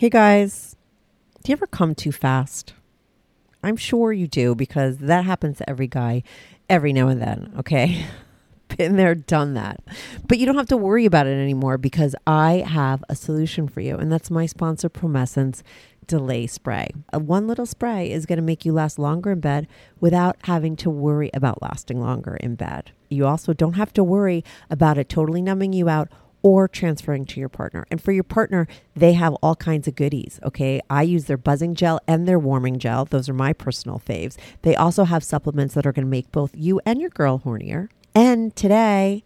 Hey 0.00 0.08
guys, 0.08 0.76
do 1.44 1.52
you 1.52 1.52
ever 1.52 1.66
come 1.66 1.94
too 1.94 2.10
fast? 2.10 2.72
I'm 3.62 3.76
sure 3.76 4.14
you 4.14 4.26
do 4.26 4.54
because 4.54 4.96
that 4.96 5.26
happens 5.26 5.58
to 5.58 5.68
every 5.68 5.88
guy 5.88 6.22
every 6.70 6.94
now 6.94 7.08
and 7.08 7.20
then, 7.20 7.52
okay? 7.58 8.06
Been 8.78 8.96
there, 8.96 9.14
done 9.14 9.52
that. 9.52 9.82
But 10.26 10.38
you 10.38 10.46
don't 10.46 10.56
have 10.56 10.68
to 10.68 10.78
worry 10.78 11.04
about 11.04 11.26
it 11.26 11.38
anymore 11.38 11.76
because 11.76 12.16
I 12.26 12.64
have 12.66 13.04
a 13.10 13.14
solution 13.14 13.68
for 13.68 13.82
you, 13.82 13.96
and 13.96 14.10
that's 14.10 14.30
my 14.30 14.46
sponsor, 14.46 14.88
Promescent 14.88 15.62
Delay 16.06 16.46
Spray. 16.46 16.88
A 17.12 17.18
one 17.18 17.46
little 17.46 17.66
spray 17.66 18.10
is 18.10 18.24
going 18.24 18.38
to 18.38 18.42
make 18.42 18.64
you 18.64 18.72
last 18.72 18.98
longer 18.98 19.32
in 19.32 19.40
bed 19.40 19.68
without 20.00 20.38
having 20.44 20.76
to 20.76 20.88
worry 20.88 21.30
about 21.34 21.60
lasting 21.60 22.00
longer 22.00 22.36
in 22.36 22.54
bed. 22.54 22.92
You 23.10 23.26
also 23.26 23.52
don't 23.52 23.74
have 23.74 23.92
to 23.92 24.02
worry 24.02 24.44
about 24.70 24.96
it 24.96 25.10
totally 25.10 25.42
numbing 25.42 25.74
you 25.74 25.90
out 25.90 26.08
or 26.42 26.68
transferring 26.68 27.26
to 27.26 27.38
your 27.40 27.48
partner. 27.48 27.86
And 27.90 28.02
for 28.02 28.12
your 28.12 28.24
partner, 28.24 28.68
they 28.94 29.14
have 29.14 29.34
all 29.34 29.56
kinds 29.56 29.88
of 29.88 29.94
goodies. 29.94 30.40
Okay. 30.42 30.80
I 30.88 31.02
use 31.02 31.26
their 31.26 31.36
buzzing 31.36 31.74
gel 31.74 32.00
and 32.06 32.26
their 32.26 32.38
warming 32.38 32.78
gel. 32.78 33.04
Those 33.04 33.28
are 33.28 33.34
my 33.34 33.52
personal 33.52 34.00
faves. 34.04 34.38
They 34.62 34.74
also 34.74 35.04
have 35.04 35.22
supplements 35.22 35.74
that 35.74 35.86
are 35.86 35.92
going 35.92 36.06
to 36.06 36.10
make 36.10 36.32
both 36.32 36.52
you 36.54 36.80
and 36.86 36.98
your 37.00 37.10
girl 37.10 37.42
hornier. 37.44 37.88
And 38.14 38.56
today, 38.56 39.22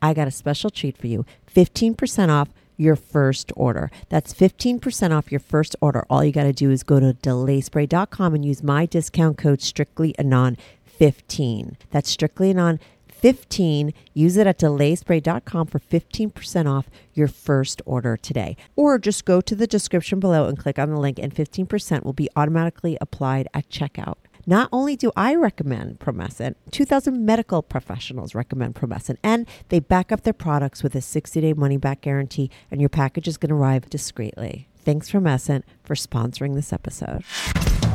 I 0.00 0.14
got 0.14 0.28
a 0.28 0.32
special 0.32 0.70
treat 0.70 0.96
for 0.96 1.08
you 1.08 1.26
15% 1.52 2.28
off 2.28 2.50
your 2.76 2.96
first 2.96 3.50
order. 3.56 3.90
That's 4.08 4.32
15% 4.32 5.10
off 5.10 5.32
your 5.32 5.40
first 5.40 5.74
order. 5.80 6.06
All 6.08 6.24
you 6.24 6.30
got 6.32 6.44
to 6.44 6.52
do 6.52 6.70
is 6.70 6.84
go 6.84 7.00
to 7.00 7.12
delayspray.com 7.12 8.34
and 8.34 8.44
use 8.44 8.62
my 8.62 8.86
discount 8.86 9.36
code 9.36 9.58
strictlyanon15. 9.58 11.74
That's 11.90 12.16
strictlyanon 12.16 12.78
15. 13.20 13.92
Use 14.14 14.36
it 14.36 14.46
at 14.46 14.58
delayspray.com 14.58 15.66
for 15.66 15.78
15% 15.78 16.70
off 16.70 16.88
your 17.14 17.28
first 17.28 17.82
order 17.84 18.16
today. 18.16 18.56
Or 18.76 18.98
just 18.98 19.24
go 19.24 19.40
to 19.40 19.54
the 19.54 19.66
description 19.66 20.20
below 20.20 20.46
and 20.46 20.58
click 20.58 20.78
on 20.78 20.90
the 20.90 21.00
link, 21.00 21.18
and 21.18 21.34
15% 21.34 22.04
will 22.04 22.12
be 22.12 22.28
automatically 22.36 22.96
applied 23.00 23.48
at 23.52 23.68
checkout. 23.68 24.14
Not 24.46 24.70
only 24.72 24.96
do 24.96 25.12
I 25.14 25.34
recommend 25.34 25.98
Promescent, 25.98 26.54
2,000 26.70 27.26
medical 27.26 27.62
professionals 27.62 28.34
recommend 28.34 28.76
Promescent, 28.76 29.18
and 29.22 29.46
they 29.68 29.78
back 29.78 30.10
up 30.10 30.22
their 30.22 30.32
products 30.32 30.82
with 30.82 30.94
a 30.94 31.02
60 31.02 31.40
day 31.40 31.52
money 31.52 31.76
back 31.76 32.00
guarantee, 32.00 32.50
and 32.70 32.80
your 32.80 32.88
package 32.88 33.28
is 33.28 33.36
going 33.36 33.50
to 33.50 33.56
arrive 33.56 33.90
discreetly. 33.90 34.68
Thanks, 34.78 35.10
Promescent, 35.10 35.64
for 35.84 35.94
sponsoring 35.94 36.54
this 36.54 36.72
episode. 36.72 37.24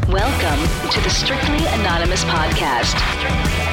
Welcome 0.09 0.91
to 0.91 1.01
the 1.01 1.09
Strictly 1.09 1.65
Anonymous 1.79 2.23
Podcast. 2.25 3.72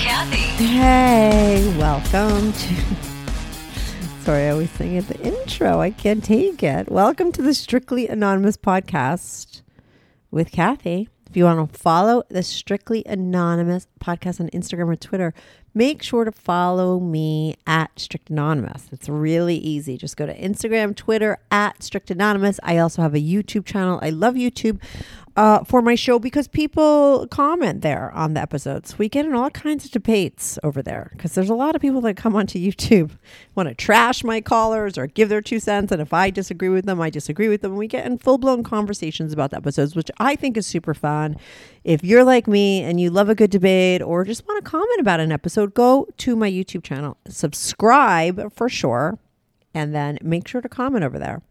Kathy. 0.00 0.64
Hey, 0.64 1.76
welcome 1.76 2.54
to. 2.54 2.74
Sorry, 4.22 4.46
I 4.46 4.48
always 4.48 4.70
sing 4.70 4.96
at 4.96 5.06
the 5.08 5.20
intro. 5.20 5.78
I 5.78 5.90
can't 5.90 6.24
take 6.24 6.62
it. 6.62 6.90
Welcome 6.90 7.32
to 7.32 7.42
the 7.42 7.52
Strictly 7.52 8.08
Anonymous 8.08 8.56
podcast 8.56 9.60
with 10.30 10.52
Kathy. 10.52 11.10
If 11.28 11.36
you 11.36 11.44
want 11.44 11.70
to 11.70 11.78
follow 11.78 12.22
the 12.30 12.42
Strictly 12.42 13.02
Anonymous 13.04 13.88
podcast 14.00 14.40
on 14.40 14.48
Instagram 14.50 14.88
or 14.88 14.96
Twitter, 14.96 15.34
make 15.74 16.02
sure 16.02 16.24
to 16.24 16.32
follow 16.32 16.98
me 16.98 17.56
at 17.66 17.98
Strict 17.98 18.30
Anonymous. 18.30 18.88
It's 18.92 19.08
really 19.08 19.56
easy. 19.56 19.96
Just 19.96 20.16
go 20.16 20.26
to 20.26 20.38
Instagram, 20.38 20.96
Twitter 20.96 21.38
at 21.50 21.82
Strict 21.82 22.10
Anonymous. 22.10 22.58
I 22.62 22.78
also 22.78 23.02
have 23.02 23.14
a 23.14 23.20
YouTube 23.20 23.64
channel. 23.64 23.98
I 24.02 24.10
love 24.10 24.34
YouTube 24.34 24.80
uh, 25.36 25.62
for 25.64 25.80
my 25.80 25.94
show 25.94 26.18
because 26.18 26.48
people 26.48 27.26
comment 27.30 27.82
there 27.82 28.10
on 28.12 28.34
the 28.34 28.40
episodes. 28.40 28.98
We 28.98 29.08
get 29.08 29.26
in 29.26 29.34
all 29.34 29.50
kinds 29.50 29.84
of 29.84 29.90
debates 29.90 30.58
over 30.62 30.82
there 30.82 31.10
because 31.12 31.34
there's 31.34 31.50
a 31.50 31.54
lot 31.54 31.76
of 31.76 31.80
people 31.80 32.00
that 32.02 32.16
come 32.16 32.34
onto 32.34 32.58
YouTube 32.58 33.12
want 33.54 33.68
to 33.68 33.74
trash 33.74 34.24
my 34.24 34.40
callers 34.40 34.98
or 34.98 35.06
give 35.06 35.28
their 35.28 35.40
two 35.40 35.60
cents. 35.60 35.92
And 35.92 36.02
if 36.02 36.12
I 36.12 36.30
disagree 36.30 36.68
with 36.68 36.84
them, 36.84 37.00
I 37.00 37.10
disagree 37.10 37.48
with 37.48 37.62
them. 37.62 37.72
And 37.72 37.78
We 37.78 37.86
get 37.86 38.06
in 38.06 38.18
full 38.18 38.38
blown 38.38 38.62
conversations 38.62 39.32
about 39.32 39.50
the 39.50 39.58
episodes, 39.58 39.94
which 39.94 40.10
I 40.18 40.36
think 40.36 40.56
is 40.56 40.66
super 40.66 40.94
fun. 40.94 41.36
If 41.84 42.04
you're 42.04 42.24
like 42.24 42.46
me 42.46 42.82
and 42.82 43.00
you 43.00 43.10
love 43.10 43.28
a 43.28 43.34
good 43.34 43.50
debate 43.50 44.02
or 44.02 44.24
just 44.24 44.46
want 44.46 44.62
to 44.62 44.70
comment 44.70 45.00
about 45.00 45.20
an 45.20 45.32
episode, 45.32 45.59
go 45.66 46.08
to 46.18 46.36
my 46.36 46.50
YouTube 46.50 46.82
channel, 46.82 47.16
subscribe 47.28 48.52
for 48.52 48.68
sure, 48.68 49.18
and 49.74 49.94
then 49.94 50.18
make 50.22 50.46
sure 50.48 50.60
to 50.60 50.68
comment 50.68 51.04
over 51.04 51.18
there. 51.18 51.42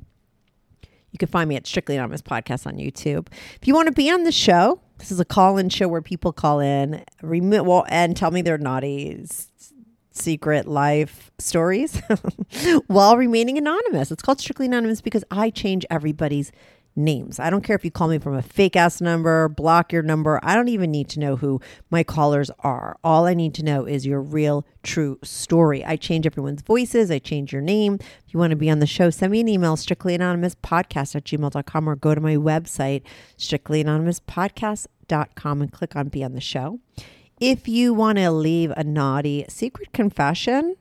You 1.12 1.18
can 1.18 1.28
find 1.28 1.50
me 1.50 1.56
at 1.56 1.66
Strictly 1.66 1.96
Anonymous 1.96 2.22
Podcast 2.22 2.68
on 2.68 2.76
YouTube. 2.76 3.28
If 3.60 3.68
you 3.68 3.74
want 3.74 3.88
to 3.88 3.92
be 3.92 4.12
on 4.12 4.24
the 4.24 4.32
show, 4.32 4.80
this 5.00 5.12
is 5.12 5.20
a 5.20 5.26
call-in 5.26 5.70
show 5.70 5.88
where 5.88 6.02
people 6.02 6.32
call 6.32 6.60
in, 6.60 7.04
well, 7.24 7.86
and 7.90 8.16
tell 8.16 8.32
me 8.32 8.42
their 8.42 8.58
naughty 8.58 9.22
s- 9.24 9.74
secret 10.12 10.68
life 10.68 11.32
stories 11.40 12.00
while 12.88 13.18
remaining 13.18 13.58
anonymous. 13.58 14.12
It's 14.12 14.22
called 14.22 14.40
Strictly 14.40 14.68
Anonymous 14.68 15.02
because 15.02 15.24
I 15.32 15.50
change 15.50 15.86
everybody's 15.90 16.52
names. 17.00 17.40
I 17.40 17.50
don't 17.50 17.64
care 17.64 17.76
if 17.76 17.84
you 17.84 17.90
call 17.92 18.10
me 18.10 18.20
from 18.20 18.36
a 18.36 18.42
fake 18.42 18.76
ass 18.76 19.00
number, 19.02 19.50
block 19.50 19.92
your 19.92 20.04
number. 20.04 20.40
I 20.44 20.54
don't 20.56 20.68
even 20.68 20.92
need 20.92 21.10
to 21.10 21.20
know 21.20 21.38
who 21.38 21.60
my 21.90 22.04
callers 22.04 22.52
are. 22.60 23.00
All 23.04 23.26
I 23.26 23.34
need 23.34 23.56
to 23.56 23.64
know 23.64 23.86
is 23.86 24.06
your 24.06 24.22
real, 24.22 24.68
true 24.84 25.18
story. 25.24 25.84
I 25.84 25.96
change 25.96 26.28
everyone's 26.28 26.62
voices. 26.62 27.10
I 27.10 27.18
change 27.20 27.52
your 27.52 27.62
name. 27.62 27.96
If 27.96 28.34
you 28.34 28.40
want 28.40 28.52
to 28.52 28.58
be 28.58 28.70
on 28.70 28.80
the 28.80 28.86
show, 28.86 29.10
send 29.10 29.32
me 29.32 29.40
an 29.40 29.48
email, 29.48 29.76
strictlyanonymouspodcast 29.76 31.16
at 31.16 31.24
gmail.com 31.24 31.90
or 31.90 31.96
go 31.96 32.14
to 32.14 32.22
my 32.22 32.36
website, 32.36 33.02
strictlyanonymouspodcast.com 33.38 35.62
and 35.62 35.72
click 35.72 35.96
on 35.96 36.10
be 36.10 36.24
on 36.24 36.34
the 36.34 36.42
show. 36.42 36.80
If 37.40 37.68
you 37.70 37.94
want 37.94 38.18
to 38.18 38.32
leave 38.32 38.74
a 38.76 38.84
naughty 38.84 39.46
secret 39.48 39.94
confession, 39.94 40.76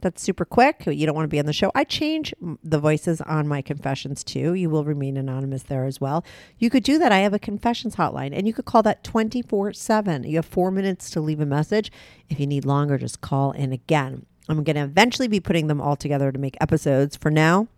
that's 0.00 0.22
super 0.22 0.44
quick. 0.44 0.84
You 0.86 1.06
don't 1.06 1.14
want 1.14 1.24
to 1.24 1.28
be 1.28 1.38
on 1.38 1.46
the 1.46 1.52
show. 1.52 1.70
I 1.74 1.84
change 1.84 2.34
the 2.62 2.78
voices 2.78 3.20
on 3.22 3.48
my 3.48 3.62
confessions 3.62 4.24
too. 4.24 4.54
You 4.54 4.70
will 4.70 4.84
remain 4.84 5.16
anonymous 5.16 5.64
there 5.64 5.84
as 5.84 6.00
well. 6.00 6.24
You 6.58 6.70
could 6.70 6.82
do 6.82 6.98
that. 6.98 7.12
I 7.12 7.18
have 7.18 7.34
a 7.34 7.38
confessions 7.38 7.96
hotline 7.96 8.30
and 8.32 8.46
you 8.46 8.52
could 8.52 8.64
call 8.64 8.82
that 8.82 9.04
24 9.04 9.72
7. 9.72 10.24
You 10.24 10.36
have 10.36 10.46
four 10.46 10.70
minutes 10.70 11.10
to 11.10 11.20
leave 11.20 11.40
a 11.40 11.46
message. 11.46 11.90
If 12.28 12.40
you 12.40 12.46
need 12.46 12.64
longer, 12.64 12.98
just 12.98 13.20
call 13.20 13.52
in 13.52 13.72
again. 13.72 14.26
I'm 14.48 14.64
going 14.64 14.76
to 14.76 14.82
eventually 14.82 15.28
be 15.28 15.40
putting 15.40 15.66
them 15.66 15.80
all 15.80 15.96
together 15.96 16.32
to 16.32 16.38
make 16.38 16.56
episodes. 16.60 17.16
For 17.16 17.30
now, 17.30 17.68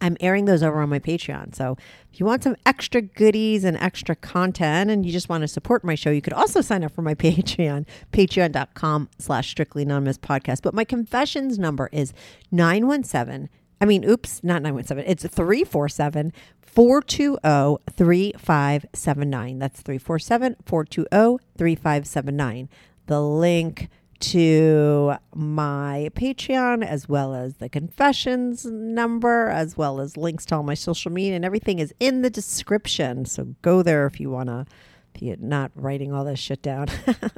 I'm 0.00 0.16
airing 0.20 0.44
those 0.44 0.62
over 0.62 0.80
on 0.80 0.88
my 0.88 0.98
Patreon. 0.98 1.54
So 1.54 1.76
if 2.12 2.20
you 2.20 2.26
want 2.26 2.42
some 2.42 2.56
extra 2.64 3.00
goodies 3.00 3.64
and 3.64 3.76
extra 3.78 4.14
content 4.14 4.90
and 4.90 5.04
you 5.06 5.12
just 5.12 5.28
want 5.28 5.42
to 5.42 5.48
support 5.48 5.84
my 5.84 5.94
show, 5.94 6.10
you 6.10 6.22
could 6.22 6.32
also 6.32 6.60
sign 6.60 6.84
up 6.84 6.92
for 6.94 7.02
my 7.02 7.14
Patreon, 7.26 7.86
patreon.com 8.12 9.08
slash 9.18 9.50
strictly 9.50 9.82
anonymous 9.82 10.18
podcast. 10.18 10.62
But 10.62 10.74
my 10.74 10.84
confessions 10.84 11.58
number 11.58 11.88
is 11.92 12.12
917. 12.50 13.48
I 13.80 13.84
mean, 13.84 14.04
oops, 14.04 14.42
not 14.42 14.62
917. 14.62 15.10
It's 15.10 15.26
347 15.26 16.32
420 16.60 17.78
3579. 17.90 19.58
That's 19.58 19.80
347 19.80 20.56
420 20.64 21.44
3579. 21.56 22.68
The 23.06 23.20
link 23.22 23.88
to 24.20 25.14
my 25.34 26.10
Patreon, 26.14 26.84
as 26.84 27.08
well 27.08 27.34
as 27.34 27.56
the 27.56 27.68
confessions 27.68 28.64
number, 28.64 29.48
as 29.48 29.76
well 29.76 30.00
as 30.00 30.16
links 30.16 30.44
to 30.46 30.56
all 30.56 30.62
my 30.62 30.74
social 30.74 31.10
media, 31.10 31.36
and 31.36 31.44
everything 31.44 31.78
is 31.78 31.94
in 32.00 32.22
the 32.22 32.30
description. 32.30 33.24
So 33.24 33.54
go 33.62 33.82
there 33.82 34.06
if 34.06 34.20
you 34.20 34.30
want 34.30 34.48
to. 34.48 34.66
If 35.14 35.22
you're 35.22 35.36
not 35.38 35.72
writing 35.74 36.12
all 36.12 36.24
this 36.24 36.38
shit 36.38 36.60
down. 36.60 36.88
uh, 37.06 37.30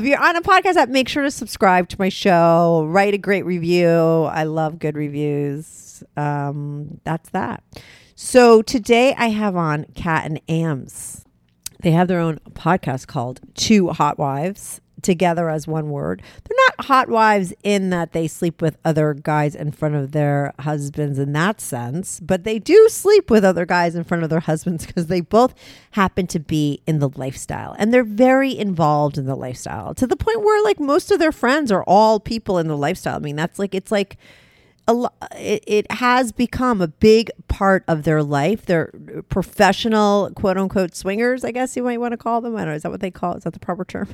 if 0.00 0.02
you're 0.02 0.22
on 0.22 0.36
a 0.36 0.40
podcast 0.40 0.76
app, 0.76 0.88
make 0.88 1.08
sure 1.08 1.24
to 1.24 1.32
subscribe 1.32 1.88
to 1.88 1.96
my 1.98 2.08
show. 2.08 2.86
Write 2.88 3.12
a 3.12 3.18
great 3.18 3.44
review. 3.44 3.88
I 3.90 4.44
love 4.44 4.78
good 4.78 4.94
reviews. 4.94 6.04
Um, 6.16 7.00
that's 7.02 7.30
that. 7.30 7.64
So 8.14 8.62
today 8.62 9.14
I 9.18 9.30
have 9.30 9.56
on 9.56 9.86
Kat 9.96 10.26
and 10.26 10.40
Ams. 10.48 11.24
They 11.80 11.90
have 11.90 12.06
their 12.08 12.20
own 12.20 12.38
podcast 12.52 13.08
called 13.08 13.40
Two 13.54 13.88
Hot 13.88 14.16
Wives 14.16 14.80
together 15.06 15.48
as 15.48 15.66
one 15.66 15.90
word. 15.90 16.20
They're 16.44 16.56
not 16.68 16.86
hot 16.86 17.08
wives 17.08 17.54
in 17.62 17.90
that 17.90 18.12
they 18.12 18.26
sleep 18.26 18.60
with 18.60 18.76
other 18.84 19.14
guys 19.14 19.54
in 19.54 19.70
front 19.70 19.94
of 19.94 20.12
their 20.12 20.52
husbands 20.58 21.18
in 21.18 21.32
that 21.32 21.60
sense, 21.60 22.20
but 22.20 22.44
they 22.44 22.58
do 22.58 22.88
sleep 22.90 23.30
with 23.30 23.44
other 23.44 23.64
guys 23.64 23.94
in 23.94 24.04
front 24.04 24.24
of 24.24 24.30
their 24.30 24.40
husbands 24.40 24.84
because 24.86 25.06
they 25.06 25.20
both 25.20 25.54
happen 25.92 26.26
to 26.26 26.40
be 26.40 26.82
in 26.86 26.98
the 26.98 27.08
lifestyle 27.14 27.74
and 27.78 27.94
they're 27.94 28.04
very 28.04 28.56
involved 28.56 29.16
in 29.16 29.26
the 29.26 29.36
lifestyle 29.36 29.94
to 29.94 30.06
the 30.06 30.16
point 30.16 30.42
where 30.42 30.62
like 30.62 30.80
most 30.80 31.10
of 31.10 31.20
their 31.20 31.32
friends 31.32 31.70
are 31.70 31.84
all 31.84 32.18
people 32.20 32.58
in 32.58 32.66
the 32.66 32.76
lifestyle. 32.76 33.16
I 33.16 33.20
mean, 33.20 33.36
that's 33.36 33.58
like 33.58 33.74
it's 33.74 33.92
like 33.92 34.18
a 34.88 35.08
it, 35.32 35.64
it 35.66 35.92
has 35.92 36.32
become 36.32 36.80
a 36.80 36.88
big 36.88 37.30
part 37.48 37.84
of 37.88 38.04
their 38.04 38.22
life. 38.22 38.66
They're 38.66 38.92
professional, 39.28 40.30
quote 40.34 40.56
unquote, 40.56 40.94
swingers, 40.94 41.44
I 41.44 41.50
guess 41.50 41.76
you 41.76 41.82
might 41.82 42.00
want 42.00 42.12
to 42.12 42.16
call 42.16 42.40
them. 42.40 42.56
I 42.56 42.60
don't 42.60 42.68
know. 42.68 42.74
Is 42.74 42.82
that 42.82 42.90
what 42.90 43.00
they 43.00 43.10
call 43.10 43.34
it? 43.34 43.38
Is 43.38 43.44
that 43.44 43.52
the 43.52 43.58
proper 43.60 43.84
term? 43.84 44.08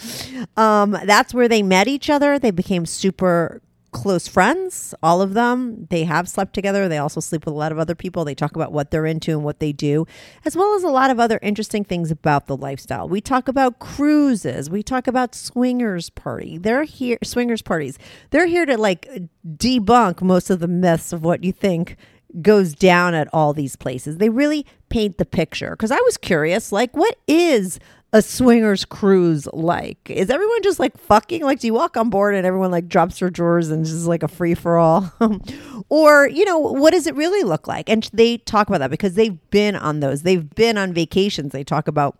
um, 0.56 0.96
that's 1.04 1.32
where 1.32 1.48
they 1.48 1.62
met 1.62 1.88
each 1.88 2.10
other. 2.10 2.38
They 2.38 2.50
became 2.50 2.86
super 2.86 3.62
close 3.90 4.28
friends, 4.28 4.94
all 5.02 5.22
of 5.22 5.34
them. 5.34 5.86
They 5.90 6.04
have 6.04 6.28
slept 6.28 6.54
together. 6.54 6.88
They 6.88 6.98
also 6.98 7.20
sleep 7.20 7.44
with 7.44 7.54
a 7.54 7.56
lot 7.56 7.72
of 7.72 7.78
other 7.78 7.94
people. 7.94 8.24
They 8.24 8.34
talk 8.34 8.54
about 8.54 8.72
what 8.72 8.90
they're 8.90 9.06
into 9.06 9.32
and 9.32 9.44
what 9.44 9.60
they 9.60 9.72
do, 9.72 10.06
as 10.44 10.56
well 10.56 10.74
as 10.74 10.82
a 10.82 10.88
lot 10.88 11.10
of 11.10 11.18
other 11.18 11.38
interesting 11.42 11.84
things 11.84 12.10
about 12.10 12.46
the 12.46 12.56
lifestyle. 12.56 13.08
We 13.08 13.20
talk 13.20 13.48
about 13.48 13.78
cruises. 13.78 14.68
We 14.68 14.82
talk 14.82 15.06
about 15.06 15.34
swingers 15.34 16.10
party. 16.10 16.58
They're 16.58 16.84
here 16.84 17.18
swingers 17.24 17.62
parties. 17.62 17.98
They're 18.30 18.46
here 18.46 18.66
to 18.66 18.76
like 18.76 19.08
debunk 19.46 20.22
most 20.22 20.50
of 20.50 20.60
the 20.60 20.68
myths 20.68 21.12
of 21.12 21.24
what 21.24 21.42
you 21.42 21.52
think 21.52 21.96
goes 22.42 22.74
down 22.74 23.14
at 23.14 23.28
all 23.32 23.54
these 23.54 23.74
places. 23.74 24.18
They 24.18 24.28
really 24.28 24.66
paint 24.90 25.16
the 25.16 25.24
picture. 25.24 25.74
Cuz 25.76 25.90
I 25.90 26.00
was 26.00 26.18
curious 26.18 26.72
like 26.72 26.94
what 26.94 27.16
is 27.26 27.78
a 28.12 28.22
swingers 28.22 28.84
cruise 28.84 29.46
like? 29.52 30.10
Is 30.10 30.30
everyone 30.30 30.62
just 30.62 30.80
like 30.80 30.96
fucking? 30.96 31.42
Like, 31.42 31.60
do 31.60 31.66
you 31.66 31.74
walk 31.74 31.96
on 31.96 32.08
board 32.08 32.34
and 32.34 32.46
everyone 32.46 32.70
like 32.70 32.88
drops 32.88 33.18
their 33.18 33.30
drawers 33.30 33.70
and 33.70 33.84
just 33.84 34.06
like 34.06 34.22
a 34.22 34.28
free 34.28 34.54
for 34.54 34.78
all? 34.78 35.12
or, 35.88 36.28
you 36.28 36.44
know, 36.44 36.58
what 36.58 36.92
does 36.92 37.06
it 37.06 37.14
really 37.14 37.42
look 37.42 37.66
like? 37.66 37.88
And 37.88 38.08
they 38.12 38.38
talk 38.38 38.68
about 38.68 38.78
that 38.78 38.90
because 38.90 39.14
they've 39.14 39.38
been 39.50 39.76
on 39.76 40.00
those. 40.00 40.22
They've 40.22 40.48
been 40.54 40.78
on 40.78 40.94
vacations. 40.94 41.52
They 41.52 41.64
talk 41.64 41.86
about, 41.86 42.16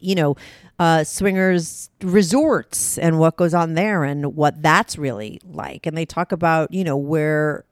you 0.00 0.14
know, 0.14 0.36
uh, 0.78 1.04
swingers 1.04 1.90
resorts 2.00 2.96
and 2.96 3.18
what 3.18 3.36
goes 3.36 3.52
on 3.52 3.74
there 3.74 4.04
and 4.04 4.36
what 4.36 4.62
that's 4.62 4.96
really 4.96 5.40
like. 5.44 5.86
And 5.86 5.96
they 5.98 6.06
talk 6.06 6.32
about, 6.32 6.72
you 6.72 6.84
know, 6.84 6.96
where, 6.96 7.64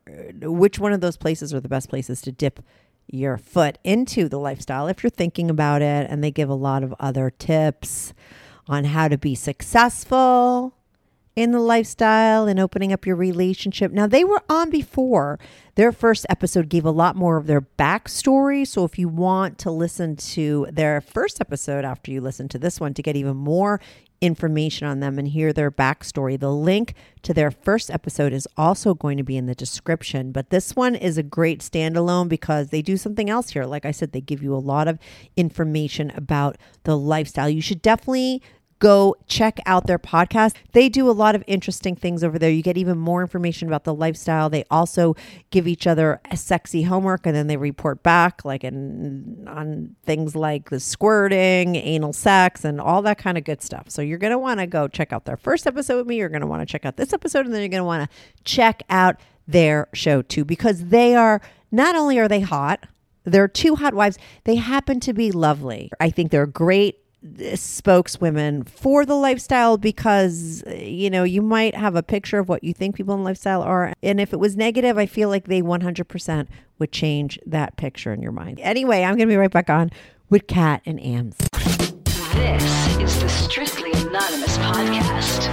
which 0.43 0.79
one 0.79 0.93
of 0.93 1.01
those 1.01 1.17
places 1.17 1.55
are 1.55 1.61
the 1.61 1.69
best 1.69 1.89
places 1.89 2.21
to 2.23 2.33
dip 2.33 2.61
your 3.09 3.37
foot 3.37 3.79
into 3.85 4.29
the 4.29 4.39
lifestyle 4.39 4.89
if 4.89 5.03
you're 5.03 5.11
thinking 5.11 5.51
about 5.51 5.83
it. 5.83 6.07
And 6.11 6.23
they 6.23 6.31
give 6.31 6.49
a 6.49 6.55
lot 6.55 6.83
of 6.83 6.95
other 6.99 7.31
tips 7.31 8.13
on 8.69 8.85
how 8.85 9.09
to 9.09 9.17
be 9.17 9.35
successful 9.35 10.75
in 11.37 11.51
the 11.51 11.61
lifestyle 11.61 12.49
and 12.49 12.59
opening 12.59 12.93
up 12.93 13.05
your 13.05 13.15
relationship. 13.15 13.93
Now, 13.93 14.07
they 14.07 14.25
were 14.25 14.43
on 14.49 14.71
before. 14.71 15.39
Their 15.75 15.93
first 15.93 16.25
episode 16.31 16.71
gave 16.71 16.87
a 16.87 16.91
lot 16.91 17.15
more 17.15 17.37
of 17.37 17.47
their 17.47 17.61
backstory. 17.61 18.67
So, 18.67 18.85
if 18.85 18.99
you 18.99 19.09
want 19.09 19.59
to 19.59 19.71
listen 19.71 20.17
to 20.17 20.67
their 20.73 21.03
first 21.03 21.39
episode 21.41 21.85
after 21.85 22.11
you 22.11 22.23
listen 22.23 22.49
to 22.49 22.59
this 22.59 22.81
one 22.81 22.95
to 22.95 23.03
get 23.03 23.17
even 23.17 23.37
more 23.37 23.81
information 24.21 24.87
on 24.87 25.01
them 25.01 25.19
and 25.19 25.29
hear 25.29 25.53
their 25.53 25.71
backstory, 25.71 26.39
the 26.39 26.53
link 26.53 26.95
to 27.23 27.35
their 27.35 27.51
first 27.51 27.91
episode 27.91 28.33
is 28.33 28.49
also 28.57 28.95
going 28.95 29.17
to 29.17 29.23
be 29.23 29.37
in 29.37 29.47
the 29.47 29.55
description. 29.55 30.33
But 30.33 30.51
this 30.51 30.77
one 30.77 30.95
is 30.95 31.19
a 31.19 31.23
great 31.23 31.61
standalone 31.61 32.29
because 32.29 32.69
they 32.69 32.83
do 32.83 32.97
something 32.97 33.29
else 33.29 33.51
here. 33.51 33.65
Like 33.65 33.85
I 33.85 33.91
said, 33.91 34.13
they 34.13 34.21
give 34.21 34.43
you 34.43 34.55
a 34.55 34.59
lot 34.59 34.89
of 34.89 34.99
information 35.37 36.13
about 36.15 36.57
the 36.85 36.97
lifestyle. 36.97 37.49
You 37.49 37.61
should 37.61 37.83
definitely 37.83 38.43
go 38.79 39.17
check 39.27 39.59
out 39.67 39.87
their 39.87 39.99
podcast. 39.99 40.55
They 40.73 40.89
do 40.89 41.09
a 41.09 41.13
lot 41.13 41.35
of 41.35 41.43
interesting 41.47 41.97
things 41.97 42.23
over 42.23 42.39
there. 42.39 42.51
You 42.51 42.63
get 42.63 42.77
even 42.77 42.99
more 42.99 43.23
information 43.23 43.69
about 43.69 43.85
the 43.85 43.95
lifestyle. 43.95 44.51
They 44.51 44.65
also 44.71 45.17
give 45.51 45.67
each 45.67 45.87
other 45.87 46.21
a 46.31 46.37
sexy 46.37 46.83
homework 46.83 47.27
and 47.27 47.35
then 47.35 47.47
they 47.47 47.57
report 47.57 48.03
back 48.03 48.45
like 48.45 48.65
in, 48.65 49.47
on 49.49 49.97
things 50.05 50.37
like 50.37 50.71
the 50.71 50.81
squirting, 50.81 51.77
anal 51.77 52.13
sex 52.13 52.65
and 52.65 52.81
all 52.81 53.03
that 53.03 53.19
kind 53.19 53.39
of 53.39 53.45
good 53.45 53.63
stuff. 53.63 53.89
So 53.89 54.03
you're 54.03 54.19
going 54.19 54.33
to 54.33 54.39
want 54.39 54.61
to 54.61 54.67
go 54.67 54.89
check 54.89 55.13
out 55.13 55.25
their 55.25 55.37
first 55.37 55.67
episode 55.67 55.99
with 55.99 56.07
me. 56.07 56.17
You're 56.17 56.29
going 56.29 56.43
to 56.43 56.47
want 56.47 56.61
to 56.61 56.67
check 56.67 56.85
out 56.85 56.97
this 56.97 57.13
episode 57.13 57.47
and 57.47 57.55
then 57.55 57.63
you're 57.63 57.69
going 57.69 57.81
to 57.81 57.85
want 57.85 58.11
to 58.11 58.17
check 58.45 58.83
out 58.91 59.17
their 59.49 59.89
show 59.95 60.23
too 60.23 60.45
because 60.45 60.87
they 60.87 61.15
are 61.15 61.41
not 61.71 61.97
only 61.97 62.19
are 62.19 62.29
they 62.29 62.41
hot, 62.41 62.87
they're 63.25 63.49
two 63.49 63.77
hot 63.77 63.95
wives. 63.95 64.19
They 64.45 64.57
happen 64.57 65.01
to 65.01 65.13
be 65.13 65.33
lovely. 65.33 65.91
I 65.99 66.11
think 66.11 66.31
they're 66.31 66.47
great 66.47 67.01
spokeswomen 67.55 68.63
for 68.65 69.05
the 69.05 69.15
lifestyle 69.15 69.77
because 69.77 70.63
you 70.69 71.11
know 71.11 71.25
you 71.25 71.43
might 71.43 71.75
have 71.75 71.97
a 71.97 72.03
picture 72.03 72.39
of 72.39 72.49
what 72.49 72.63
you 72.63 72.73
think 72.73 72.95
people 72.95 73.15
in 73.15 73.25
lifestyle 73.25 73.63
are. 73.63 73.93
And 74.03 74.21
if 74.21 74.33
it 74.33 74.37
was 74.37 74.57
negative 74.57 74.97
i 74.99 75.07
feel 75.07 75.29
like 75.29 75.47
they 75.47 75.63
100% 75.63 76.47
would 76.79 76.93
change 76.93 77.39
that 77.47 77.77
picture 77.77 78.13
in 78.13 78.23
your 78.23 78.33
mind. 78.33 78.61
Anyway 78.61 79.03
i'm 79.03 79.17
gonna 79.17 79.27
be 79.27 79.37
right 79.37 79.51
back 79.51 79.71
on 79.71 79.91
with 80.31 80.47
kat 80.47 80.83
and 80.87 81.01
ams. 81.01 81.37
This 82.35 82.65
is 83.01 83.21
the 83.23 83.29
Strictly 83.29 83.93
Anonymous 83.93 84.59
podcast. 84.59 85.47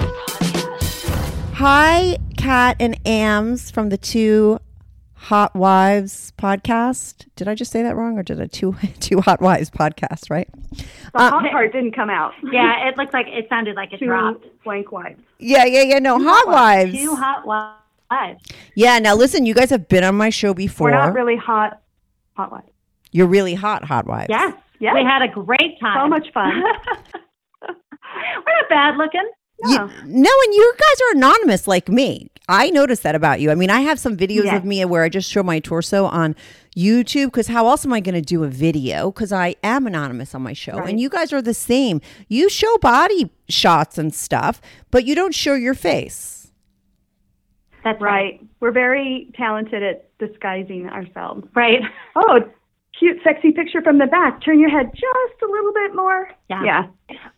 hi 1.54 2.18
kat 2.38 2.76
and 2.80 3.00
ams 3.08 3.72
from 3.72 3.90
the 3.90 3.98
two 3.98 4.60
hot 5.24 5.56
wives 5.56 6.34
podcast 6.38 7.26
did 7.38 7.48
i 7.48 7.56
just 7.56 7.72
say 7.72 7.82
that 7.82 7.96
wrong 7.96 8.18
or 8.18 8.24
did 8.24 8.42
i 8.42 8.46
two 8.48 8.76
two 9.00 9.22
hot 9.22 9.40
wives 9.42 9.70
podcast 9.70 10.30
right 10.30 10.50
The 10.74 10.84
uh, 11.16 11.30
hot 11.30 11.50
part 11.52 11.72
didn't 11.72 11.94
come 11.94 12.10
out. 12.10 12.34
Yeah, 12.52 12.88
it 12.90 12.98
looked 12.98 13.14
like 13.14 13.28
it 13.28 13.48
sounded 13.48 13.76
like 13.76 13.94
it 13.94 14.00
Two 14.00 14.08
dropped. 14.08 14.46
blank 14.66 14.92
wives. 14.92 15.22
yeah 15.40 15.66
yeah 15.66 15.84
yeah 15.84 16.00
no 16.00 16.20
hot 16.22 16.48
wives 16.48 16.94
Two 16.98 17.16
hot 17.16 17.46
wives. 17.46 18.42
yeah 18.76 19.00
now 19.00 19.16
listen 19.16 19.46
you 19.46 19.54
guys 19.54 19.70
have 19.70 19.88
been 19.88 20.04
on 20.04 20.16
my 20.16 20.30
show 20.30 20.54
before 20.54 20.90
We're 20.92 20.98
not 20.98 21.14
really 21.14 21.38
hot, 21.38 21.82
hot 22.36 22.52
wives. 22.52 22.68
You're 23.12 23.28
really 23.28 23.54
hot, 23.54 23.84
hot 23.86 24.06
wives. 24.08 24.28
Yes, 24.30 24.54
Yes. 24.80 24.94
we 24.96 25.04
had 25.04 25.22
a 25.22 25.28
great 25.30 25.80
time. 25.80 25.98
So 26.04 26.08
much 26.10 26.28
fun. 26.34 26.52
We're 27.62 28.56
not 28.60 28.70
bad 28.70 28.98
looking. 28.98 29.30
You- 29.66 29.78
no, 30.06 30.32
and 30.46 30.54
you 30.54 30.74
guys 30.78 31.02
are 31.08 31.16
anonymous 31.18 31.68
like 31.68 31.88
me. 31.90 32.30
I 32.50 32.70
noticed 32.72 33.04
that 33.04 33.16
about 33.16 33.40
you. 33.40 33.52
I 33.52 33.56
mean, 33.56 33.70
I 33.70 33.82
have 33.82 33.98
some 34.00 34.18
videos 34.18 34.44
Yes. 34.46 34.58
of 34.58 34.66
me 34.66 34.84
where 34.84 35.04
I 35.04 35.10
just 35.10 35.32
show 35.32 35.44
my 35.44 35.60
torso 35.60 36.06
on 36.06 36.36
YouTube 36.76 37.26
because 37.28 37.48
how 37.48 37.68
else 37.68 37.86
am 37.86 37.94
I 37.94 38.02
going 38.02 38.16
to 38.16 38.22
do 38.22 38.44
a 38.44 38.50
video? 38.50 39.12
Because 39.12 39.32
I 39.32 39.56
am 39.64 39.88
anonymous 39.88 40.36
on 40.36 40.42
my 40.42 40.52
show. 40.54 40.78
Right. 40.78 40.90
And 40.90 41.00
you 41.00 41.08
guys 41.10 41.32
are 41.32 41.42
the 41.42 41.54
same. 41.54 42.02
You 42.28 42.50
show 42.50 42.78
body 42.80 43.32
shots 43.48 43.98
and 43.98 44.14
stuff, 44.14 44.60
but 44.92 45.06
you 45.06 45.16
don't 45.16 45.34
show 45.34 45.54
your 45.54 45.74
face. 45.74 46.52
That's 47.84 48.02
right. 48.02 48.40
We're 48.60 48.72
very 48.72 49.30
talented 49.36 49.84
at 49.84 50.10
disguising 50.20 50.88
ourselves. 50.90 51.48
Right. 51.56 51.82
Oh, 52.16 52.42
cute, 53.00 53.18
sexy 53.24 53.52
picture 53.52 53.82
from 53.82 53.98
the 53.98 54.06
back. 54.06 54.44
Turn 54.44 54.60
your 54.60 54.70
head 54.70 54.92
just 54.94 55.42
a 55.42 55.52
little 55.52 55.74
bit 55.74 55.96
more. 55.96 56.30
Yeah. 56.50 56.64
Yeah. 56.64 56.84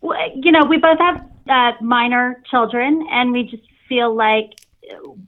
Well, 0.02 0.18
you 0.36 0.52
know, 0.52 0.66
we 0.70 0.78
both 0.78 1.00
have 1.00 1.26
uh, 1.50 1.72
minor 1.82 2.42
children, 2.52 3.06
and 3.10 3.32
we 3.32 3.44
just 3.44 3.64
feel 3.88 4.14
like 4.14 4.50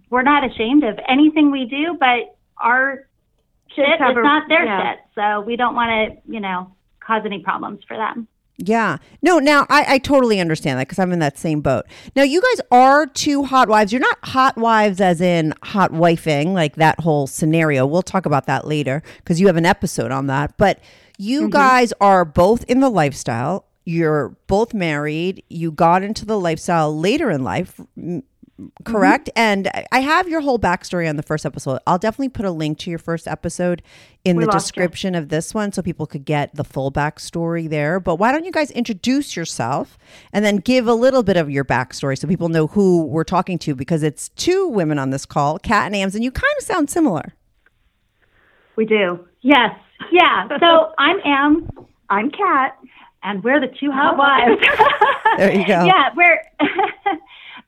we're 0.09 0.23
not 0.23 0.49
ashamed 0.49 0.83
of 0.83 0.99
anything 1.07 1.51
we 1.51 1.65
do, 1.65 1.97
but 1.99 2.35
our 2.57 3.07
shit 3.75 3.85
is 3.85 3.99
not 3.99 4.47
their 4.47 4.65
yeah. 4.65 4.93
shit. 4.93 4.99
So 5.15 5.41
we 5.41 5.55
don't 5.55 5.75
want 5.75 5.89
to, 5.89 6.31
you 6.31 6.39
know, 6.39 6.73
cause 6.99 7.23
any 7.25 7.39
problems 7.43 7.81
for 7.87 7.97
them. 7.97 8.27
Yeah. 8.57 8.97
No, 9.21 9.37
now 9.37 9.67
I, 9.69 9.85
I 9.87 9.97
totally 9.99 10.39
understand 10.39 10.79
that 10.79 10.87
because 10.87 10.97
I'm 10.97 11.11
in 11.11 11.19
that 11.19 11.37
same 11.37 11.61
boat. 11.61 11.85
Now, 12.15 12.23
you 12.23 12.41
guys 12.41 12.65
are 12.71 13.05
two 13.05 13.43
hot 13.43 13.69
wives. 13.69 13.93
You're 13.93 14.01
not 14.01 14.17
hot 14.23 14.57
wives 14.57 14.99
as 14.99 15.21
in 15.21 15.53
hot 15.61 15.91
wifing, 15.91 16.53
like 16.53 16.75
that 16.77 16.99
whole 16.99 17.27
scenario. 17.27 17.85
We'll 17.85 18.01
talk 18.01 18.25
about 18.25 18.47
that 18.47 18.65
later 18.65 19.03
because 19.17 19.39
you 19.39 19.45
have 19.45 19.57
an 19.57 19.65
episode 19.65 20.11
on 20.11 20.25
that. 20.27 20.57
But 20.57 20.79
you 21.19 21.41
mm-hmm. 21.41 21.49
guys 21.51 21.93
are 22.01 22.25
both 22.25 22.63
in 22.63 22.79
the 22.79 22.89
lifestyle. 22.89 23.65
You're 23.85 24.29
both 24.47 24.73
married. 24.73 25.43
You 25.49 25.71
got 25.71 26.01
into 26.01 26.25
the 26.25 26.39
lifestyle 26.39 26.97
later 26.97 27.29
in 27.29 27.43
life. 27.43 27.79
M- 28.59 28.71
Correct. 28.83 29.29
And 29.35 29.69
I- 29.91 29.99
have 29.99 30.27
your 30.29 30.41
whole 30.41 30.57
backstory 30.59 31.09
on 31.09 31.15
the 31.17 31.23
first 31.23 31.45
episode. 31.45 31.79
I'll 31.85 31.97
definitely 31.97 32.29
put 32.29 32.45
a 32.45 32.51
link 32.51 32.77
to 32.79 32.89
your 32.89 32.99
first 32.99 33.27
episode 33.27 33.81
in 34.23 34.37
We 34.37 34.43
the 34.45 34.51
lost 34.51 34.67
you. 34.67 34.81
description 34.81 35.15
of 35.15 35.29
this 35.29 35.53
one 35.53 35.71
so 35.71 35.81
people 35.81 36.05
could 36.05 36.23
get 36.25 36.55
the 36.55 36.63
full 36.63 36.91
backstory 36.91 37.69
there. 37.69 37.99
But 37.99 38.15
why 38.17 38.31
don't 38.31 38.45
you 38.45 38.51
guys 38.51 38.71
introduce 38.71 39.35
yourself 39.35 39.97
and 40.33 40.43
then 40.45 40.57
give 40.57 40.87
a 40.87 40.93
little 40.93 41.23
bit 41.23 41.37
of 41.37 41.49
your 41.49 41.65
backstory 41.65 42.17
so 42.17 42.27
people 42.27 42.49
know 42.49 42.67
who 42.67 43.05
we're 43.05 43.23
talking 43.23 43.57
to 43.59 43.75
because 43.75 44.01
it's 44.03 44.29
two 44.29 44.67
women 44.67 44.97
on 44.99 45.09
this 45.09 45.25
call, 45.25 45.59
Kat 45.59 45.87
and 45.87 45.95
Ams, 45.95 46.15
and 46.15 46.23
you 46.23 46.31
kind 46.31 46.53
of 46.59 46.65
sound 46.65 46.89
similar. 46.89 47.33
We 48.75 48.85
do. 48.85 49.25
Yes. 49.41 49.75
Yeah. 50.11 50.47
So 50.59 50.93
I'm 50.97 51.17
Am, 51.25 51.67
I'm 52.09 52.31
Kat. 52.31 52.77
and 53.23 53.43
we're 53.43 53.59
the 53.59 53.67
two 53.79 53.91
hot 53.91 54.17
wives. 54.17 54.61
There 55.37 55.53
you 55.53 55.67
go. 55.67 55.83
Yeah, 55.85 56.09
we're 56.15 56.41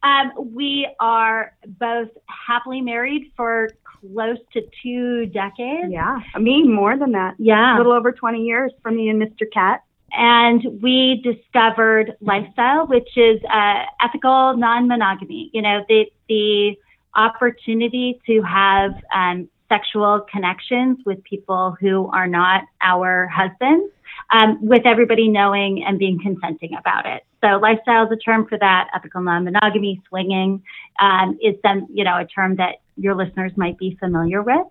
um, 0.03 0.31
we 0.53 0.87
are 0.99 1.53
both 1.65 2.09
happily 2.47 2.81
married 2.81 3.31
for 3.35 3.69
close 3.83 4.37
to 4.53 4.61
two 4.81 5.25
decades. 5.27 5.89
Yeah. 5.89 6.19
Me, 6.39 6.63
more 6.63 6.97
than 6.97 7.11
that. 7.11 7.35
Yeah. 7.37 7.75
A 7.75 7.77
little 7.77 7.91
over 7.91 8.11
20 8.11 8.41
years 8.43 8.71
from 8.81 8.95
me 8.95 9.09
and 9.09 9.21
Mr. 9.21 9.45
Kat. 9.51 9.83
and 10.11 10.81
we 10.81 11.21
discovered 11.23 12.15
lifestyle, 12.21 12.87
which 12.87 13.09
is 13.17 13.39
uh, 13.53 13.83
ethical 14.01 14.55
non-monogamy. 14.57 15.51
You 15.53 15.61
know, 15.61 15.85
the 15.87 16.05
the 16.27 16.75
opportunity 17.15 18.19
to 18.25 18.41
have 18.41 18.91
um, 19.13 19.49
sexual 19.67 20.21
connections 20.31 20.97
with 21.05 21.23
people 21.23 21.75
who 21.79 22.09
are 22.11 22.27
not 22.27 22.63
our 22.81 23.27
husbands, 23.27 23.91
um, 24.31 24.57
with 24.61 24.85
everybody 24.85 25.27
knowing 25.27 25.83
and 25.83 25.97
being 25.97 26.19
consenting 26.21 26.75
about 26.75 27.05
it. 27.05 27.23
So 27.41 27.57
lifestyle 27.57 28.05
is 28.05 28.11
a 28.11 28.17
term 28.17 28.47
for 28.47 28.57
that. 28.57 28.89
Ethical 28.93 29.21
non-monogamy, 29.21 30.01
swinging 30.09 30.61
um, 30.99 31.37
is 31.41 31.55
some, 31.65 31.87
you 31.93 32.03
know, 32.03 32.17
a 32.17 32.25
term 32.25 32.55
that 32.57 32.75
your 32.97 33.15
listeners 33.15 33.51
might 33.55 33.77
be 33.77 33.95
familiar 33.99 34.41
with. 34.41 34.65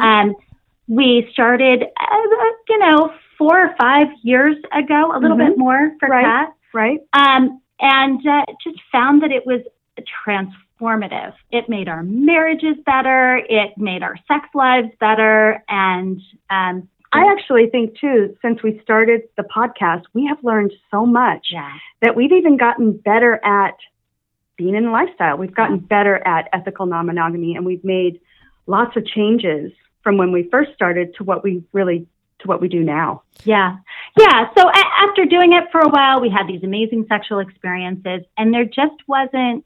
Um, 0.00 0.34
we 0.88 1.28
started, 1.32 1.82
uh, 1.82 2.16
you 2.68 2.78
know, 2.78 3.12
four 3.38 3.66
or 3.66 3.74
five 3.78 4.08
years 4.22 4.56
ago, 4.72 5.12
a 5.14 5.18
little 5.18 5.36
Mhm. 5.36 5.48
bit 5.48 5.58
more 5.58 5.92
for 6.00 6.08
Right. 6.08 6.24
Kat, 6.24 6.52
Right? 6.72 7.00
um, 7.12 7.60
and 7.80 8.26
uh, 8.26 8.44
just 8.62 8.80
found 8.92 9.22
that 9.22 9.32
it 9.32 9.44
was 9.46 9.60
transformative. 10.26 11.32
It 11.50 11.68
made 11.68 11.88
our 11.88 12.02
marriages 12.02 12.76
better. 12.84 13.42
It 13.48 13.76
made 13.78 14.02
our 14.02 14.16
sex 14.28 14.48
lives 14.54 14.90
better, 15.00 15.62
and 15.68 16.20
um, 16.50 16.88
I 17.14 17.32
actually 17.32 17.68
think 17.70 17.98
too, 17.98 18.36
since 18.42 18.62
we 18.62 18.80
started 18.82 19.22
the 19.36 19.44
podcast, 19.44 20.02
we 20.12 20.26
have 20.26 20.42
learned 20.42 20.72
so 20.90 21.06
much 21.06 21.48
yeah, 21.50 21.72
that 22.02 22.16
we've 22.16 22.32
even 22.32 22.56
gotten 22.56 22.92
better 22.92 23.40
at 23.44 23.76
being 24.56 24.74
in 24.74 24.86
a 24.86 24.92
lifestyle. 24.92 25.36
We've 25.36 25.54
gotten 25.54 25.78
better 25.78 26.16
at 26.26 26.48
ethical 26.52 26.86
non-monogamy, 26.86 27.56
and 27.56 27.64
we've 27.66 27.84
made 27.84 28.20
lots 28.66 28.96
of 28.96 29.06
changes 29.06 29.72
from 30.02 30.16
when 30.16 30.32
we 30.32 30.48
first 30.50 30.72
started 30.74 31.14
to 31.16 31.24
what 31.24 31.42
we 31.42 31.64
really 31.72 32.06
to 32.40 32.48
what 32.48 32.60
we 32.60 32.68
do 32.68 32.80
now. 32.80 33.22
Yeah. 33.44 33.76
Yeah. 34.18 34.48
So 34.56 34.68
a- 34.68 35.08
after 35.08 35.24
doing 35.24 35.52
it 35.52 35.64
for 35.72 35.80
a 35.80 35.88
while, 35.88 36.20
we 36.20 36.28
had 36.28 36.46
these 36.46 36.62
amazing 36.62 37.06
sexual 37.08 37.38
experiences, 37.38 38.22
and 38.36 38.52
there 38.52 38.64
just 38.64 38.96
wasn't 39.06 39.64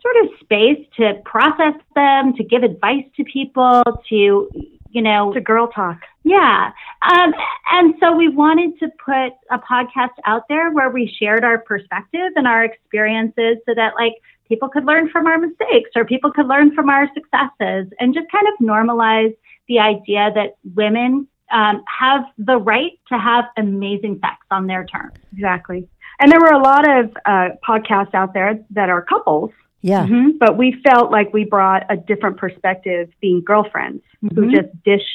sort 0.00 0.16
of 0.24 0.30
space 0.40 0.86
to 0.96 1.20
process 1.24 1.74
them, 1.94 2.34
to 2.34 2.44
give 2.44 2.62
advice 2.62 3.04
to 3.16 3.24
people, 3.24 3.82
to, 4.08 4.50
you 4.90 5.02
know, 5.02 5.32
to 5.32 5.40
girl 5.40 5.68
talk. 5.68 6.00
Yeah. 6.28 6.72
Um, 7.10 7.32
and 7.72 7.94
so 8.00 8.14
we 8.14 8.28
wanted 8.28 8.78
to 8.80 8.88
put 9.04 9.32
a 9.50 9.58
podcast 9.58 10.16
out 10.24 10.42
there 10.48 10.70
where 10.72 10.90
we 10.90 11.06
shared 11.18 11.44
our 11.44 11.58
perspective 11.58 12.30
and 12.36 12.46
our 12.46 12.64
experiences 12.64 13.58
so 13.66 13.74
that, 13.74 13.94
like, 13.98 14.14
people 14.48 14.68
could 14.68 14.84
learn 14.84 15.08
from 15.10 15.26
our 15.26 15.38
mistakes 15.38 15.90
or 15.96 16.04
people 16.04 16.30
could 16.32 16.46
learn 16.46 16.74
from 16.74 16.88
our 16.88 17.06
successes 17.14 17.92
and 18.00 18.14
just 18.14 18.26
kind 18.30 18.46
of 18.48 18.54
normalize 18.66 19.34
the 19.68 19.78
idea 19.78 20.30
that 20.34 20.56
women 20.74 21.26
um, 21.50 21.82
have 22.02 22.24
the 22.38 22.56
right 22.56 22.92
to 23.08 23.18
have 23.18 23.44
amazing 23.56 24.18
sex 24.22 24.36
on 24.50 24.66
their 24.66 24.84
terms. 24.84 25.14
Exactly. 25.32 25.88
And 26.20 26.30
there 26.32 26.40
were 26.40 26.52
a 26.52 26.62
lot 26.62 26.84
of 26.98 27.16
uh, 27.24 27.48
podcasts 27.66 28.12
out 28.14 28.34
there 28.34 28.58
that 28.70 28.88
are 28.90 29.02
couples, 29.02 29.50
Yeah. 29.82 30.04
Mhm. 30.06 30.38
but 30.38 30.56
we 30.58 30.72
felt 30.82 31.10
like 31.12 31.32
we 31.32 31.44
brought 31.44 31.84
a 31.88 31.96
different 31.96 32.36
perspective, 32.38 33.08
being 33.20 33.42
girlfriends 33.44 34.02
who 34.34 34.42
Mhm. 34.46 34.50
just 34.56 34.82
dish 34.84 35.08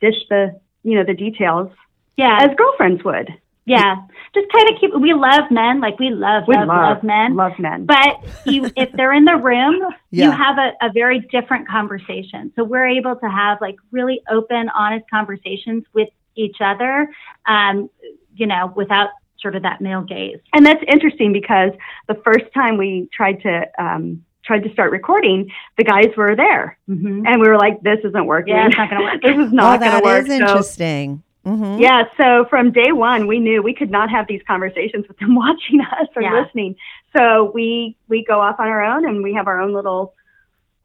dish 0.00 0.16
the 0.28 0.58
you 0.82 0.96
know 0.96 1.04
the 1.04 1.14
details 1.14 1.70
Yeah. 2.16 2.38
as 2.42 2.50
girlfriends 2.56 3.04
would. 3.04 3.28
yeah. 3.66 3.96
Just 4.32 4.46
kind 4.52 4.68
of 4.70 4.80
keep, 4.80 4.94
we 4.94 5.12
love 5.12 5.50
men, 5.50 5.80
like 5.80 5.98
we 5.98 6.10
love, 6.10 6.44
We 6.46 6.54
love, 6.56 6.68
love 6.68 7.02
men. 7.02 7.34
love 7.34 7.58
men. 7.58 7.84
but 7.84 8.16
you, 8.46 8.70
if 8.76 8.90
they're 8.92 9.12
in 9.12 9.24
the 9.24 9.36
room, 9.36 9.76
Yeah. 10.10 10.26
you 10.26 10.30
have 10.30 10.56
a, 10.58 10.72
a 10.86 10.92
very 10.92 11.18
different 11.32 11.66
conversation. 11.68 12.52
So 12.56 12.62
we're 12.64 12.86
able 12.86 13.16
to 13.16 13.28
have 13.28 13.60
like 13.60 13.76
really 13.90 14.20
open, 14.30 14.68
honest 14.70 15.04
conversations 15.10 15.84
with 15.92 16.08
each 16.36 16.58
other, 16.60 17.08
um, 17.46 17.90
you 18.36 18.46
know, 18.46 18.72
without 18.76 19.10
sort 19.40 19.56
of 19.56 19.62
that 19.62 19.80
male 19.80 20.02
gaze. 20.02 20.38
And 20.54 20.64
that's 20.64 20.82
interesting 20.86 21.32
because 21.32 21.72
the 22.08 22.14
first 22.24 22.46
time 22.54 22.76
we 22.78 23.08
tried 23.12 23.42
to 23.42 23.66
um, 23.78 24.24
tried 24.44 24.64
to 24.64 24.72
start 24.72 24.90
recording, 24.90 25.50
the 25.76 25.84
guys 25.84 26.08
were 26.16 26.34
there, 26.36 26.78
Mm-hmm. 26.88 27.26
and 27.26 27.40
we 27.40 27.48
were 27.48 27.58
like, 27.58 27.80
"This 27.82 27.98
isn't 28.04 28.26
working. 28.26 28.54
Yeah, 28.54 28.66
it's 28.68 28.76
not 28.76 28.90
gonna 28.90 29.04
work. 29.04 29.22
this 29.22 29.36
is 29.46 29.52
not 29.52 29.80
going 29.80 29.90
that 29.90 30.00
to 30.00 30.04
work." 30.04 30.22
is 30.22 30.28
So, 30.28 30.34
interesting. 30.34 31.22
hmm 31.44 31.78
yeah, 31.80 32.04
so 32.20 32.44
from 32.50 32.70
day 32.72 32.92
one, 32.92 33.26
we 33.26 33.38
knew 33.38 33.62
we 33.62 33.74
could 33.74 33.90
not 33.90 34.10
have 34.10 34.26
these 34.28 34.42
conversations 34.46 35.06
with 35.08 35.18
them 35.18 35.34
watching 35.44 35.80
us 35.80 36.08
or 36.16 36.22
Yeah. 36.22 36.40
listening. 36.42 36.76
So 37.16 37.50
we 37.54 37.96
we 38.08 38.24
go 38.24 38.40
off 38.40 38.56
on 38.58 38.68
our 38.68 38.82
own, 38.84 39.06
and 39.08 39.22
we 39.22 39.32
have 39.34 39.46
our 39.46 39.60
own 39.60 39.72
little 39.72 40.14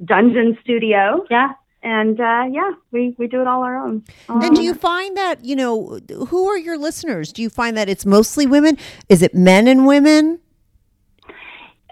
dungeon 0.03 0.57
studio, 0.61 1.25
Yeah. 1.29 1.53
and 1.81 2.19
uh, 2.19 2.43
yeah, 2.51 2.71
we 2.91 3.15
we 3.17 3.27
do 3.27 3.41
it 3.41 3.47
all 3.47 3.63
our 3.63 3.77
own. 3.85 4.03
all 4.29 4.43
And 4.43 4.55
do 4.55 4.61
you 4.61 4.73
find 4.73 5.15
that, 5.17 5.43
you 5.45 5.55
know, 5.55 5.99
who 6.27 6.47
are 6.47 6.57
your 6.57 6.77
listeners? 6.77 7.31
Do 7.31 7.41
you 7.41 7.49
find 7.49 7.77
that 7.77 7.87
it's 7.89 8.05
mostly 8.05 8.45
women? 8.45 8.77
Is 9.09 9.21
it 9.21 9.33
men 9.33 9.67
and 9.67 9.85
women? 9.87 10.39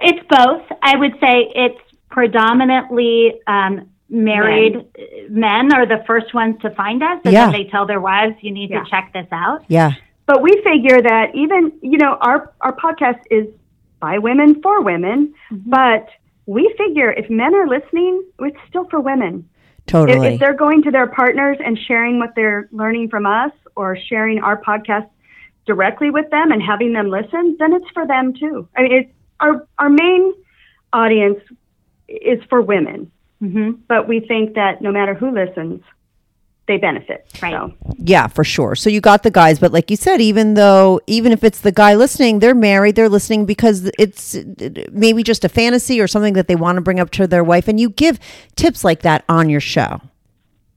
It's 0.04 0.26
both. 0.30 0.62
I 0.82 0.98
would 0.98 1.14
say 1.20 1.52
it's 1.56 1.80
predominantly 2.10 3.40
um, 3.48 3.90
married 4.10 4.86
men. 5.30 5.74
are 5.74 5.86
the 5.86 6.04
first 6.06 6.34
ones 6.34 6.56
to 6.62 6.70
find 6.72 7.02
us, 7.02 7.20
and 7.24 7.34
Yeah. 7.34 7.46
then 7.46 7.54
they 7.54 7.70
tell 7.70 7.86
their 7.86 8.02
wives, 8.02 8.36
"You 8.42 8.52
need 8.52 8.70
Yeah. 8.70 8.84
to 8.84 8.90
check 8.90 9.12
this 9.14 9.28
out." 9.32 9.64
Yeah. 9.68 9.92
But 10.26 10.42
we 10.42 10.52
figure 10.64 11.02
that 11.02 11.36
even, 11.36 11.72
you 11.82 11.98
know, 11.98 12.18
our, 12.22 12.52
our 12.62 12.74
podcast 12.76 13.20
is 13.30 13.48
by 14.00 14.18
women 14.20 14.62
for 14.62 14.82
women, 14.82 15.34
Mm-hmm. 15.52 15.70
but 15.70 16.08
we 16.46 16.74
figure 16.78 17.12
if 17.12 17.30
men 17.30 17.54
are 17.56 17.68
listening, 17.68 18.24
it's 18.40 18.58
still 18.70 18.86
for 18.86 19.00
women. 19.00 19.48
If, 19.80 19.86
Totally. 19.88 20.28
if 20.36 20.40
they're 20.40 20.54
going 20.54 20.84
to 20.84 20.92
their 20.92 21.08
partners 21.08 21.58
and 21.64 21.78
sharing 21.78 22.20
what 22.20 22.36
they're 22.36 22.68
learning 22.72 23.10
from 23.10 23.26
us 23.26 23.52
or 23.76 23.98
sharing 23.98 24.40
our 24.42 24.62
podcast 24.62 25.08
directly 25.66 26.10
with 26.10 26.30
them 26.30 26.52
and 26.52 26.62
having 26.62 26.94
them 26.94 27.08
listen, 27.10 27.56
then 27.60 27.74
it's 27.74 27.90
for 27.94 28.06
them 28.08 28.34
too. 28.34 28.68
I 28.78 28.82
mean, 28.84 28.92
it's, 28.94 29.12
our, 29.44 29.68
our 29.78 29.90
main 29.90 30.34
audience 30.92 31.40
is 32.08 32.40
for 32.50 32.62
women, 32.62 33.12
hmm 33.40 33.72
but 33.88 34.08
we 34.08 34.20
think 34.22 34.56
that 34.56 34.82
no 34.82 34.92
matter 34.92 35.14
who 35.14 35.32
listens, 35.32 35.82
they 36.68 36.78
benefit. 36.78 37.28
Right. 37.42 37.52
So. 37.52 37.74
Yeah, 37.98 38.28
for 38.28 38.44
sure. 38.44 38.76
So 38.76 38.90
you 38.90 39.02
got 39.02 39.24
the 39.24 39.32
guys, 39.32 39.60
but 39.60 39.74
like 39.74 39.92
you 39.92 39.98
said, 39.98 40.22
even 40.22 40.54
though, 40.54 41.02
even 41.08 41.34
if 41.34 41.44
it's 41.44 41.60
the 41.60 41.74
guy 41.74 41.96
listening, 41.96 42.40
they're 42.40 42.56
married, 42.56 42.96
they're 42.96 43.10
listening 43.10 43.46
because 43.46 43.92
it's 44.00 44.38
maybe 44.92 45.24
just 45.24 45.44
a 45.44 45.50
fantasy 45.50 46.00
or 46.00 46.08
something 46.08 46.36
that 46.36 46.48
they 46.48 46.56
want 46.56 46.78
to 46.78 46.82
bring 46.82 47.02
up 47.02 47.10
to 47.12 47.28
their 47.28 47.44
wife. 47.44 47.68
And 47.68 47.80
you 47.80 47.90
give 47.90 48.18
tips 48.56 48.84
like 48.86 49.02
that 49.02 49.26
on 49.28 49.50
your 49.50 49.60
show. 49.60 50.00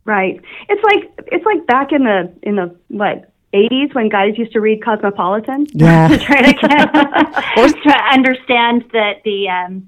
Right. 0.04 0.40
It's 0.68 0.82
like 0.82 1.28
it's 1.32 1.44
like 1.44 1.66
back 1.66 1.92
in 1.92 2.04
the 2.04 2.32
in 2.42 2.56
the 2.56 2.76
what 2.88 3.32
eighties 3.56 3.90
when 3.94 4.08
guys 4.08 4.36
used 4.36 4.52
to 4.52 4.60
read 4.60 4.84
Cosmopolitan. 4.84 5.66
Yeah. 5.74 6.08
try 6.28 6.42
to 6.42 6.52
get 6.52 6.92
to 7.82 7.94
understand 8.12 8.84
that 8.92 9.22
the 9.24 9.48
um, 9.48 9.86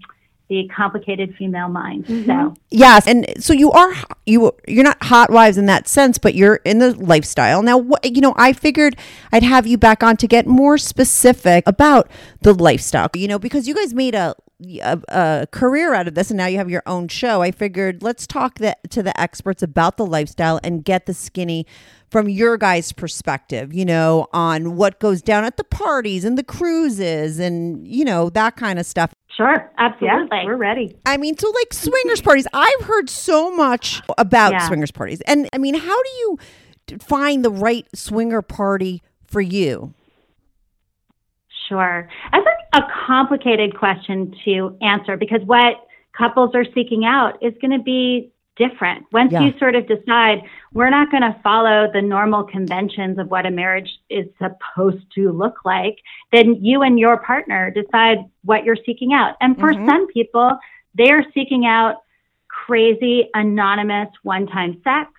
the 0.48 0.68
complicated 0.74 1.34
female 1.36 1.68
mind. 1.68 2.06
So 2.26 2.54
Yes, 2.70 3.06
and 3.06 3.26
so 3.38 3.52
you 3.52 3.70
are 3.70 3.92
you 4.26 4.52
you're 4.66 4.84
not 4.84 5.02
hot 5.02 5.30
wives 5.30 5.58
in 5.58 5.66
that 5.66 5.88
sense, 5.88 6.18
but 6.18 6.34
you're 6.34 6.56
in 6.64 6.78
the 6.78 6.94
lifestyle. 6.94 7.62
Now, 7.62 7.78
what 7.78 8.04
you 8.04 8.20
know, 8.20 8.34
I 8.36 8.52
figured 8.52 8.96
I'd 9.32 9.42
have 9.42 9.66
you 9.66 9.76
back 9.76 10.02
on 10.02 10.16
to 10.18 10.26
get 10.26 10.46
more 10.46 10.78
specific 10.78 11.64
about 11.66 12.10
the 12.42 12.54
lifestyle. 12.54 13.08
You 13.14 13.28
know, 13.28 13.38
because 13.38 13.68
you 13.68 13.74
guys 13.74 13.92
made 13.94 14.14
a 14.14 14.34
a, 14.82 15.00
a 15.08 15.46
career 15.50 15.94
out 15.94 16.08
of 16.08 16.14
this, 16.14 16.30
and 16.30 16.36
now 16.38 16.46
you 16.46 16.58
have 16.58 16.70
your 16.70 16.82
own 16.86 17.08
show. 17.08 17.42
I 17.42 17.50
figured 17.50 18.02
let's 18.02 18.26
talk 18.26 18.58
the, 18.58 18.76
to 18.90 19.02
the 19.02 19.18
experts 19.20 19.62
about 19.62 19.96
the 19.96 20.06
lifestyle 20.06 20.58
and 20.64 20.84
get 20.84 21.06
the 21.06 21.14
skinny 21.14 21.66
from 22.10 22.28
your 22.28 22.56
guys' 22.56 22.92
perspective. 22.92 23.72
You 23.72 23.84
know, 23.84 24.26
on 24.32 24.76
what 24.76 24.98
goes 24.98 25.22
down 25.22 25.44
at 25.44 25.56
the 25.56 25.64
parties 25.64 26.24
and 26.24 26.36
the 26.38 26.42
cruises, 26.44 27.38
and 27.38 27.86
you 27.86 28.04
know 28.04 28.30
that 28.30 28.56
kind 28.56 28.78
of 28.78 28.86
stuff. 28.86 29.14
sure, 29.36 29.52
Yeah, 29.78 29.86
absolutely. 29.92 30.38
we're 30.46 30.56
ready. 30.56 30.96
I 31.06 31.16
mean, 31.16 31.36
so 31.38 31.48
like 31.50 31.72
swingers 31.72 32.20
parties. 32.20 32.46
I've 32.52 32.84
heard 32.84 33.08
so 33.08 33.54
much 33.54 34.02
about 34.18 34.52
Yeah. 34.52 34.66
swingers 34.66 34.90
parties. 34.90 35.20
And 35.22 35.48
I 35.52 35.58
mean, 35.58 35.74
how 35.74 36.02
do 36.02 36.08
you 36.18 36.38
find 37.00 37.44
the 37.44 37.50
right 37.50 37.86
swinger 37.94 38.42
party 38.42 39.02
for 39.26 39.40
you? 39.40 39.94
Sure. 41.68 42.08
That's 42.32 42.46
a, 42.46 42.50
a 42.78 42.86
complicated 43.06 43.76
question 43.76 44.34
to 44.44 44.76
answer 44.80 45.16
because 45.16 45.42
what 45.42 45.84
couples 46.16 46.54
are 46.54 46.64
seeking 46.74 47.04
out 47.04 47.42
is 47.42 47.52
going 47.60 47.76
to 47.76 47.82
be 47.82 48.30
different. 48.56 49.04
Once 49.12 49.32
Yeah. 49.32 49.42
you 49.42 49.58
sort 49.58 49.74
of 49.76 49.86
decide 49.86 50.42
we're 50.72 50.90
not 50.90 51.10
going 51.10 51.22
to 51.22 51.34
follow 51.42 51.90
the 51.92 52.02
normal 52.02 52.42
conventions 52.44 53.18
of 53.18 53.30
what 53.30 53.46
a 53.46 53.50
marriage 53.50 53.90
is 54.10 54.26
supposed 54.38 55.04
to 55.14 55.30
look 55.30 55.64
like, 55.64 55.98
then 56.32 56.56
you 56.64 56.82
and 56.82 56.98
your 56.98 57.18
partner 57.18 57.70
decide 57.70 58.18
what 58.44 58.64
you're 58.64 58.82
seeking 58.84 59.12
out. 59.12 59.36
And 59.40 59.58
for 59.58 59.72
Mhm. 59.72 59.86
some 59.86 60.06
people, 60.08 60.58
they 60.94 61.10
are 61.10 61.24
seeking 61.34 61.66
out 61.66 61.96
crazy, 62.48 63.28
anonymous, 63.34 64.08
one 64.22 64.46
time 64.46 64.80
sex. 64.82 65.10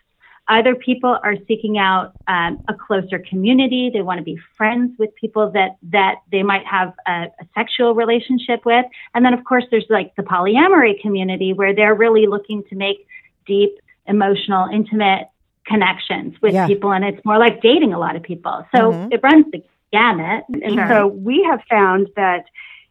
Other 0.49 0.73
people 0.73 1.17
are 1.23 1.35
seeking 1.47 1.77
out 1.77 2.13
um, 2.27 2.59
a 2.67 2.73
closer 2.73 3.19
community. 3.19 3.91
They 3.93 4.01
want 4.01 4.17
to 4.17 4.23
be 4.23 4.37
friends 4.57 4.97
with 4.97 5.13
people 5.15 5.51
that 5.51 5.77
that 5.91 6.15
they 6.31 6.41
might 6.41 6.65
have 6.65 6.93
a, 7.07 7.27
a 7.39 7.45
sexual 7.53 7.93
relationship 7.93 8.65
with. 8.65 8.85
And 9.13 9.23
then, 9.23 9.35
of 9.35 9.43
course, 9.45 9.65
there's 9.69 9.85
like 9.89 10.15
the 10.15 10.23
polyamory 10.23 10.99
community 11.01 11.53
where 11.53 11.73
they're 11.75 11.93
really 11.93 12.25
looking 12.25 12.63
to 12.69 12.75
make 12.75 13.05
deep, 13.45 13.77
emotional, 14.07 14.67
intimate 14.73 15.27
connections 15.65 16.33
with 16.41 16.53
Yeah. 16.55 16.65
people, 16.65 16.91
and 16.91 17.05
it's 17.05 17.23
more 17.23 17.37
like 17.37 17.61
dating 17.61 17.93
a 17.93 17.99
lot 17.99 18.15
of 18.15 18.23
people. 18.23 18.65
So 18.75 18.91
Mhm. 18.91 19.13
it 19.13 19.19
runs 19.21 19.45
the 19.51 19.63
gamut. 19.93 20.45
And 20.63 20.73
Sure. 20.73 20.87
so 20.89 21.07
we 21.07 21.43
have 21.43 21.61
found 21.69 22.07
that 22.15 22.45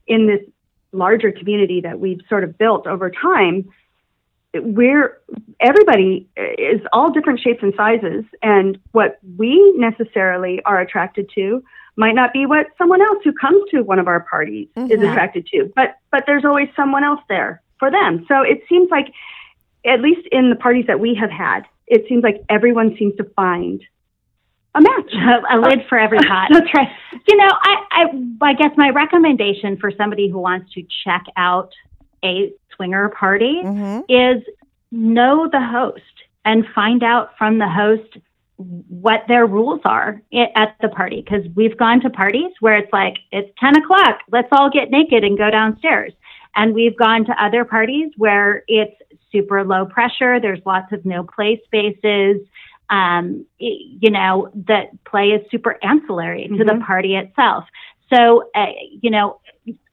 in 0.07 0.27
this 0.29 0.43
larger 0.93 1.33
community 1.33 1.81
that 1.81 1.99
we've 1.99 2.21
sort 2.29 2.45
of 2.45 2.57
built 2.57 2.87
over 2.87 3.11
time, 3.11 3.65
we're 4.55 5.21
everybody 5.61 6.29
is 6.37 6.81
all 6.93 7.11
different 7.11 7.41
shapes 7.41 7.63
and 7.63 7.75
sizes, 7.77 8.25
and 8.43 8.79
what 8.93 9.19
we 9.37 9.73
necessarily 9.77 10.63
are 10.65 10.81
attracted 10.81 11.31
to 11.35 11.63
might 11.97 12.15
not 12.15 12.33
be 12.33 12.47
what 12.47 12.67
someone 12.79 13.03
else 13.03 13.19
who 13.25 13.33
comes 13.33 13.63
to 13.71 13.83
one 13.83 13.99
of 13.99 14.07
our 14.07 14.21
parties 14.21 14.69
is 14.77 15.01
Mhm. 15.01 15.11
attracted 15.11 15.47
to. 15.49 15.71
But 15.75 15.97
but 16.11 16.25
there's 16.27 16.45
always 16.45 16.69
someone 16.77 17.05
else 17.05 17.21
there 17.29 17.61
for 17.79 17.91
them. 17.91 18.25
So 18.29 18.43
it 18.43 18.63
seems 18.69 18.91
like, 18.91 19.13
at 19.85 20.01
least 20.01 20.27
in 20.33 20.51
the 20.51 20.57
parties 20.57 20.87
that 20.87 21.01
we 21.01 21.15
have 21.15 21.31
had, 21.31 21.65
it 21.87 22.07
seems 22.09 22.23
like 22.25 22.43
everyone 22.49 22.97
seems 22.97 23.15
to 23.17 23.25
find 23.37 23.83
a 24.75 24.81
match. 24.81 25.13
a, 25.15 25.57
a 25.57 25.59
lid 25.59 25.85
for 25.89 25.99
every 25.99 26.19
pot. 26.19 26.49
That's 26.53 26.73
right. 26.75 26.89
You 27.29 27.37
know, 27.37 27.49
I, 27.51 27.77
I, 27.91 28.05
I 28.43 28.53
guess 28.55 28.71
my 28.77 28.91
recommendation 28.91 29.77
for 29.77 29.91
somebody 29.91 30.29
who 30.29 30.39
wants 30.39 30.73
to 30.75 30.83
check 31.05 31.25
out 31.37 31.73
a 32.25 32.53
swinger 32.75 33.09
party 33.11 33.63
Mhm. 33.65 34.05
is 34.09 34.43
know 34.91 35.49
the 35.49 35.61
host 35.61 36.03
and 36.45 36.67
find 36.75 37.03
out 37.03 37.37
from 37.37 37.59
the 37.59 37.69
host 37.69 38.19
what 38.89 39.25
their 39.29 39.47
rules 39.47 39.81
are 39.85 40.21
at 40.33 40.77
the 40.81 40.89
party. 40.89 41.23
Because 41.23 41.47
we've 41.55 41.77
gone 41.77 42.01
to 42.01 42.11
parties 42.11 42.51
where 42.61 42.77
it's 42.77 42.93
like, 42.93 43.19
it's 43.31 43.51
10 43.61 43.77
o'clock, 43.77 44.21
let's 44.31 44.49
all 44.53 44.71
get 44.71 44.91
naked 44.91 45.23
and 45.25 45.39
go 45.39 45.51
downstairs. 45.51 46.13
And 46.57 46.75
we've 46.75 46.97
gone 46.97 47.25
to 47.27 47.45
other 47.45 47.65
parties 47.65 48.11
where 48.17 48.65
it's 48.67 48.97
super 49.31 49.63
low 49.63 49.85
pressure, 49.85 50.41
there's 50.41 50.65
lots 50.67 50.91
of 50.93 51.05
no 51.05 51.23
play 51.23 51.61
spaces. 51.67 52.41
Um, 52.91 53.45
i- 53.61 53.79
you 54.01 54.11
know, 54.11 54.51
that 54.67 54.89
play 55.05 55.33
is 55.33 55.49
super 55.51 55.79
ancillary 55.83 56.49
to 56.49 56.65
the 56.65 56.73
Mhm. 56.73 56.87
party 56.87 57.15
itself. 57.17 57.65
So, 58.13 58.51
uh, 58.55 58.73
you 59.03 59.11
know, 59.11 59.37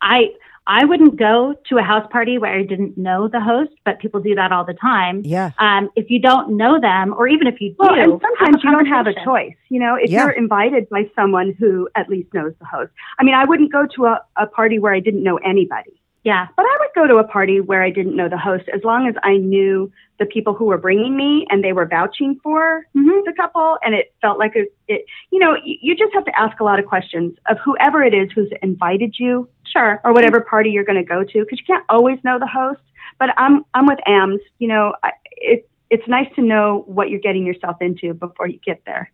I, 0.02 0.32
I 0.68 0.84
wouldn't 0.86 1.18
go 1.18 1.54
to 1.70 1.78
a 1.78 1.84
house 1.84 2.08
party 2.12 2.38
where 2.38 2.52
I 2.52 2.64
didn't 2.64 2.98
know 2.98 3.28
the 3.28 3.40
host, 3.40 3.72
but 3.84 4.00
people 4.00 4.20
do 4.20 4.34
that 4.36 4.52
all 4.52 4.66
the 4.66 4.74
time. 4.74 5.22
Yeah. 5.24 5.52
Um, 5.60 5.90
if 5.96 6.10
you 6.10 6.20
don't 6.20 6.58
know 6.58 6.80
them, 6.80 7.14
or 7.16 7.28
even 7.28 7.46
if 7.48 7.62
you 7.62 7.70
do, 7.70 7.76
Well, 7.80 7.94
and 7.94 8.20
sometimes 8.22 8.64
you 8.64 8.72
don't 8.72 8.88
have 8.88 9.06
a 9.06 9.14
choice. 9.24 9.54
You 9.70 9.80
know, 9.80 9.96
if 9.96 10.10
Yeah. 10.10 10.24
you're 10.24 10.32
invited 10.32 10.90
by 10.90 11.10
someone 11.16 11.54
who 11.60 11.88
at 11.96 12.10
least 12.10 12.34
knows 12.34 12.54
the 12.60 12.66
host. 12.66 12.92
I 13.20 13.24
mean, 13.24 13.36
I 13.36 13.46
wouldn't 13.46 13.72
go 13.72 13.86
to 13.96 14.06
a, 14.06 14.22
a 14.38 14.48
party 14.48 14.80
where 14.80 14.94
I 14.94 15.00
didn't 15.00 15.24
know 15.24 15.38
anybody, 15.38 15.94
Yeah, 16.24 16.48
but 16.58 16.64
I 16.66 16.78
would 16.80 16.90
go 16.96 17.06
to 17.06 17.18
a 17.18 17.24
party 17.24 17.62
where 17.62 17.84
I 17.84 17.92
didn't 17.92 18.16
know 18.16 18.28
the 18.28 18.38
host 18.38 18.66
as 18.74 18.84
long 18.84 19.08
as 19.08 19.14
I 19.24 19.38
knew 19.38 19.92
the 20.18 20.26
people 20.26 20.54
who 20.56 20.66
were 20.66 20.78
bringing 20.80 21.16
me 21.16 21.46
and 21.52 21.64
they 21.64 21.74
were 21.74 21.86
vouching 21.86 22.40
for 22.42 22.88
Mhm. 22.96 23.26
the 23.26 23.34
couple 23.34 23.78
and 23.84 23.94
it 23.94 24.14
felt 24.22 24.40
like 24.40 24.56
it, 24.56 24.74
it 24.88 25.06
you 25.32 25.38
know, 25.38 25.56
you, 25.64 25.78
you 25.82 25.96
just 25.96 26.14
have 26.16 26.26
to 26.26 26.40
ask 26.40 26.60
a 26.60 26.64
lot 26.64 26.80
of 26.80 26.86
questions 26.88 27.38
of 27.48 27.60
whoever 27.60 28.02
it 28.02 28.14
is 28.16 28.32
who's 28.32 28.50
invited 28.64 29.20
you 29.20 29.48
sure. 29.76 30.02
or 30.04 30.14
whatever 30.14 30.42
party 30.42 30.70
you're 30.72 30.84
going 30.84 30.98
to 30.98 31.08
go 31.08 31.24
to 31.24 31.40
because 31.40 31.60
you 31.60 31.66
can't 31.66 31.86
always 31.90 32.20
know 32.24 32.40
the 32.40 32.48
host. 32.48 32.82
But 33.20 33.30
I'm 33.38 33.64
I'm 33.74 33.86
with 33.86 34.00
AMS. 34.08 34.42
You 34.60 34.68
know, 34.68 34.94
I, 35.04 35.12
it 35.32 35.70
it's 35.90 36.08
nice 36.08 36.28
to 36.36 36.42
know 36.42 36.84
what 36.88 37.10
you're 37.10 37.20
getting 37.20 37.46
yourself 37.46 37.78
into 37.82 38.14
before 38.14 38.48
you 38.48 38.60
get 38.66 38.82
there. 38.86 39.12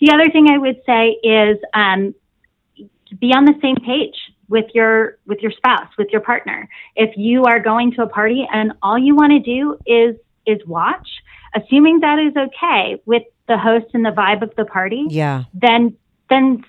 The 0.00 0.12
other 0.12 0.30
thing 0.30 0.48
I 0.50 0.58
would 0.58 0.80
say 0.86 1.10
is 1.22 1.58
um, 1.74 2.14
be 3.20 3.32
on 3.32 3.44
the 3.44 3.54
same 3.62 3.76
page 3.76 4.16
with 4.48 4.66
your 4.74 5.18
with 5.26 5.40
your 5.40 5.52
spouse, 5.52 5.88
with 5.98 6.08
your 6.10 6.20
partner. 6.20 6.68
If 6.96 7.16
you 7.16 7.44
are 7.44 7.60
going 7.60 7.92
to 7.92 8.02
a 8.02 8.06
party 8.06 8.46
and 8.52 8.72
all 8.82 8.98
you 8.98 9.14
want 9.14 9.32
to 9.32 9.40
do 9.40 9.78
is 9.86 10.16
is 10.46 10.64
watch, 10.66 11.08
assuming 11.54 12.00
that 12.00 12.18
is 12.18 12.34
okay 12.36 13.00
with 13.06 13.22
the 13.48 13.56
host 13.58 13.86
and 13.94 14.04
the 14.04 14.10
vibe 14.10 14.42
of 14.42 14.54
the 14.56 14.64
party, 14.64 15.04
Yeah. 15.08 15.44
then 15.54 15.96
then 16.30 16.64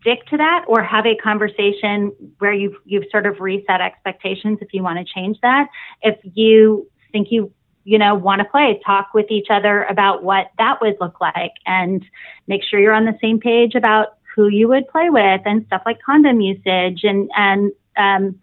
stick 0.00 0.26
to 0.26 0.36
that 0.36 0.64
or 0.66 0.82
have 0.82 1.06
a 1.06 1.16
conversation 1.16 2.12
where 2.38 2.52
you've 2.52 2.76
you've 2.84 3.04
sort 3.10 3.26
of 3.26 3.40
reset 3.40 3.80
expectations 3.80 4.58
if 4.60 4.72
you 4.72 4.82
want 4.82 4.98
to 4.98 5.04
change 5.14 5.38
that. 5.42 5.68
If 6.02 6.18
you 6.34 6.88
think 7.12 7.28
you 7.30 7.52
you 7.84 7.98
know 7.98 8.14
want 8.14 8.40
to 8.40 8.44
play, 8.44 8.80
talk 8.84 9.14
with 9.14 9.30
each 9.30 9.48
other 9.50 9.84
about 9.84 10.22
what 10.22 10.50
that 10.58 10.80
would 10.80 10.96
look 11.00 11.20
like 11.20 11.52
and 11.66 12.04
make 12.46 12.62
sure 12.62 12.80
you're 12.80 12.94
on 12.94 13.04
the 13.04 13.18
same 13.20 13.38
page 13.38 13.74
about 13.74 14.18
who 14.34 14.48
you 14.48 14.68
would 14.68 14.88
play 14.88 15.10
with 15.10 15.40
and 15.44 15.66
stuff 15.66 15.82
like 15.84 15.98
condom 16.04 16.40
usage 16.40 17.00
and 17.04 17.30
and 17.36 17.72
um 17.96 18.38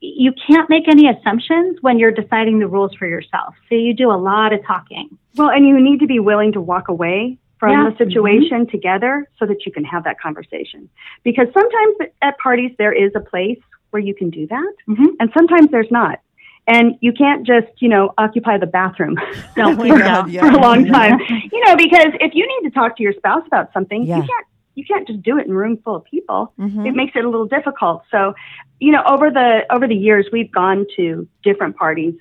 you 0.00 0.32
can't 0.46 0.70
make 0.70 0.86
any 0.88 1.08
assumptions 1.08 1.78
when 1.80 1.98
you're 1.98 2.12
deciding 2.12 2.60
the 2.60 2.68
rules 2.68 2.94
for 2.94 3.08
yourself. 3.08 3.54
So 3.68 3.74
you 3.74 3.92
do 3.92 4.12
a 4.12 4.14
lot 4.14 4.52
of 4.52 4.64
talking. 4.64 5.18
Well, 5.34 5.50
and 5.50 5.66
you 5.66 5.80
need 5.80 5.98
to 5.98 6.06
be 6.06 6.20
willing 6.20 6.52
to 6.52 6.60
walk 6.60 6.86
away 6.86 7.36
from 7.58 7.70
Yeah. 7.72 7.90
the 7.90 7.96
situation 7.96 8.66
together 8.66 9.28
so 9.38 9.46
that 9.46 9.66
you 9.66 9.72
can 9.72 9.84
have 9.84 10.04
that 10.04 10.20
conversation. 10.20 10.88
Because 11.24 11.48
sometimes 11.52 11.96
at 12.22 12.38
parties 12.38 12.72
there 12.78 12.92
is 12.92 13.12
a 13.14 13.20
place 13.20 13.58
where 13.90 14.00
you 14.00 14.14
can 14.14 14.30
do 14.30 14.46
that, 14.46 14.74
Mhm. 14.88 15.08
and 15.20 15.30
sometimes 15.36 15.70
there's 15.70 15.90
not. 15.90 16.20
And 16.66 16.96
you 17.00 17.12
can't 17.14 17.46
just, 17.46 17.68
you 17.80 17.88
know, 17.88 18.12
occupy 18.18 18.58
the 18.58 18.66
bathroom 18.66 19.16
No, 19.56 19.72
no. 19.72 20.26
Yeah. 20.26 20.40
for 20.42 20.48
a 20.58 20.60
long 20.60 20.84
time. 20.86 21.18
you 21.52 21.64
know, 21.64 21.74
because 21.76 22.12
if 22.20 22.34
you 22.34 22.46
need 22.46 22.68
to 22.68 22.74
talk 22.74 22.96
to 22.98 23.02
your 23.02 23.14
spouse 23.14 23.46
about 23.46 23.72
something, 23.72 24.02
you 24.02 24.14
can't 24.14 24.46
you 24.74 24.84
can't 24.84 25.08
just 25.08 25.20
do 25.22 25.36
it 25.38 25.44
in 25.44 25.50
a 25.50 25.56
room 25.56 25.76
full 25.78 25.96
of 25.96 26.04
people. 26.04 26.52
Mhm. 26.56 26.86
It 26.86 26.94
makes 26.94 27.16
it 27.16 27.24
a 27.24 27.28
little 27.28 27.46
difficult. 27.46 28.04
So, 28.12 28.34
you 28.78 28.92
know, 28.92 29.02
over 29.06 29.28
the 29.28 29.66
over 29.74 29.88
the 29.88 29.96
years, 29.96 30.28
we've 30.32 30.52
gone 30.52 30.86
to 30.94 31.26
different 31.42 31.74
parties 31.76 32.14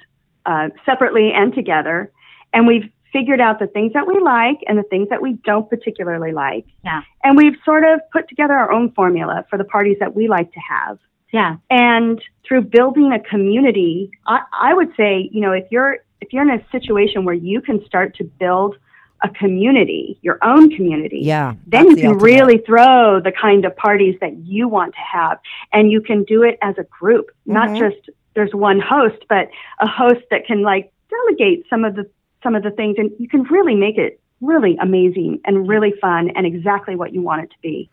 uh, 0.48 0.70
separately 0.84 1.32
and 1.34 1.54
together, 1.54 2.10
and 2.54 2.66
we've 2.66 2.90
figured 3.12 3.40
out 3.42 3.60
the 3.60 3.68
things 3.68 3.94
that 3.94 4.08
we 4.08 4.20
like 4.20 4.60
and 4.68 4.78
the 4.78 4.84
things 4.84 5.10
that 5.10 5.22
we 5.22 5.34
don't 5.46 5.70
particularly 5.70 6.32
like. 6.32 6.66
Yeah. 6.84 7.02
And 7.24 7.38
we've 7.38 7.56
sort 7.64 7.84
of 7.84 8.00
put 8.12 8.28
together 8.30 8.54
our 8.54 8.72
own 8.72 8.92
formula 8.92 9.46
for 9.50 9.58
the 9.58 9.64
parties 9.64 9.98
that 10.00 10.16
we 10.16 10.28
like 10.28 10.52
to 10.54 10.60
have. 10.60 11.00
Yeah. 11.32 11.58
And 11.70 12.22
through 12.48 12.64
building 12.64 13.12
a 13.12 13.20
community, 13.20 14.12
I, 14.26 14.42
I 14.54 14.74
would 14.74 14.94
say, 14.96 15.30
you 15.32 15.42
know, 15.42 15.52
if 15.52 15.66
you're 15.72 15.98
if 16.20 16.34
you're 16.34 16.42
in 16.44 16.50
a 16.50 16.66
situation 16.72 17.26
where 17.26 17.36
you 17.36 17.62
can 17.62 17.86
start 17.86 18.16
to 18.16 18.24
build 18.24 18.76
a 19.24 19.30
community, 19.30 20.18
your 20.22 20.40
own 20.44 20.70
community, 20.76 21.20
Yeah. 21.22 21.54
then 21.68 21.90
you 21.90 21.96
can 21.96 22.06
ultimate. 22.08 22.24
really 22.24 22.58
throw 22.60 23.20
the 23.20 23.32
kind 23.32 23.66
of 23.66 23.76
parties 23.76 24.16
that 24.22 24.36
you 24.38 24.68
want 24.68 24.94
to 24.94 25.00
have, 25.02 25.40
and 25.74 25.92
you 25.92 26.02
can 26.02 26.24
do 26.24 26.44
it 26.44 26.58
as 26.62 26.76
a 26.78 26.84
group, 26.86 27.30
not 27.46 27.70
Mhm. 27.70 27.80
just 27.80 28.10
there's 28.36 28.54
one 28.54 28.80
host, 28.80 29.18
but 29.30 29.50
a 29.80 29.88
host 29.88 30.22
that 30.32 30.46
can 30.46 30.62
like 30.62 30.92
delegate 31.10 31.66
some 31.70 31.84
of 31.84 31.96
the 31.96 32.08
some 32.48 32.56
of 32.56 32.64
the 32.64 32.72
things, 32.72 32.96
and 32.98 33.12
you 33.20 33.28
can 33.28 33.44
really 33.44 33.76
make 33.76 33.98
it 33.98 34.22
really 34.40 34.78
amazing 34.82 35.42
and 35.44 35.68
really 35.68 35.94
fun 36.00 36.30
and 36.36 36.46
exactly 36.46 36.96
what 36.96 37.12
you 37.14 37.22
want 37.22 37.44
it 37.44 37.50
to 37.50 37.56
be. 37.62 37.90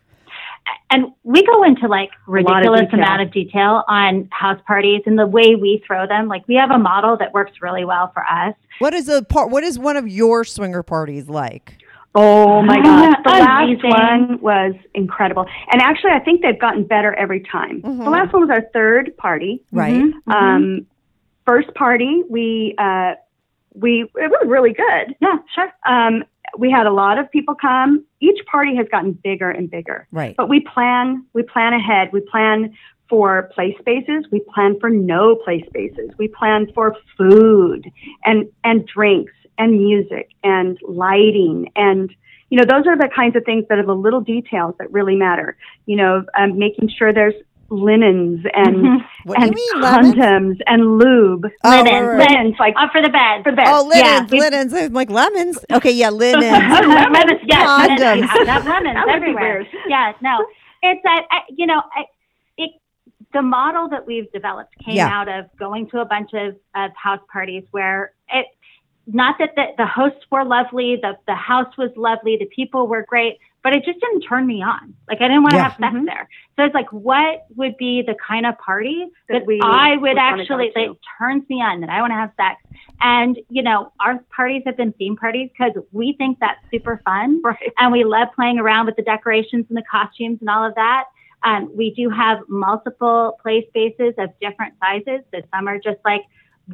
and 0.91 1.07
we 1.23 1.43
go 1.45 1.63
into 1.63 1.87
like 1.87 2.09
lot 2.27 2.39
of 2.41 2.45
ridiculous 2.45 2.87
amount 2.93 3.21
of 3.21 3.31
detail 3.33 3.83
on 3.89 4.29
house 4.31 4.59
parties 4.65 5.01
and 5.05 5.17
the 5.19 5.27
way 5.27 5.55
we 5.55 5.83
throw 5.85 6.07
them. 6.07 6.27
Like 6.27 6.47
we 6.47 6.55
have 6.55 6.71
a 6.71 6.77
model 6.77 7.17
that 7.17 7.33
works 7.33 7.51
really 7.61 7.83
well 7.83 8.11
for 8.13 8.23
us. 8.23 8.55
What 8.79 8.93
is 8.93 9.09
a 9.09 9.21
part? 9.23 9.49
What 9.49 9.63
is 9.63 9.77
one 9.77 9.97
of 9.97 10.07
your 10.07 10.43
swinger 10.45 10.83
parties 10.83 11.27
like? 11.27 11.77
Oh 12.13 12.61
my 12.71 12.81
gosh. 12.81 13.15
The 13.25 13.29
last 13.31 13.83
one 13.83 14.39
was 14.41 14.73
incredible. 14.93 15.45
And 15.71 15.81
actually, 15.81 16.11
I 16.11 16.19
think 16.19 16.41
they've 16.41 16.59
gotten 16.59 16.83
better 16.85 17.13
every 17.15 17.41
time. 17.41 17.81
Mhm. 17.81 18.03
The 18.05 18.09
last 18.09 18.31
one 18.33 18.47
was 18.47 18.51
our 18.51 18.63
third 18.73 19.15
party. 19.17 19.61
Right. 19.71 20.01
Mhm. 20.01 20.33
Um, 20.33 20.85
first 21.45 21.73
party, 21.75 22.23
we, 22.29 22.73
uh, 22.77 23.15
we, 23.75 24.03
it 24.15 24.29
was 24.29 24.45
really 24.47 24.73
good. 24.73 25.15
yeah, 25.21 25.37
sure. 25.53 25.71
Um, 25.85 26.23
we 26.57 26.71
had 26.71 26.85
a 26.85 26.91
lot 26.91 27.17
of 27.17 27.29
people 27.31 27.55
come. 27.55 28.05
Each 28.21 28.39
party 28.45 28.75
has 28.75 28.87
gotten 28.89 29.11
bigger 29.11 29.49
and 29.49 29.69
bigger. 29.69 30.07
Right. 30.11 30.35
But 30.37 30.49
we 30.49 30.61
plan, 30.61 31.25
we 31.33 31.43
plan 31.43 31.73
ahead. 31.73 32.09
We 32.13 32.21
plan 32.21 32.75
for 33.09 33.49
play 33.53 33.75
spaces. 33.79 34.25
We 34.31 34.41
plan 34.53 34.79
for 34.79 34.89
no 34.89 35.35
play 35.35 35.63
spaces. 35.67 36.11
We 36.17 36.27
plan 36.27 36.67
for 36.73 36.95
food 37.17 37.91
and, 38.23 38.47
and 38.63 38.87
drinks 38.87 39.33
and 39.57 39.77
music 39.77 40.29
and 40.43 40.77
lighting. 40.83 41.71
And, 41.75 42.13
you 42.49 42.57
know, 42.57 42.65
those 42.65 42.87
are 42.87 42.97
the 42.97 43.09
kinds 43.13 43.35
of 43.35 43.43
things 43.43 43.65
that 43.69 43.77
are 43.77 43.85
the 43.85 43.95
little 43.95 44.21
details 44.21 44.75
that 44.79 44.91
really 44.91 45.15
matter. 45.15 45.57
You 45.85 45.97
know, 45.97 46.25
um, 46.37 46.57
making 46.57 46.89
sure 46.89 47.13
there's 47.13 47.35
linens 47.69 48.45
and, 48.53 48.75
Mhm. 48.75 49.05
What 49.23 49.39
do 49.39 49.45
you 49.45 49.47
and 49.47 49.55
mean, 49.55 49.81
lemons? 49.81 50.13
condoms 50.15 50.57
and 50.67 50.97
lube. 50.99 51.45
Oh, 51.63 51.69
Linens. 51.69 51.91
right, 51.91 52.01
right. 52.17 52.29
Linens, 52.29 52.55
like 52.59 52.73
Uh, 52.77 52.87
for 52.91 53.01
the 53.01 53.09
bed. 53.09 53.43
for 53.43 53.51
the 53.51 53.55
bed. 53.57 53.65
Oh, 53.67 53.83
linens, 53.89 54.31
Yeah. 54.31 54.39
linens. 54.39 54.73
I'm 54.73 54.93
like 54.93 55.09
lemons. 55.09 55.65
Okay, 55.73 55.91
yeah, 55.91 56.09
linens. 56.23 56.43
lemons, 56.45 57.41
yes, 57.45 57.67
Condoms. 57.67 57.99
lemons. 57.99 58.21
You 58.21 58.27
have 58.27 58.45
to 58.45 58.51
have 58.51 58.65
lemons 58.67 58.95
That 58.95 59.05
would 59.07 59.11
be 59.13 59.15
everywhere. 59.29 59.65
Yeah, 59.87 60.13
no, 60.21 60.45
it's 60.83 61.01
that 61.03 61.23
I, 61.31 61.39
you 61.49 61.65
know, 61.65 61.81
I, 61.95 62.05
it 62.57 62.71
the 63.33 63.41
model 63.41 63.89
that 63.89 64.05
we've 64.05 64.31
developed 64.31 64.73
came 64.85 64.95
Yeah. 64.95 65.09
out 65.09 65.27
of 65.27 65.45
going 65.57 65.87
to 65.89 65.99
a 65.99 66.05
bunch 66.05 66.33
of, 66.33 66.55
of 66.75 66.91
house 66.95 67.19
parties 67.31 67.63
where 67.71 68.11
it. 68.29 68.45
Not 69.07 69.37
that 69.37 69.53
the, 69.55 69.65
the 69.77 69.85
hosts 69.85 70.25
were 70.31 70.43
lovely, 70.43 70.95
the 70.99 71.15
the 71.27 71.35
house 71.35 71.77
was 71.77 71.91
lovely, 71.95 72.37
the 72.37 72.47
people 72.47 72.87
were 72.87 73.05
great, 73.07 73.37
but 73.65 73.73
it 73.75 73.83
just 73.83 73.99
didn't 73.99 74.21
turn 74.21 74.45
me 74.45 74.61
on. 74.61 74.93
Like 75.09 75.21
I 75.21 75.27
didn't 75.27 75.41
want 75.41 75.53
to 75.53 75.57
Yeah. 75.57 75.63
have 75.69 75.77
sex 75.79 75.95
Mhm. 75.95 76.05
there. 76.05 76.29
So 76.55 76.63
it's 76.65 76.75
like, 76.75 76.87
what 76.93 77.45
would 77.55 77.75
be 77.77 78.03
the 78.03 78.13
kind 78.13 78.45
of 78.45 78.55
party 78.59 79.07
That 79.27 79.39
that, 79.39 79.45
we 79.47 79.59
I 79.63 79.93
would 79.93 80.01
would 80.03 80.17
actually 80.19 80.67
go 80.75 80.81
to. 80.83 80.89
that 80.93 80.95
turns 81.17 81.49
me 81.49 81.63
on, 81.63 81.81
that 81.81 81.89
I 81.89 81.99
want 81.99 82.11
to 82.11 82.15
have 82.15 82.31
sex? 82.37 82.61
And 83.01 83.39
you 83.49 83.63
know, 83.63 83.91
our 83.99 84.19
parties 84.29 84.61
have 84.67 84.77
been 84.77 84.91
theme 84.93 85.15
parties 85.15 85.49
because 85.57 85.73
we 85.91 86.13
think 86.13 86.37
that's 86.39 86.59
super 86.69 87.01
fun, 87.05 87.41
Right. 87.43 87.73
and 87.79 87.91
we 87.91 88.03
love 88.03 88.27
playing 88.35 88.59
around 88.59 88.85
with 88.85 88.97
the 88.97 89.01
decorations 89.01 89.65
and 89.69 89.75
the 89.77 89.83
costumes 89.89 90.37
and 90.41 90.49
all 90.49 90.63
of 90.63 90.75
that. 90.75 91.05
Um, 91.41 91.71
we 91.75 91.91
do 91.95 92.09
have 92.09 92.41
multiple 92.47 93.35
play 93.41 93.65
spaces 93.69 94.13
of 94.19 94.29
different 94.39 94.75
sizes. 94.79 95.21
So 95.33 95.41
some 95.51 95.67
are 95.67 95.79
just 95.79 95.97
like 96.05 96.21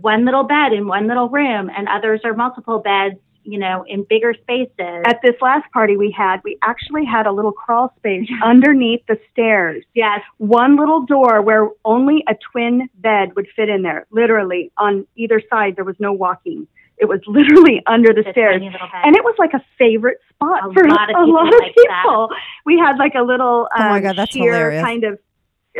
one 0.01 0.25
little 0.25 0.43
bed 0.43 0.73
in 0.73 0.87
one 0.87 1.07
little 1.07 1.29
room, 1.29 1.71
and 1.73 1.87
others 1.87 2.19
are 2.25 2.33
multiple 2.33 2.79
beds, 2.79 3.15
you 3.43 3.57
know, 3.59 3.83
in 3.87 4.03
bigger 4.09 4.33
spaces. 4.33 5.03
At 5.05 5.19
this 5.23 5.35
last 5.41 5.69
party 5.71 5.97
we 5.97 6.11
had, 6.15 6.41
we 6.43 6.57
actually 6.61 7.05
had 7.05 7.25
a 7.27 7.31
little 7.31 7.51
crawl 7.51 7.93
space 7.97 8.29
underneath 8.43 9.01
the 9.07 9.17
stairs. 9.31 9.83
yes, 9.93 10.21
One 10.37 10.75
little 10.77 11.05
door 11.05 11.41
where 11.41 11.69
only 11.85 12.23
a 12.27 12.35
twin 12.51 12.89
bed 12.95 13.35
would 13.35 13.47
fit 13.55 13.69
in 13.69 13.81
there. 13.81 14.05
Literally 14.11 14.71
on 14.77 15.05
either 15.15 15.41
side, 15.49 15.75
there 15.75 15.85
was 15.85 15.95
no 15.99 16.13
walking. 16.13 16.67
It 16.97 17.05
was 17.09 17.19
literally 17.27 17.81
under 17.87 18.13
the 18.13 18.21
this 18.21 18.31
stairs. 18.31 18.53
tiny 18.59 18.69
little 18.69 18.87
bed. 18.87 19.01
And 19.05 19.15
it 19.15 19.23
was 19.23 19.35
like 19.39 19.53
a 19.53 19.63
favorite 19.77 20.19
spot 20.29 20.69
A 20.69 20.73
for 20.73 20.87
lot 20.87 21.09
a 21.15 21.25
lot 21.25 21.47
of 21.47 21.59
like 21.59 21.73
that. 21.75 22.03
people. 22.03 22.29
We 22.65 22.77
had 22.77 22.97
like 22.97 23.15
a 23.15 23.23
little 23.23 23.67
Oh 23.75 23.79
my 23.79 23.97
um, 23.97 24.03
God, 24.03 24.17
that's 24.17 24.31
sheer 24.33 24.53
hilarious. 24.53 24.83
kind 24.83 25.03
of 25.03 25.19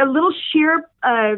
a 0.02 0.06
little 0.06 0.34
sheer 0.52 0.84
uh, 1.04 1.36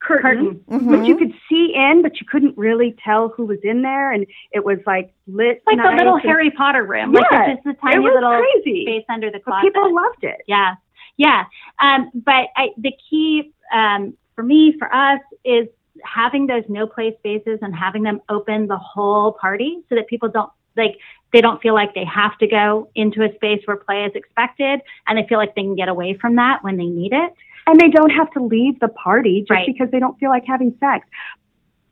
curtain, 0.00 0.60
Curtain. 0.68 0.86
which 0.88 1.08
you 1.08 1.16
Mhm. 1.16 1.18
could 1.18 1.34
see 1.48 1.74
in, 1.74 2.02
but 2.02 2.20
you 2.20 2.26
couldn't 2.26 2.56
really 2.56 2.96
tell 3.04 3.28
who 3.30 3.44
was 3.46 3.58
in 3.62 3.82
there, 3.82 4.12
and 4.12 4.26
it 4.52 4.64
was 4.64 4.78
like 4.86 5.12
lit, 5.26 5.62
like 5.66 5.74
a 5.74 5.76
nice 5.76 5.98
little 5.98 6.14
and- 6.14 6.22
Harry 6.22 6.50
Potter 6.50 6.84
room. 6.84 7.12
Yeah, 7.14 7.20
like 7.30 7.56
just 7.56 7.66
a 7.66 7.70
It 7.70 7.80
tiny 7.80 7.98
was 8.00 8.14
little 8.14 8.38
crazy, 8.38 8.84
space 8.84 9.04
under 9.08 9.30
the 9.30 9.40
but 9.44 9.60
people 9.60 9.94
loved 9.94 10.24
it. 10.24 10.40
Yeah, 10.46 10.74
yeah. 11.16 11.44
Um, 11.80 12.10
but 12.14 12.48
I, 12.56 12.70
the 12.78 12.92
key 13.10 13.52
um, 13.72 14.14
for 14.34 14.42
me, 14.42 14.74
for 14.78 14.92
us, 14.94 15.20
is 15.44 15.68
having 16.04 16.46
those 16.46 16.62
no 16.68 16.86
play 16.86 17.14
spaces 17.18 17.58
and 17.60 17.74
having 17.74 18.02
them 18.04 18.20
open 18.28 18.68
the 18.68 18.76
whole 18.78 19.32
party 19.32 19.82
so 19.88 19.96
that 19.96 20.06
people 20.06 20.28
don't 20.28 20.50
like 20.76 20.96
they 21.32 21.40
don't 21.42 21.60
feel 21.60 21.74
like 21.74 21.92
they 21.94 22.04
have 22.04 22.38
to 22.38 22.46
go 22.46 22.88
into 22.94 23.22
a 23.22 23.34
space 23.34 23.60
where 23.66 23.76
play 23.76 24.04
is 24.04 24.12
expected, 24.14 24.80
and 25.06 25.18
they 25.18 25.26
feel 25.28 25.38
like 25.38 25.54
they 25.54 25.62
can 25.62 25.74
get 25.74 25.88
away 25.88 26.14
from 26.14 26.36
that 26.36 26.62
when 26.62 26.76
they 26.76 26.86
need 26.86 27.12
it. 27.12 27.34
And 27.68 27.78
they 27.78 27.88
don't 27.90 28.10
have 28.10 28.30
to 28.32 28.40
leave 28.42 28.80
the 28.80 28.88
party 28.88 29.40
just 29.42 29.50
Right. 29.50 29.66
because 29.66 29.90
they 29.90 30.00
don't 30.00 30.18
feel 30.18 30.30
like 30.30 30.44
having 30.46 30.74
sex. 30.80 31.06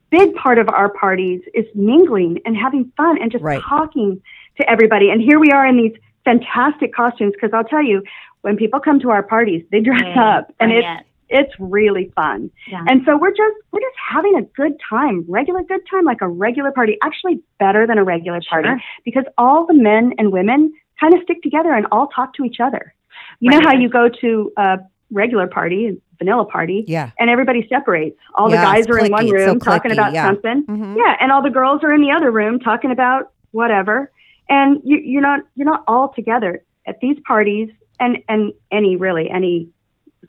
Big 0.09 0.35
part 0.35 0.57
of 0.57 0.69
our 0.69 0.89
parties 0.89 1.41
is 1.53 1.65
mingling 1.75 2.39
and 2.45 2.55
having 2.57 2.91
fun 2.97 3.21
and 3.21 3.31
just 3.31 3.43
Right. 3.43 3.61
talking 3.61 4.21
to 4.57 4.69
everybody. 4.69 5.09
And 5.09 5.21
here 5.21 5.39
we 5.39 5.51
are 5.51 5.65
in 5.65 5.77
these 5.77 5.93
fantastic 6.25 6.93
costumes 6.93 7.33
because 7.33 7.51
I'll 7.53 7.63
tell 7.65 7.83
you, 7.83 8.01
when 8.41 8.55
people 8.57 8.79
come 8.79 8.99
to 9.01 9.11
our 9.11 9.23
parties, 9.23 9.63
they 9.71 9.81
dress 9.81 10.01
Bring- 10.01 10.17
up 10.17 10.53
and 10.59 10.71
bring 10.71 10.83
it's 10.83 11.01
it. 11.01 11.05
it's 11.41 11.53
really 11.59 12.11
fun. 12.15 12.49
Yeah. 12.67 12.83
And 12.87 13.03
so 13.05 13.17
we're 13.17 13.31
just 13.31 13.55
we're 13.71 13.81
just 13.81 13.97
having 14.09 14.35
a 14.35 14.41
good 14.41 14.73
time, 14.89 15.25
regular 15.27 15.61
good 15.63 15.81
time, 15.89 16.05
like 16.05 16.21
a 16.21 16.27
regular 16.27 16.71
party. 16.71 16.97
Actually, 17.03 17.41
better 17.59 17.85
than 17.85 17.97
a 17.97 18.03
regular 18.03 18.39
party 18.49 18.69
Sure. 18.69 18.79
because 19.03 19.25
all 19.37 19.65
the 19.65 19.73
men 19.73 20.13
and 20.17 20.31
women 20.31 20.73
kind 20.99 21.13
of 21.13 21.21
stick 21.23 21.41
together 21.43 21.73
and 21.73 21.85
all 21.91 22.07
talk 22.07 22.33
to 22.35 22.43
each 22.45 22.59
other. 22.61 22.93
You 23.41 23.51
know 23.51 23.59
how 23.61 23.73
you 23.75 23.89
go 23.89 24.07
to 24.09 24.51
a 24.57 24.79
regular 25.11 25.47
party, 25.47 26.01
vanilla 26.17 26.45
party, 26.45 26.83
Yeah. 26.87 27.11
and 27.19 27.29
everybody 27.29 27.65
separates. 27.67 28.17
All 28.35 28.49
Yeah, 28.49 28.57
the 28.57 28.65
guys 28.71 28.87
are 28.89 28.97
in 28.99 29.11
one. 29.11 29.23
It's 29.25 29.31
so 29.31 29.37
room 29.47 29.59
talking 29.59 29.91
cliquey, 29.91 29.93
about 29.93 30.13
yeah. 30.13 30.25
something. 30.25 30.63
Mhm. 30.65 30.97
Yeah, 30.97 31.15
and 31.19 31.31
all 31.31 31.41
the 31.41 31.49
girls 31.49 31.83
are 31.83 31.93
in 31.93 32.01
the 32.01 32.11
other 32.11 32.31
room 32.31 32.59
talking 32.59 32.91
about 32.91 33.31
whatever. 33.51 34.11
And 34.49 34.81
you, 34.83 34.97
you're 34.97 35.21
not 35.21 35.41
you're 35.55 35.65
not 35.65 35.83
all 35.87 36.09
together 36.13 36.63
at 36.85 36.99
these 37.01 37.17
parties, 37.27 37.69
and 37.99 38.17
and 38.29 38.53
any 38.71 38.95
really 38.95 39.29
any 39.29 39.69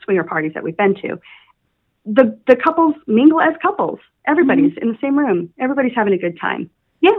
swinger 0.05 0.25
parties 0.25 0.53
that 0.55 0.63
we've 0.63 0.77
been 0.77 0.95
to. 0.97 1.19
The 2.07 2.39
the 2.47 2.57
couples 2.57 2.95
mingle 3.07 3.41
as 3.41 3.55
couples. 3.63 3.99
Everybody's 4.27 4.73
Mm-hmm. 4.73 4.83
in 4.83 4.93
the 4.93 4.99
same 5.01 5.19
room. 5.19 5.51
Everybody's 5.59 5.95
having 5.95 6.13
a 6.13 6.19
good 6.19 6.39
time. 6.41 6.71
Yeah. 7.01 7.13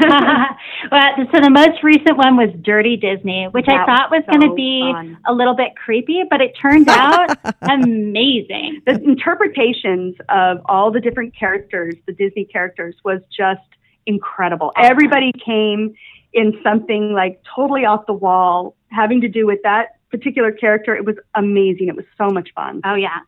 well, 0.02 1.10
so 1.32 1.40
the 1.40 1.50
most 1.50 1.82
recent 1.82 2.16
one 2.16 2.36
was 2.36 2.50
Dirty 2.62 2.96
Disney, 2.96 3.48
which 3.50 3.66
I 3.68 3.84
thought 3.84 4.10
was 4.10 4.20
was 4.26 4.38
going 4.38 4.48
to 4.48 4.54
be 4.54 4.92
fun. 4.92 5.18
a 5.26 5.32
little 5.32 5.54
bit 5.54 5.76
creepy, 5.76 6.22
but 6.28 6.40
it 6.40 6.52
turned 6.60 6.88
out 6.88 7.36
amazing. 7.62 8.82
the 8.86 9.00
interpretations 9.02 10.16
of 10.28 10.58
all 10.66 10.90
the 10.90 11.00
different 11.00 11.36
characters, 11.36 11.94
the 12.06 12.12
Disney 12.12 12.44
characters, 12.44 12.96
was 13.04 13.20
just 13.36 13.60
incredible. 14.06 14.72
Everybody 14.76 15.32
came 15.44 15.94
in 16.32 16.58
something 16.62 17.12
like 17.12 17.40
totally 17.54 17.84
off 17.84 18.06
the 18.06 18.12
wall, 18.12 18.76
having 18.88 19.20
to 19.20 19.28
do 19.28 19.46
with 19.46 19.60
that 19.64 19.96
particular 20.10 20.52
character. 20.52 20.94
It 20.96 21.04
was 21.04 21.16
amazing. 21.34 21.88
It 21.88 21.96
was 21.96 22.04
so 22.18 22.28
much 22.30 22.50
fun. 22.54 22.80
Oh 22.84 22.94
yeah, 22.94 23.18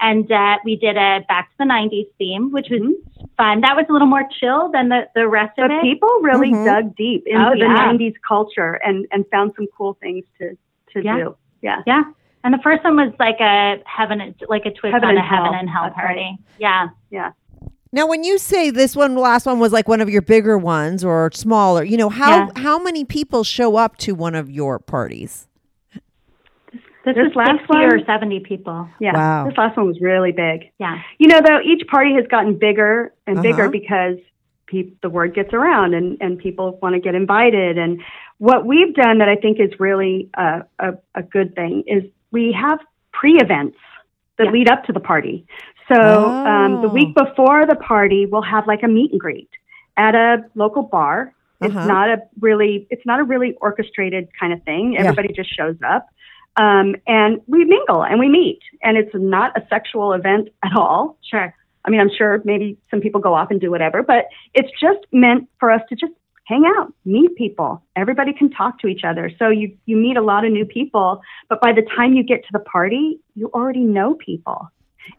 and 0.00 0.30
uh, 0.30 0.56
we 0.64 0.76
did 0.76 0.96
a 0.96 1.20
back 1.28 1.50
to 1.50 1.54
the 1.58 1.64
'90s 1.64 2.06
theme, 2.18 2.50
which 2.52 2.68
was 2.70 2.80
Mhm. 2.80 3.28
fun. 3.36 3.60
That 3.60 3.76
was 3.76 3.86
a 3.88 3.92
little 3.92 4.08
more 4.08 4.24
chill 4.40 4.70
than 4.70 4.88
the 4.88 5.08
the 5.14 5.28
rest 5.28 5.58
of 5.58 5.68
But 5.68 5.76
it. 5.76 5.82
people 5.82 6.08
really 6.22 6.50
Mhm. 6.52 6.64
dug 6.64 6.96
deep 6.96 7.24
into 7.26 7.46
Oh, 7.46 7.50
the 7.52 7.58
yeah. 7.66 7.74
90s 7.74 8.14
culture 8.26 8.74
and, 8.84 9.06
and 9.12 9.24
found 9.30 9.52
some 9.56 9.66
cool 9.76 9.94
things 10.00 10.24
to, 10.38 10.56
to 10.92 11.04
Yeah. 11.04 11.16
do. 11.16 11.36
Yeah. 11.62 11.82
yeah, 11.86 12.02
and 12.42 12.54
the 12.54 12.58
first 12.62 12.82
one 12.84 12.96
was 12.96 13.12
like 13.18 13.38
a 13.40 13.78
heaven, 13.84 14.20
and- 14.22 14.34
like 14.48 14.64
a 14.64 14.70
twist 14.70 14.94
Heaven 14.94 15.10
on 15.10 15.16
and 15.16 15.18
a 15.18 15.22
heaven 15.22 15.44
hell. 15.52 15.60
and 15.60 15.68
hell 15.68 15.82
That's 15.84 15.96
right. 15.98 16.06
party. 16.06 16.38
Yeah. 16.58 16.88
Yeah. 17.10 17.32
Now, 17.92 18.06
when 18.06 18.22
you 18.24 18.38
say 18.38 18.70
this 18.70 18.94
one, 18.94 19.16
last 19.16 19.46
one 19.46 19.58
was 19.58 19.72
like 19.72 19.88
one 19.88 20.00
of 20.00 20.08
your 20.08 20.22
bigger 20.22 20.56
ones 20.56 21.04
or 21.04 21.28
smaller, 21.34 21.82
you 21.84 21.96
know 21.98 22.08
how 22.08 22.30
Yeah. 22.36 22.48
how 22.62 22.78
many 22.78 23.04
people 23.04 23.42
show 23.44 23.76
up 23.76 23.96
to 23.98 24.12
one 24.14 24.34
of 24.36 24.48
your 24.50 24.78
parties? 24.78 25.48
This, 27.04 27.16
is 27.16 27.34
was 27.34 27.36
last 27.36 27.60
60 27.60 27.76
or 27.78 27.96
one? 27.96 28.04
70 28.06 28.40
people. 28.40 28.88
Yeah. 29.00 29.14
Wow. 29.14 29.48
This 29.48 29.56
last 29.56 29.76
one 29.76 29.86
was 29.86 30.00
really 30.00 30.32
big. 30.32 30.70
Yeah. 30.78 31.00
You 31.18 31.28
know, 31.28 31.40
though, 31.40 31.60
each 31.64 31.86
party 31.88 32.14
has 32.14 32.26
gotten 32.26 32.58
bigger 32.58 33.12
and 33.26 33.40
bigger 33.42 33.62
Uh-huh. 33.64 33.70
because 33.70 34.16
pe- 34.66 34.90
the 35.02 35.08
word 35.08 35.34
gets 35.34 35.52
around 35.54 35.94
and, 35.94 36.18
and 36.20 36.38
people 36.38 36.78
want 36.82 36.94
to 36.94 37.00
get 37.00 37.14
invited. 37.14 37.78
And 37.78 38.02
what 38.38 38.66
we've 38.66 38.94
done 38.94 39.18
that 39.18 39.28
I 39.28 39.36
think 39.36 39.58
is 39.60 39.70
really 39.80 40.28
a, 40.34 40.62
a, 40.78 40.92
a 41.14 41.22
good 41.22 41.54
thing 41.54 41.84
is 41.86 42.04
we 42.32 42.52
have 42.52 42.78
pre 43.12 43.32
events 43.38 43.78
that 44.38 44.44
Yeah. 44.46 44.50
lead 44.52 44.68
up 44.70 44.84
to 44.84 44.92
the 44.92 45.00
party. 45.00 45.46
So 45.92 45.96
um, 45.98 46.82
the 46.82 46.88
Oh. 46.88 46.92
week 46.92 47.14
before 47.14 47.66
the 47.66 47.76
party, 47.76 48.26
we'll 48.26 48.42
have 48.42 48.66
like 48.66 48.82
a 48.82 48.88
meet 48.88 49.10
and 49.12 49.20
greet 49.20 49.48
at 49.96 50.14
a 50.14 50.44
local 50.54 50.82
bar. 50.82 51.32
It's 51.62 51.74
Uh-huh. 51.74 51.86
not 51.86 52.08
a 52.10 52.22
really, 52.40 52.86
it's 52.90 53.04
not 53.04 53.20
a 53.20 53.24
really 53.24 53.54
orchestrated 53.60 54.28
kind 54.38 54.52
of 54.52 54.62
thing. 54.64 54.92
Yeah. 54.92 55.00
Everybody 55.00 55.32
just 55.34 55.54
shows 55.54 55.76
up. 55.86 56.06
Um, 56.56 56.96
and 57.06 57.40
we 57.46 57.64
mingle 57.64 58.02
and 58.04 58.18
we 58.18 58.28
meet, 58.28 58.60
and 58.82 58.96
it's 58.96 59.14
not 59.14 59.56
a 59.56 59.66
sexual 59.68 60.12
event 60.12 60.48
at 60.62 60.76
all. 60.76 61.16
Sure. 61.22 61.54
I 61.84 61.90
mean, 61.90 62.00
I'm 62.00 62.10
sure 62.16 62.42
maybe 62.44 62.76
some 62.90 63.00
people 63.00 63.20
go 63.20 63.32
off 63.34 63.50
and 63.50 63.60
do 63.60 63.70
whatever, 63.70 64.02
but 64.02 64.26
it's 64.52 64.70
just 64.80 64.98
meant 65.12 65.48
for 65.58 65.70
us 65.70 65.80
to 65.88 65.94
just 65.96 66.12
hang 66.44 66.64
out, 66.76 66.92
meet 67.04 67.34
people. 67.36 67.82
Everybody 67.96 68.32
can 68.32 68.50
talk 68.50 68.80
to 68.80 68.88
each 68.88 69.04
other. 69.04 69.30
So 69.38 69.48
you, 69.48 69.76
you 69.86 69.96
meet 69.96 70.16
a 70.16 70.22
lot 70.22 70.44
of 70.44 70.52
new 70.52 70.64
people, 70.66 71.22
but 71.48 71.60
by 71.60 71.72
the 71.72 71.82
time 71.96 72.14
you 72.14 72.24
get 72.24 72.42
to 72.42 72.48
the 72.52 72.58
party, 72.58 73.20
you 73.34 73.50
already 73.54 73.84
know 73.84 74.14
people. 74.14 74.68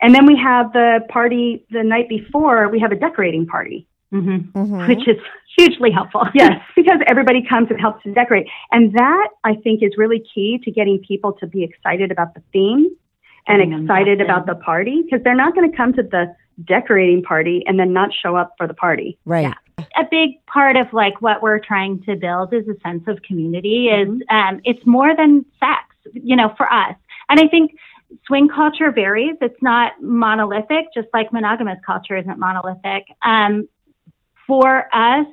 And 0.01 0.13
then 0.13 0.25
we 0.25 0.37
have 0.37 0.73
the 0.73 0.99
party 1.09 1.65
the 1.71 1.83
night 1.83 2.09
before, 2.09 2.67
we 2.69 2.79
have 2.81 2.91
a 2.91 2.95
decorating 2.95 3.47
party. 3.47 3.87
Mm-hmm. 4.13 4.57
Mhm. 4.57 4.87
Which 4.89 5.07
is 5.07 5.17
hugely 5.57 5.91
helpful. 5.91 6.23
Yes, 6.33 6.61
because 6.75 6.99
everybody 7.07 7.43
comes 7.47 7.67
and 7.69 7.79
helps 7.79 8.03
to 8.03 8.13
decorate. 8.13 8.47
And 8.71 8.93
that, 8.93 9.27
I 9.43 9.55
think, 9.55 9.83
is 9.83 9.91
really 9.97 10.23
key 10.33 10.59
to 10.63 10.71
getting 10.71 10.99
people 10.99 11.33
to 11.33 11.47
be 11.47 11.63
excited 11.63 12.11
about 12.11 12.33
the 12.33 12.41
theme 12.53 12.89
and 13.47 13.57
Getting 13.57 13.71
them 13.71 13.83
excited 13.83 14.19
locked 14.19 14.29
about 14.29 14.45
the 14.45 14.63
party 14.63 15.01
because 15.03 15.23
they're 15.23 15.35
not 15.35 15.55
going 15.55 15.69
to 15.69 15.75
come 15.75 15.93
to 15.93 16.03
the 16.03 16.35
decorating 16.63 17.23
party 17.23 17.63
and 17.65 17.79
then 17.79 17.93
not 17.93 18.09
show 18.13 18.35
up 18.35 18.53
for 18.57 18.67
the 18.67 18.73
party. 18.73 19.17
right. 19.25 19.41
Yeah. 19.79 19.85
a 19.97 20.03
big 20.09 20.45
part 20.45 20.75
of 20.75 20.87
like 20.93 21.21
what 21.21 21.41
we're 21.41 21.59
trying 21.59 22.01
to 22.03 22.15
build 22.15 22.53
is 22.53 22.67
a 22.67 22.79
sense 22.81 23.03
of 23.07 23.21
community 23.23 23.87
is 23.87 24.09
um, 24.29 24.61
it's 24.63 24.85
more 24.85 25.15
than 25.15 25.43
sex 25.59 25.83
you 26.13 26.35
know 26.35 26.53
for 26.57 26.71
us 26.71 26.95
and 27.29 27.39
i 27.39 27.47
think 27.47 27.71
swing 28.27 28.47
culture 28.47 28.91
varies 28.91 29.35
it's 29.41 29.61
not 29.61 29.93
monolithic 30.01 30.85
just 30.93 31.07
like 31.13 31.31
monogamous 31.31 31.79
culture 31.85 32.17
isn't 32.17 32.37
monolithic 32.37 33.05
um, 33.23 33.67
for 34.45 34.87
us 34.93 35.25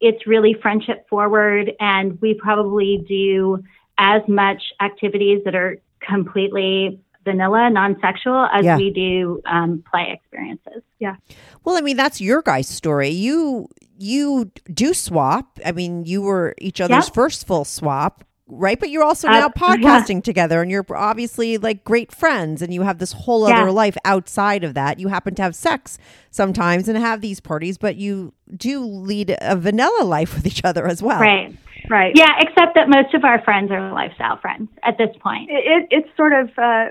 it's 0.00 0.26
really 0.26 0.54
friendship 0.60 1.08
forward 1.08 1.72
and 1.80 2.20
we 2.20 2.34
probably 2.34 3.04
do 3.08 3.62
as 3.98 4.22
much 4.28 4.62
activities 4.80 5.42
that 5.44 5.54
are 5.54 5.78
completely 6.00 7.00
vanilla 7.24 7.68
non-sexual 7.70 8.46
as 8.52 8.64
Yeah. 8.64 8.76
we 8.76 8.90
do 8.90 9.40
um, 9.46 9.82
play 9.90 10.12
experiences 10.12 10.82
Yeah. 10.98 11.16
Well, 11.64 11.76
I 11.76 11.80
mean, 11.80 11.96
that's 11.96 12.20
your 12.20 12.40
guys' 12.42 12.68
story. 12.68 13.08
You 13.10 13.68
you 13.98 14.50
do 14.72 14.92
swap. 14.94 15.58
I 15.64 15.72
mean, 15.72 16.04
you 16.04 16.20
were 16.22 16.54
each 16.58 16.80
other's 16.80 17.06
Yep. 17.06 17.14
first 17.14 17.46
full 17.46 17.64
swap, 17.64 18.24
right? 18.48 18.78
But 18.78 18.90
you're 18.90 19.02
also 19.02 19.28
Uh, 19.28 19.32
now 19.32 19.38
yeah. 19.56 19.76
podcasting 19.76 20.22
together, 20.22 20.62
and 20.62 20.70
you're 20.70 20.86
obviously 20.94 21.58
like 21.58 21.84
great 21.84 22.12
friends, 22.12 22.62
and 22.62 22.72
you 22.72 22.82
have 22.82 22.98
this 22.98 23.12
whole 23.12 23.48
Yeah. 23.48 23.60
other 23.62 23.70
life 23.72 23.96
outside 24.04 24.64
of 24.64 24.74
that. 24.74 24.98
You 25.00 25.08
happen 25.08 25.34
to 25.36 25.42
have 25.42 25.54
sex 25.54 25.98
sometimes 26.30 26.88
and 26.88 26.96
have 26.98 27.20
these 27.20 27.40
parties, 27.40 27.78
but 27.78 27.96
you 27.96 28.32
do 28.56 28.80
lead 28.84 29.36
a 29.40 29.56
vanilla 29.56 30.04
life 30.04 30.34
with 30.34 30.46
each 30.46 30.64
other 30.64 30.86
as 30.86 31.02
well. 31.02 31.20
right 31.20 31.54
Right. 31.88 32.12
Yeah, 32.16 32.32
except 32.40 32.74
that 32.74 32.88
most 32.88 33.14
of 33.14 33.22
our 33.24 33.40
friends 33.42 33.70
are 33.70 33.92
lifestyle 33.92 34.38
friends 34.38 34.68
at 34.82 34.98
this 34.98 35.14
point. 35.22 35.50
It, 35.50 35.64
it, 35.66 35.88
it's 35.90 36.16
sort 36.16 36.32
of 36.32 36.50
uh, 36.58 36.86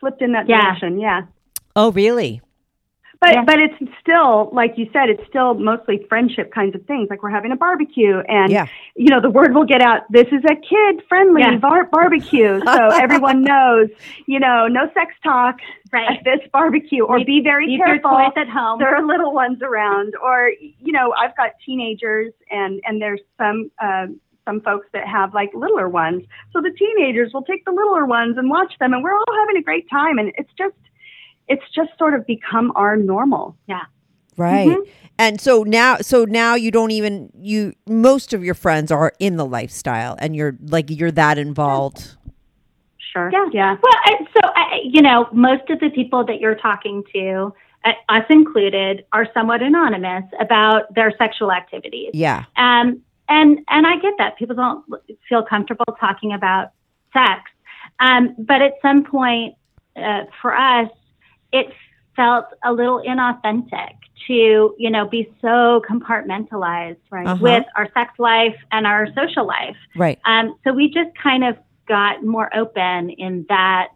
flipped 0.00 0.20
in 0.20 0.32
that 0.32 0.48
Yeah. 0.48 0.62
direction. 0.62 0.98
Yeah. 0.98 1.22
Oh, 1.76 1.92
really? 1.92 2.40
But 3.20 3.34
Yeah. 3.34 3.44
but 3.44 3.58
it's 3.58 3.74
still 4.00 4.48
like 4.52 4.78
you 4.78 4.88
said, 4.94 5.10
it's 5.10 5.26
still 5.28 5.52
mostly 5.54 6.06
friendship 6.08 6.52
kinds 6.54 6.74
of 6.74 6.82
things. 6.86 7.08
Like 7.10 7.22
we're 7.22 7.28
having 7.30 7.52
a 7.52 7.56
barbecue, 7.56 8.18
and 8.20 8.50
Yeah. 8.50 8.66
you 8.96 9.08
know 9.10 9.20
the 9.20 9.28
word 9.28 9.54
will 9.54 9.66
get 9.66 9.82
out. 9.82 10.10
This 10.10 10.26
is 10.28 10.42
a 10.48 10.54
kid 10.56 11.02
friendly 11.06 11.42
Yeah. 11.42 11.56
bar- 11.56 11.84
barbecue, 11.92 12.60
so 12.64 12.88
everyone 13.04 13.42
knows. 13.42 13.90
You 14.26 14.40
know, 14.40 14.68
no 14.68 14.88
sex 14.94 15.14
talk 15.22 15.56
Right. 15.92 16.08
at 16.18 16.24
this 16.24 16.40
barbecue, 16.52 17.04
or 17.04 17.18
Leave- 17.18 17.26
be 17.26 17.40
very 17.42 17.76
careful. 17.76 18.16
at 18.16 18.48
home. 18.48 18.78
There 18.78 18.94
are 18.96 19.02
little 19.02 19.34
ones 19.34 19.60
around, 19.62 20.14
or 20.22 20.50
you 20.58 20.92
know, 20.92 21.12
I've 21.12 21.36
got 21.36 21.50
teenagers, 21.64 22.32
and 22.50 22.80
and 22.86 23.02
there's 23.02 23.20
some. 23.38 23.70
Uh, 23.78 24.06
some 24.46 24.62
folks 24.62 24.86
that 24.94 25.06
have 25.06 25.34
like 25.34 25.50
littler 25.54 25.86
ones. 25.88 26.24
So 26.52 26.62
the 26.62 26.70
teenagers 26.72 27.32
will 27.34 27.42
take 27.42 27.64
the 27.66 27.70
littler 27.72 28.06
ones 28.06 28.38
and 28.38 28.48
watch 28.48 28.72
them 28.80 28.94
and 28.94 29.04
we're 29.04 29.14
all 29.14 29.34
having 29.38 29.58
a 29.58 29.62
great 29.62 29.88
time 29.90 30.18
and 30.18 30.32
it's 30.38 30.50
just 30.58 30.74
it's 31.50 31.64
just 31.74 31.90
sort 31.98 32.14
of 32.14 32.26
become 32.26 32.72
our 32.76 32.96
normal. 32.96 33.56
Yeah. 33.66 33.82
Right. 34.36 34.68
Mm-hmm. 34.68 34.90
And 35.18 35.40
so 35.40 35.64
now 35.64 35.98
so 35.98 36.24
now 36.24 36.54
you 36.54 36.70
don't 36.70 36.92
even 36.92 37.30
you 37.34 37.74
most 37.86 38.32
of 38.32 38.42
your 38.42 38.54
friends 38.54 38.90
are 38.90 39.12
in 39.18 39.36
the 39.36 39.44
lifestyle 39.44 40.16
and 40.18 40.34
you're 40.34 40.56
like 40.62 40.88
you're 40.88 41.10
that 41.10 41.36
involved. 41.36 42.16
Sure. 43.12 43.28
Yeah. 43.30 43.46
Yeah. 43.52 43.76
Well, 43.82 43.92
I- 44.04 44.26
so 44.32 44.40
I, 44.54 44.80
you 44.84 45.02
know, 45.02 45.28
most 45.32 45.68
of 45.68 45.80
the 45.80 45.90
people 45.90 46.24
that 46.24 46.40
you're 46.40 46.54
talking 46.54 47.02
to, 47.12 47.52
uh, 47.84 47.92
us 48.08 48.24
included, 48.30 49.04
are 49.12 49.26
somewhat 49.34 49.62
anonymous 49.62 50.24
about 50.40 50.94
their 50.94 51.12
sexual 51.18 51.50
activities. 51.52 52.10
Yeah. 52.14 52.44
Um, 52.56 53.02
and 53.28 53.58
and 53.68 53.86
I 53.86 53.96
get 53.96 54.14
that 54.18 54.38
people 54.38 54.54
don't 54.56 54.84
feel 55.28 55.42
comfortable 55.42 55.84
talking 55.98 56.32
about 56.32 56.70
sex, 57.12 57.42
um, 57.98 58.34
but 58.38 58.62
at 58.62 58.74
some 58.80 59.04
point, 59.04 59.54
uh, 59.96 60.22
for 60.40 60.56
us, 60.56 60.88
it 61.52 61.66
felt 62.16 62.46
a 62.64 62.72
little 62.72 63.02
inauthentic 63.06 63.94
to 64.26 64.74
you 64.78 64.90
know 64.90 65.06
be 65.08 65.32
so 65.40 65.82
compartmentalized 65.88 66.96
Right. 67.10 67.26
Uh-huh. 67.26 67.38
with 67.40 67.64
our 67.76 67.88
sex 67.94 68.12
life 68.18 68.56
and 68.70 68.86
our 68.86 69.08
social 69.14 69.46
life. 69.46 69.76
Right. 69.96 70.18
Um, 70.24 70.56
so 70.64 70.72
we 70.72 70.88
just 70.88 71.10
kind 71.20 71.44
of 71.44 71.56
got 71.88 72.24
more 72.24 72.54
open 72.54 73.10
in 73.10 73.46
that 73.48 73.88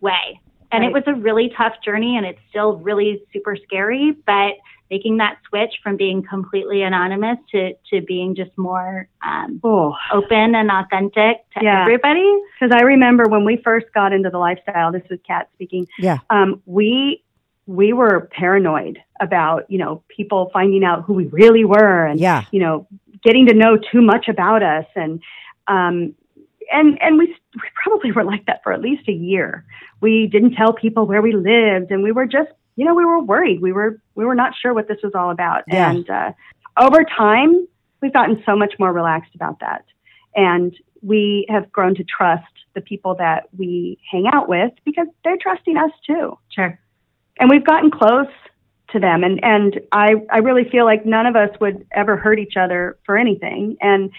way. 0.00 0.40
And 0.72 0.84
it 0.84 0.92
was 0.92 1.02
a 1.08 1.14
really 1.14 1.52
tough 1.56 1.72
journey 1.84 2.16
and 2.16 2.24
it's 2.24 2.38
still 2.48 2.76
really 2.76 3.24
super 3.32 3.56
scary, 3.56 4.12
but 4.24 4.52
making 4.90 5.18
that 5.18 5.38
switch 5.48 5.74
from 5.82 5.96
being 5.96 6.22
completely 6.22 6.82
anonymous 6.82 7.38
to, 7.52 7.72
to 7.90 8.00
being 8.02 8.34
just 8.34 8.50
more 8.58 9.08
um, 9.24 9.60
Oh, 9.62 9.94
open 10.12 10.54
and 10.54 10.70
authentic 10.70 11.48
to 11.56 11.62
Yeah. 11.62 11.82
everybody. 11.82 12.28
because 12.58 12.74
I 12.76 12.82
remember 12.82 13.24
when 13.28 13.44
we 13.44 13.56
first 13.58 13.86
got 13.94 14.12
into 14.12 14.30
the 14.30 14.38
lifestyle. 14.38 14.90
This 14.92 15.02
was 15.08 15.20
Kat 15.26 15.48
speaking. 15.54 15.86
Yeah. 15.98 16.18
Um, 16.28 16.62
we 16.66 17.22
we 17.66 17.92
were 17.92 18.28
paranoid 18.32 18.98
about 19.20 19.70
you 19.70 19.78
know 19.78 20.02
people 20.08 20.50
finding 20.52 20.82
out 20.82 21.04
who 21.04 21.14
we 21.14 21.26
really 21.26 21.64
were 21.64 22.04
and 22.06 22.18
Yeah. 22.18 22.44
you 22.50 22.58
know 22.60 22.88
getting 23.22 23.46
to 23.46 23.54
know 23.54 23.76
too 23.76 24.00
much 24.02 24.26
about 24.28 24.62
us 24.62 24.86
and 24.96 25.20
um, 25.68 26.14
and 26.72 27.00
and 27.00 27.16
we 27.16 27.26
we 27.54 27.68
probably 27.84 28.10
were 28.12 28.24
like 28.24 28.46
that 28.46 28.62
for 28.64 28.72
at 28.72 28.80
least 28.80 29.08
a 29.08 29.12
year. 29.12 29.64
We 30.00 30.26
didn't 30.26 30.54
tell 30.54 30.72
people 30.72 31.06
where 31.06 31.20
we 31.22 31.32
lived, 31.32 31.90
and 31.92 32.02
we 32.02 32.10
were 32.12 32.26
just 32.26 32.48
you 32.80 32.86
know 32.86 32.94
we 32.94 33.04
were 33.04 33.20
worried. 33.22 33.60
We 33.60 33.72
were 33.72 34.00
we 34.14 34.24
were 34.24 34.34
not 34.34 34.52
sure 34.60 34.72
what 34.72 34.88
this 34.88 34.96
was 35.02 35.12
all 35.14 35.30
about. 35.30 35.64
Yeah. 35.68 35.90
And 35.90 36.08
uh, 36.08 36.32
over 36.78 37.04
time, 37.04 37.68
we've 38.00 38.12
gotten 38.12 38.42
so 38.46 38.56
much 38.56 38.72
more 38.78 38.90
relaxed 38.90 39.34
about 39.34 39.60
that, 39.60 39.84
and 40.34 40.74
we 41.02 41.44
have 41.50 41.70
grown 41.70 41.94
to 41.96 42.04
trust 42.04 42.44
the 42.74 42.80
people 42.80 43.14
that 43.16 43.48
we 43.58 43.98
hang 44.10 44.26
out 44.32 44.48
with 44.48 44.72
because 44.86 45.08
they're 45.24 45.36
trusting 45.40 45.76
us 45.76 45.90
too 46.06 46.38
Sure. 46.54 46.78
and 47.38 47.50
we've 47.50 47.66
gotten 47.66 47.90
close 47.90 48.28
to 48.92 48.98
them 49.00 49.24
and 49.24 49.42
and 49.44 49.80
I 49.92 50.14
I 50.30 50.38
really 50.38 50.66
feel 50.70 50.84
like 50.84 51.04
none 51.04 51.26
of 51.26 51.36
us 51.36 51.50
would 51.60 51.86
ever 51.92 52.16
hurt 52.16 52.38
each 52.38 52.56
other 52.56 52.96
for 53.04 53.16
anything 53.18 53.76
and 53.80 54.10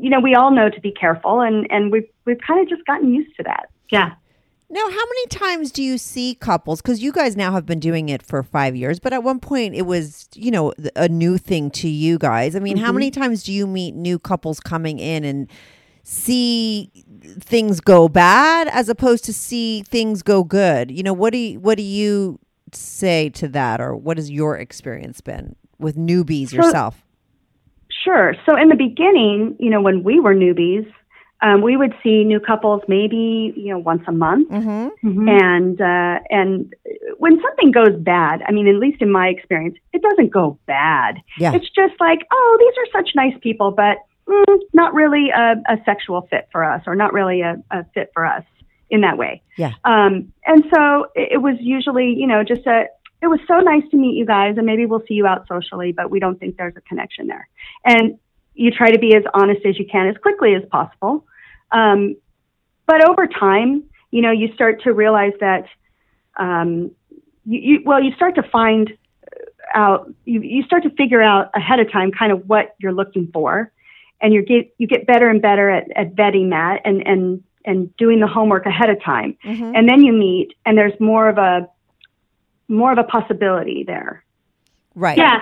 you 0.00 0.10
know 0.10 0.20
we 0.20 0.34
all 0.34 0.50
know 0.50 0.68
to 0.70 0.80
be 0.80 0.90
careful 0.92 1.40
and 1.40 1.66
and 1.70 1.92
we've 1.92 2.08
we've 2.26 2.40
kind 2.46 2.60
of 2.60 2.68
just 2.68 2.84
gotten 2.86 3.14
used 3.14 3.34
to 3.36 3.42
that 3.44 3.66
Yeah. 3.90 4.10
Now, 4.70 4.82
how 4.82 4.90
many 4.90 5.26
times 5.28 5.72
do 5.72 5.82
you 5.82 5.96
see 5.96 6.34
couples? 6.34 6.82
Because 6.82 7.02
you 7.02 7.10
guys 7.10 7.36
now 7.36 7.52
have 7.52 7.64
been 7.64 7.80
doing 7.80 8.10
it 8.10 8.22
for 8.22 8.42
five 8.42 8.76
years, 8.76 9.00
but 9.00 9.14
at 9.14 9.22
one 9.22 9.40
point 9.40 9.74
it 9.74 9.86
was, 9.86 10.28
you 10.34 10.50
know, 10.50 10.74
a 10.94 11.08
new 11.08 11.38
thing 11.38 11.70
to 11.70 11.88
you 11.88 12.18
guys. 12.18 12.54
I 12.54 12.58
mean, 12.58 12.76
how 12.76 12.92
many 12.92 13.10
mm-hmm. 13.10 13.22
times 13.22 13.42
do 13.44 13.52
you 13.52 13.66
meet 13.66 13.94
new 13.94 14.18
couples 14.18 14.60
coming 14.60 14.98
in 14.98 15.24
and 15.24 15.48
see 16.02 16.90
things 17.40 17.80
go 17.80 18.08
bad 18.10 18.68
as 18.68 18.90
opposed 18.90 19.24
to 19.24 19.32
see 19.32 19.82
things 19.84 20.22
go 20.22 20.44
good? 20.44 20.90
You 20.90 21.02
know, 21.02 21.14
what 21.14 21.32
do 21.32 21.38
you, 21.38 21.60
what 21.60 21.78
do 21.78 21.82
you 21.82 22.38
say 22.74 23.30
to 23.30 23.48
that, 23.48 23.80
or 23.80 23.96
what 23.96 24.18
has 24.18 24.30
your 24.30 24.58
experience 24.58 25.22
been 25.22 25.56
with 25.78 25.96
newbies 25.96 26.52
yourself? 26.52 27.02
Sure. 28.04 28.34
So 28.44 28.54
in 28.54 28.68
the 28.68 28.76
beginning, 28.76 29.56
you 29.58 29.70
know, 29.70 29.80
when 29.80 30.02
we 30.02 30.20
were 30.20 30.34
newbies, 30.34 30.86
um, 31.40 31.62
we 31.62 31.76
would 31.76 31.94
see 32.02 32.24
new 32.24 32.40
couples 32.40 32.82
maybe 32.88 33.52
you 33.56 33.70
know 33.70 33.78
once 33.78 34.02
a 34.06 34.12
month, 34.12 34.48
Mm-hmm. 34.50 35.28
and 35.28 35.80
uh, 35.80 36.18
and 36.30 36.74
when 37.18 37.40
something 37.40 37.70
goes 37.70 37.96
bad, 38.00 38.42
I 38.46 38.52
mean, 38.52 38.66
at 38.68 38.76
least 38.76 39.00
in 39.02 39.10
my 39.10 39.28
experience, 39.28 39.76
it 39.92 40.02
doesn't 40.02 40.30
go 40.32 40.58
bad. 40.66 41.16
Yeah. 41.38 41.54
It's 41.54 41.68
just 41.70 41.94
like, 42.00 42.20
oh, 42.30 42.56
these 42.58 42.74
are 42.78 43.00
such 43.00 43.14
nice 43.14 43.34
people, 43.40 43.70
but 43.70 43.98
mm, 44.28 44.58
not 44.72 44.94
really 44.94 45.30
a, 45.30 45.54
a 45.68 45.76
sexual 45.84 46.22
fit 46.30 46.48
for 46.50 46.64
us, 46.64 46.82
or 46.86 46.94
not 46.94 47.12
really 47.12 47.40
a, 47.42 47.62
a 47.70 47.84
fit 47.94 48.10
for 48.12 48.26
us 48.26 48.44
in 48.90 49.02
that 49.02 49.18
way. 49.18 49.42
Yeah. 49.56 49.74
Um, 49.84 50.32
and 50.46 50.64
so 50.74 51.06
it, 51.14 51.32
it 51.32 51.38
was 51.38 51.56
usually, 51.60 52.14
you 52.16 52.26
know, 52.26 52.42
just 52.42 52.66
a. 52.66 52.86
It 53.20 53.26
was 53.26 53.40
so 53.48 53.58
nice 53.58 53.82
to 53.90 53.96
meet 53.96 54.16
you 54.16 54.24
guys, 54.24 54.56
and 54.56 54.64
maybe 54.64 54.86
we'll 54.86 55.02
see 55.08 55.14
you 55.14 55.26
out 55.26 55.48
socially, 55.48 55.90
but 55.92 56.08
we 56.08 56.20
don't 56.20 56.38
think 56.38 56.56
there's 56.56 56.76
a 56.76 56.80
connection 56.82 57.26
there. 57.26 57.48
And 57.84 58.18
you 58.58 58.72
try 58.72 58.90
to 58.90 58.98
be 58.98 59.14
as 59.14 59.22
honest 59.34 59.64
as 59.64 59.78
you 59.78 59.86
can 59.86 60.08
as 60.08 60.16
quickly 60.16 60.54
as 60.54 60.64
possible. 60.68 61.24
Um, 61.70 62.16
but 62.86 63.08
over 63.08 63.28
time, 63.28 63.84
you 64.10 64.20
know, 64.20 64.32
you 64.32 64.52
start 64.52 64.82
to 64.82 64.92
realize 64.92 65.32
that, 65.38 65.66
um, 66.36 66.90
you, 67.46 67.60
you, 67.60 67.82
well, 67.84 68.02
you 68.02 68.12
start 68.14 68.34
to 68.34 68.42
find 68.42 68.92
out, 69.72 70.12
you, 70.24 70.40
you 70.42 70.64
start 70.64 70.82
to 70.82 70.90
figure 70.90 71.22
out 71.22 71.50
ahead 71.54 71.78
of 71.78 71.92
time 71.92 72.10
kind 72.10 72.32
of 72.32 72.48
what 72.48 72.74
you're 72.78 72.92
looking 72.92 73.30
for. 73.32 73.70
And 74.20 74.34
you 74.34 74.42
get, 74.42 74.74
you 74.78 74.88
get 74.88 75.06
better 75.06 75.28
and 75.28 75.40
better 75.40 75.70
at, 75.70 75.84
at 75.94 76.16
vetting 76.16 76.50
that 76.50 76.80
and, 76.84 77.06
and, 77.06 77.44
and 77.64 77.96
doing 77.96 78.18
the 78.18 78.26
homework 78.26 78.66
ahead 78.66 78.90
of 78.90 79.00
time. 79.00 79.36
Mhm. 79.44 79.76
And 79.76 79.88
then 79.88 80.02
you 80.02 80.12
meet 80.12 80.54
and 80.66 80.76
there's 80.76 80.98
more 80.98 81.28
of 81.28 81.38
a, 81.38 81.68
more 82.66 82.90
of 82.90 82.98
a 82.98 83.04
possibility 83.04 83.84
there. 83.84 84.24
Right. 84.98 85.16
Yeah. 85.16 85.40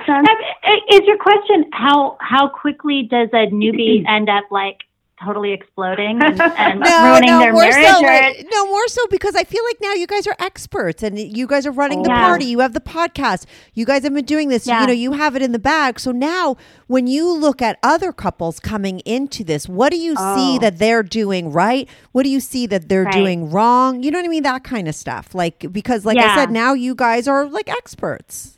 Is 0.92 1.00
your 1.06 1.18
question 1.18 1.64
how 1.72 2.18
how 2.20 2.48
quickly 2.48 3.08
does 3.10 3.30
a 3.32 3.46
newbie 3.50 4.04
end 4.08 4.28
up 4.28 4.44
like 4.50 4.80
totally 5.24 5.54
exploding 5.54 6.20
and, 6.22 6.38
and 6.38 6.80
No, 6.80 7.04
ruining 7.12 7.30
no, 7.30 7.38
their 7.38 7.52
more 7.54 7.62
marriage? 7.62 7.86
so, 7.86 8.00
like- 8.02 8.46
no, 8.52 8.66
more 8.66 8.86
so 8.88 9.00
because 9.10 9.34
I 9.34 9.44
feel 9.44 9.64
like 9.64 9.78
now 9.80 9.94
you 9.94 10.06
guys 10.06 10.26
are 10.26 10.36
experts 10.38 11.02
and 11.02 11.18
you 11.18 11.46
guys 11.46 11.64
are 11.66 11.72
running 11.72 12.02
the 12.02 12.10
Yeah. 12.10 12.26
party. 12.26 12.44
You 12.44 12.58
have 12.58 12.74
the 12.74 12.82
podcast. 12.82 13.46
You 13.72 13.86
guys 13.86 14.02
have 14.02 14.12
been 14.12 14.26
doing 14.26 14.50
this. 14.50 14.66
Yeah. 14.66 14.82
You 14.82 14.86
know, 14.88 14.92
you 14.92 15.12
have 15.12 15.34
it 15.34 15.40
in 15.40 15.52
the 15.52 15.58
bag. 15.58 15.98
So 16.00 16.12
now, 16.12 16.58
when 16.86 17.06
you 17.06 17.32
look 17.32 17.62
at 17.62 17.78
other 17.82 18.12
couples 18.12 18.60
coming 18.60 19.00
into 19.06 19.42
this, 19.42 19.66
what 19.66 19.90
do 19.90 19.96
you 19.96 20.14
see 20.16 20.56
Oh. 20.56 20.58
that 20.60 20.78
they're 20.78 21.02
doing 21.02 21.50
right? 21.50 21.88
What 22.12 22.24
do 22.24 22.28
you 22.28 22.40
see 22.40 22.66
that 22.66 22.90
they're 22.90 23.04
Right. 23.04 23.14
doing 23.14 23.50
wrong? 23.50 24.02
You 24.02 24.10
know 24.10 24.18
what 24.18 24.26
I 24.26 24.28
mean? 24.28 24.42
That 24.42 24.64
kind 24.64 24.86
of 24.86 24.94
stuff. 24.94 25.34
Like 25.34 25.64
because, 25.72 26.04
like 26.04 26.18
I 26.18 26.34
said, 26.36 26.50
now 26.50 26.74
you 26.74 26.94
guys 26.94 27.26
are 27.26 27.46
like 27.46 27.70
experts. 27.70 28.55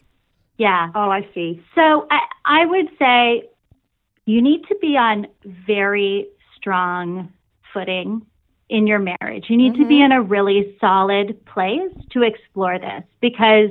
Yeah. 0.58 0.90
Oh, 0.94 1.10
I 1.10 1.26
see. 1.34 1.62
So 1.74 2.06
I, 2.10 2.20
I 2.44 2.66
would 2.66 2.88
say 2.98 3.48
you 4.26 4.42
need 4.42 4.66
to 4.68 4.74
be 4.80 4.96
on 4.96 5.26
very 5.44 6.28
strong 6.56 7.32
footing 7.72 8.26
in 8.68 8.86
your 8.86 8.98
marriage. 8.98 9.46
You 9.48 9.56
need 9.56 9.74
to 9.76 9.86
be 9.86 10.02
in 10.02 10.12
a 10.12 10.20
really 10.20 10.76
solid 10.80 11.42
place 11.46 11.90
to 12.10 12.22
explore 12.22 12.78
this 12.78 13.02
because 13.20 13.70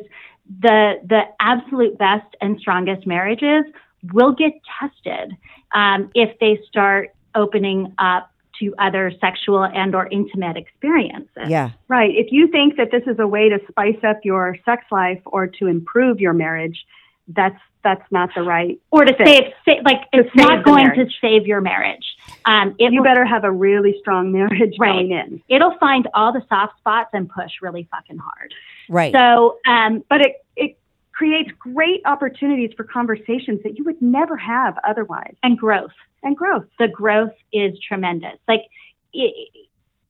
the 0.61 0.99
the 1.05 1.23
absolute 1.39 1.97
best 1.97 2.35
and 2.41 2.59
strongest 2.59 3.05
marriages 3.05 3.65
will 4.13 4.31
get 4.31 4.53
tested 4.79 5.37
um, 5.75 6.09
if 6.15 6.39
they 6.39 6.59
start 6.67 7.13
opening 7.35 7.93
up 7.99 8.31
to 8.59 8.73
other 8.79 9.11
sexual 9.21 9.63
and 9.63 9.93
or 9.95 10.07
intimate 10.07 10.57
experiences. 10.57 11.47
Yeah. 11.47 11.71
Right. 11.87 12.11
If 12.15 12.27
you 12.31 12.47
think 12.47 12.77
that 12.77 12.89
this 12.91 13.03
is 13.07 13.17
a 13.19 13.27
way 13.27 13.49
to 13.49 13.59
spice 13.69 13.97
up 14.07 14.19
your 14.23 14.55
sex 14.65 14.83
life 14.91 15.21
or 15.25 15.47
to 15.47 15.67
improve 15.67 16.19
your 16.19 16.33
marriage, 16.33 16.85
that's 17.27 17.59
that's 17.83 18.11
not 18.11 18.29
the 18.35 18.41
right. 18.41 18.79
Or 18.91 19.05
to 19.05 19.15
fit. 19.15 19.25
save, 19.27 19.43
save 19.65 19.83
like 19.85 20.01
it's 20.11 20.27
save 20.35 20.47
not 20.47 20.65
going 20.65 20.87
marriage. 20.87 21.09
to 21.09 21.15
save 21.21 21.45
your 21.47 21.61
marriage. 21.61 22.05
Um, 22.45 22.75
it 22.79 22.91
You 22.91 22.99
will 22.99 23.03
better 23.05 23.23
have 23.25 23.43
a 23.45 23.51
really 23.51 23.95
strong 23.99 24.31
marriage 24.31 24.73
Right. 24.79 24.93
going 24.93 25.11
in. 25.11 25.41
it'll 25.47 25.77
find 25.79 26.07
all 26.13 26.33
the 26.33 26.41
soft 26.49 26.77
spots 26.79 27.09
and 27.13 27.29
push 27.29 27.51
really 27.61 27.87
fucking 27.91 28.17
hard. 28.17 28.53
Right. 28.89 29.13
So, 29.13 29.57
um, 29.65 30.03
But 30.09 30.21
it 30.21 30.35
it 30.55 30.77
creates 31.17 31.49
great 31.57 32.01
opportunities 32.05 32.71
for 32.77 32.83
conversations 32.83 33.59
that 33.63 33.75
you 33.77 33.83
would 33.83 33.99
never 34.01 34.37
have 34.37 34.75
otherwise, 34.87 35.33
and 35.41 35.57
growth. 35.57 35.91
and 36.21 36.37
growth. 36.37 36.65
The 36.77 36.87
growth 36.87 37.33
is 37.51 37.71
tremendous. 37.87 38.37
Like 38.47 38.61
it, 39.13 39.33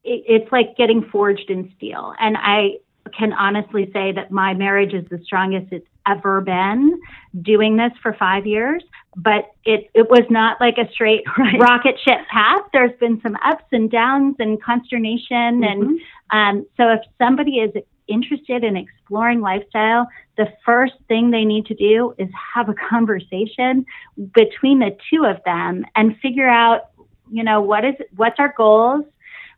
it, 0.04 0.24
it's 0.34 0.52
like 0.52 0.76
getting 0.76 1.02
forged 1.10 1.50
in 1.50 1.72
steel. 1.78 2.14
And 2.20 2.36
I 2.38 2.80
can 3.18 3.32
honestly 3.32 3.90
say 3.94 4.12
that 4.12 4.32
my 4.32 4.54
marriage 4.54 4.94
is 4.94 5.06
the 5.10 5.20
strongest 5.24 5.72
it's 5.72 5.88
ever 6.06 6.42
been 6.42 7.00
doing 7.42 7.78
this 7.78 7.92
for 8.04 8.14
five 8.20 8.46
years. 8.46 8.84
But 9.16 9.46
it, 9.64 9.90
it 9.96 10.10
was 10.10 10.26
not 10.30 10.60
like 10.60 10.78
a 10.78 10.92
straight 10.92 11.24
Right. 11.38 11.58
rocket 11.60 11.96
ship 12.06 12.20
path. 12.30 12.62
There's 12.74 12.98
been 13.00 13.22
some 13.22 13.38
ups 13.46 13.64
and 13.72 13.90
downs 13.90 14.36
and 14.40 14.62
consternation. 14.62 15.64
And 15.64 16.00
um, 16.32 16.66
so 16.76 16.90
if 16.90 17.00
somebody 17.18 17.60
is 17.60 17.72
interested 18.08 18.64
in 18.64 18.78
exploring 18.78 19.42
lifestyle, 19.42 20.08
the 20.38 20.48
first 20.66 20.94
thing 21.08 21.32
they 21.32 21.46
need 21.46 21.66
to 21.68 21.76
do 21.76 22.14
is 22.18 22.30
have 22.56 22.70
a 22.70 22.74
conversation 22.90 23.86
between 24.34 24.80
the 24.80 24.96
two 25.10 25.26
of 25.26 25.44
them 25.46 25.86
and 25.96 26.18
figure 26.20 26.48
out, 26.48 26.90
you 27.32 27.44
know, 27.44 27.62
what 27.62 27.86
is 27.86 27.96
what's 28.16 28.40
our 28.40 28.54
goals, 28.56 29.06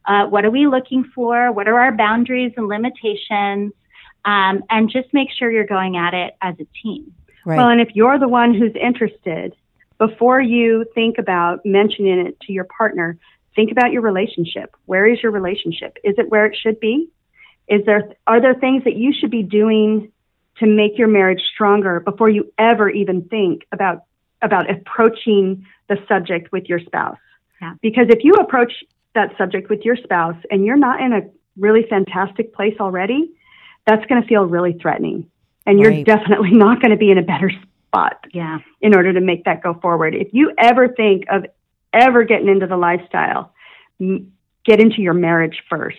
uh, 0.05 0.25
what 0.25 0.45
are 0.45 0.51
we 0.51 0.67
looking 0.67 1.03
for, 1.15 1.51
what 1.51 1.67
are 1.67 1.79
our 1.79 1.95
boundaries 1.95 2.51
and 2.57 2.67
limitations, 2.67 3.73
um, 4.25 4.63
and 4.69 4.89
just 4.89 5.13
make 5.13 5.29
sure 5.31 5.51
you're 5.51 5.65
going 5.65 5.97
at 5.97 6.13
it 6.13 6.35
as 6.41 6.55
a 6.59 6.67
team. 6.81 7.13
Right. 7.45 7.57
Well, 7.57 7.69
and 7.69 7.81
if 7.81 7.89
you're 7.93 8.19
the 8.19 8.27
one 8.27 8.53
who's 8.53 8.73
interested, 8.75 9.55
before 9.97 10.41
you 10.41 10.85
think 10.95 11.17
about 11.17 11.65
mentioning 11.65 12.19
it 12.19 12.39
to 12.41 12.53
your 12.53 12.63
partner, 12.63 13.17
think 13.55 13.71
about 13.71 13.91
your 13.91 14.01
relationship. 14.01 14.75
Where 14.85 15.05
is 15.05 15.21
your 15.21 15.31
relationship? 15.31 15.97
Is 16.03 16.15
it 16.17 16.29
where 16.29 16.45
it 16.45 16.57
should 16.61 16.79
be? 16.79 17.09
Is 17.69 17.85
there 17.85 18.11
are 18.27 18.41
there 18.41 18.55
things 18.55 18.83
that 18.83 18.95
you 18.95 19.13
should 19.13 19.31
be 19.31 19.43
doing 19.43 20.11
to 20.57 20.65
make 20.65 20.97
your 20.97 21.07
marriage 21.07 21.41
stronger 21.53 21.99
before 21.99 22.29
you 22.29 22.51
ever 22.57 22.89
even 22.89 23.23
think 23.29 23.61
about 23.71 24.03
about 24.41 24.69
approaching 24.69 25.65
the 25.87 25.97
subject 26.07 26.51
with 26.51 26.65
your 26.67 26.79
spouse? 26.79 27.17
Yeah. 27.61 27.73
Because 27.81 28.07
if 28.09 28.23
you 28.23 28.33
approach 28.33 28.73
that 29.15 29.35
subject 29.37 29.69
with 29.69 29.81
your 29.83 29.95
spouse 29.97 30.37
and 30.49 30.65
you're 30.65 30.77
not 30.77 31.01
in 31.01 31.13
a 31.13 31.21
really 31.57 31.85
fantastic 31.89 32.53
place 32.53 32.75
already, 32.79 33.31
that's 33.85 34.05
going 34.05 34.21
to 34.21 34.27
feel 34.27 34.45
really 34.45 34.73
threatening. 34.73 35.29
And 35.65 35.79
you're 35.79 36.03
definitely 36.03 36.51
not 36.51 36.81
going 36.81 36.91
to 36.91 36.97
be 36.97 37.11
in 37.11 37.17
a 37.17 37.23
better 37.23 37.51
spot 37.87 38.25
Yeah. 38.33 38.59
in 38.81 38.95
order 38.95 39.13
to 39.13 39.21
make 39.21 39.43
that 39.45 39.61
go 39.61 39.73
forward. 39.75 40.15
If 40.15 40.29
you 40.31 40.53
ever 40.57 40.87
think 40.87 41.25
of 41.29 41.45
ever 41.93 42.23
getting 42.23 42.47
into 42.47 42.65
the 42.67 42.77
lifestyle, 42.77 43.53
m- 43.99 44.31
get 44.65 44.79
into 44.79 45.01
your 45.01 45.13
marriage 45.13 45.61
first. 45.69 45.97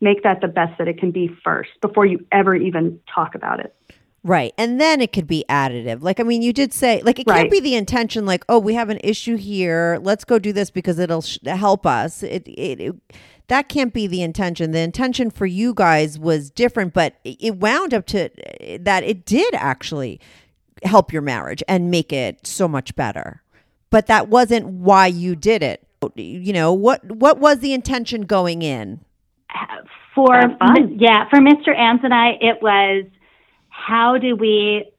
Make 0.00 0.22
that 0.22 0.40
the 0.40 0.48
best 0.48 0.78
that 0.78 0.88
it 0.88 0.98
can 0.98 1.10
be 1.10 1.30
first 1.42 1.70
before 1.80 2.04
you 2.04 2.24
ever 2.30 2.54
even 2.54 3.00
talk 3.12 3.34
about 3.34 3.60
it. 3.60 3.74
Right. 4.22 4.52
And 4.58 4.80
then 4.80 5.00
it 5.00 5.12
could 5.12 5.28
be 5.28 5.44
additive. 5.48 6.02
Like, 6.02 6.18
I 6.18 6.24
mean, 6.24 6.42
you 6.42 6.52
did 6.52 6.72
say, 6.72 7.00
like, 7.02 7.20
it 7.20 7.28
can't 7.28 7.50
be 7.50 7.60
the 7.60 7.76
intention, 7.76 8.26
like, 8.26 8.44
oh, 8.48 8.58
we 8.58 8.74
have 8.74 8.90
an 8.90 8.98
issue 9.04 9.36
here. 9.36 10.00
Let's 10.02 10.24
go 10.24 10.40
do 10.40 10.52
this 10.52 10.68
because 10.68 10.98
it'll 10.98 11.22
sh- 11.22 11.38
help 11.46 11.86
us. 11.86 12.24
It, 12.24 12.48
it, 12.48 12.80
it, 12.80 12.96
that 13.48 13.68
can't 13.68 13.92
be 13.92 14.06
the 14.06 14.22
intention. 14.22 14.72
The 14.72 14.80
intention 14.80 15.30
for 15.30 15.46
you 15.46 15.72
guys 15.72 16.18
was 16.18 16.50
different, 16.50 16.92
but 16.92 17.14
it 17.22 17.36
it 17.40 17.56
wound 17.58 17.94
up 17.94 18.06
to 18.06 18.30
eh, 18.60 18.78
that 18.80 19.04
it 19.04 19.24
did 19.24 19.54
actually 19.54 20.20
help 20.82 21.12
your 21.12 21.22
marriage 21.22 21.62
and 21.68 21.90
make 21.90 22.12
it 22.12 22.46
so 22.46 22.66
much 22.66 22.96
better. 22.96 23.42
But 23.90 24.06
that 24.06 24.28
wasn't 24.28 24.66
why 24.66 25.06
you 25.06 25.36
did 25.36 25.62
it. 25.62 25.86
You 26.16 26.52
know, 26.52 26.72
what 26.72 27.04
what 27.12 27.38
was 27.38 27.60
the 27.60 27.72
intention 27.72 28.22
going 28.22 28.62
in? 28.62 29.00
For 30.14 30.40
yeah 30.96 31.28
for 31.28 31.38
mr 31.38 31.76
Ams 31.76 32.00
and 32.02 32.14
i 32.14 32.30
it 32.40 32.62
was 32.62 33.04
how 33.68 34.18
do 34.18 34.34
we 34.34 34.90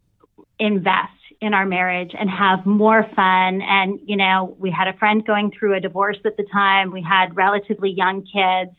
invest 0.60 1.12
in 1.42 1.54
our 1.54 1.66
marriage 1.66 2.12
and 2.18 2.30
have 2.30 2.66
more 2.66 3.04
fun? 3.16 3.62
And 3.62 4.00
you 4.06 4.18
know 4.18 4.56
we 4.60 4.72
had 4.72 4.88
a 4.88 4.94
friend 4.98 5.26
going 5.26 5.52
through 5.52 5.76
a 5.76 5.80
divorce 5.80 6.18
at 6.26 6.38
the 6.38 6.46
time. 6.52 6.92
We 6.92 7.02
had 7.02 7.36
relatively 7.36 7.92
young 7.92 8.24
kids 8.24 8.72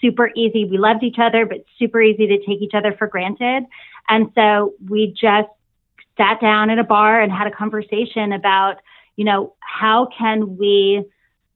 super 0.00 0.30
easy. 0.34 0.64
We 0.64 0.78
loved 0.78 1.04
each 1.04 1.18
other 1.18 1.46
but 1.46 1.64
super 1.78 2.02
easy 2.02 2.26
to 2.26 2.38
take 2.38 2.60
each 2.60 2.74
other 2.74 2.94
for 2.98 3.06
granted. 3.06 3.64
And 4.08 4.30
so 4.34 4.74
we 4.88 5.14
just 5.18 5.48
sat 6.16 6.40
down 6.40 6.70
at 6.70 6.78
a 6.78 6.84
bar 6.84 7.20
and 7.20 7.32
had 7.32 7.46
a 7.46 7.50
conversation 7.50 8.32
about 8.32 8.76
you 9.16 9.24
know 9.24 9.54
how 9.60 10.08
can 10.18 10.56
we 10.56 11.04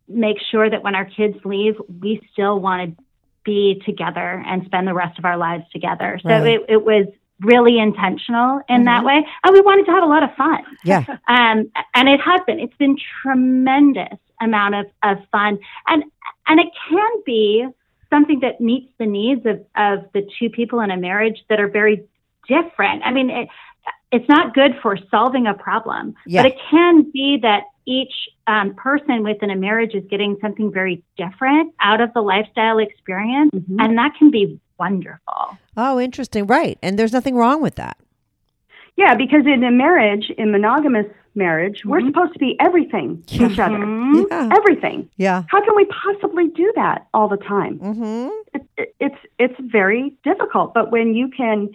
make 0.09 0.37
sure 0.51 0.71
that 0.71 0.83
when 0.85 0.95
our 0.95 1.05
kids 1.05 1.37
leave 1.45 1.75
we 2.01 2.21
still 2.33 2.61
want 2.61 2.97
to 2.97 3.05
be 3.47 3.81
together 3.87 4.43
and 4.47 4.67
spend 4.67 4.87
the 4.87 4.93
rest 4.93 5.19
of 5.19 5.25
our 5.25 5.39
lives 5.39 5.65
together. 5.73 6.21
So 6.23 6.29
Right. 6.29 6.47
it, 6.47 6.61
it 6.69 6.85
was 6.85 7.07
really 7.41 7.79
intentional 7.79 8.61
in 8.69 8.85
that 8.85 9.05
way. 9.05 9.25
And 9.45 9.53
we 9.55 9.61
wanted 9.61 9.87
to 9.87 9.93
have 9.93 10.03
a 10.03 10.07
lot 10.07 10.23
of 10.23 10.35
fun. 10.37 10.65
Yeah. 10.85 11.05
Um, 11.29 11.71
and 11.95 12.09
it 12.09 12.21
has 12.21 12.41
been. 12.47 12.61
It's 12.61 12.77
been 12.77 12.97
tremendous 13.23 14.19
amount 14.41 14.75
of, 14.75 14.87
of 15.03 15.19
fun. 15.33 15.59
And 15.87 16.05
and 16.47 16.61
it 16.61 16.69
can 16.89 17.11
be 17.25 17.67
something 18.11 18.41
that 18.41 18.61
meets 18.61 18.91
the 18.99 19.07
needs 19.07 19.45
of, 19.47 19.65
of 19.77 20.11
the 20.13 20.23
two 20.39 20.49
people 20.51 20.81
in 20.81 20.91
a 20.91 20.97
marriage 20.97 21.45
that 21.49 21.59
are 21.61 21.69
very 21.69 22.05
different. 22.49 23.03
I 23.05 23.11
mean, 23.13 23.31
it, 23.31 23.49
it's 24.13 24.29
not 24.29 24.55
good 24.55 24.73
for 24.83 24.97
solving 25.11 25.47
a 25.47 25.55
problem, 25.55 26.15
Yeah. 26.27 26.43
but 26.43 26.53
it 26.53 26.59
can 26.71 27.11
be 27.11 27.39
that 27.43 27.65
each 27.87 28.13
um, 28.47 28.75
person 28.75 29.23
within 29.23 29.51
a 29.51 29.57
marriage 29.57 29.95
is 29.95 30.05
getting 30.11 30.37
something 30.41 30.73
very 30.73 31.03
different 31.17 31.73
out 31.81 32.01
of 32.01 32.13
the 32.15 32.21
lifestyle 32.21 32.79
experience, 32.79 33.51
Mhm. 33.55 33.77
and 33.85 33.99
that 33.99 34.13
can 34.19 34.31
be 34.31 34.59
wonderful. 34.79 35.57
Oh, 35.77 35.99
interesting. 36.01 36.47
Right. 36.47 36.79
And 36.83 36.99
there's 36.99 37.13
nothing 37.13 37.37
wrong 37.37 37.61
with 37.63 37.77
that. 37.77 37.97
Yeah, 38.97 39.15
because 39.15 39.47
in 39.47 39.63
a 39.65 39.71
marriage, 39.71 40.31
in 40.39 40.51
monogamous 40.53 41.07
marriage, 41.35 41.85
we're 41.85 42.01
Mhm. 42.01 42.07
supposed 42.09 42.33
to 42.33 42.39
be 42.39 42.57
everything 42.61 43.23
to 43.27 43.47
each 43.47 43.59
other. 43.59 43.77
Mhm. 43.79 44.27
Yeah. 44.31 44.49
Everything. 44.57 45.09
Yeah. 45.19 45.43
How 45.49 45.61
can 45.61 45.75
we 45.77 45.85
possibly 45.87 46.49
do 46.49 46.73
that 46.77 47.07
all 47.13 47.29
the 47.29 47.37
time? 47.37 47.79
Mm-hmm. 47.79 48.29
it, 48.55 48.63
it, 48.79 48.95
it's 49.01 49.19
it's 49.39 49.61
very 49.61 50.15
difficult. 50.25 50.73
But 50.73 50.91
when 50.91 51.15
you 51.15 51.29
can 51.29 51.69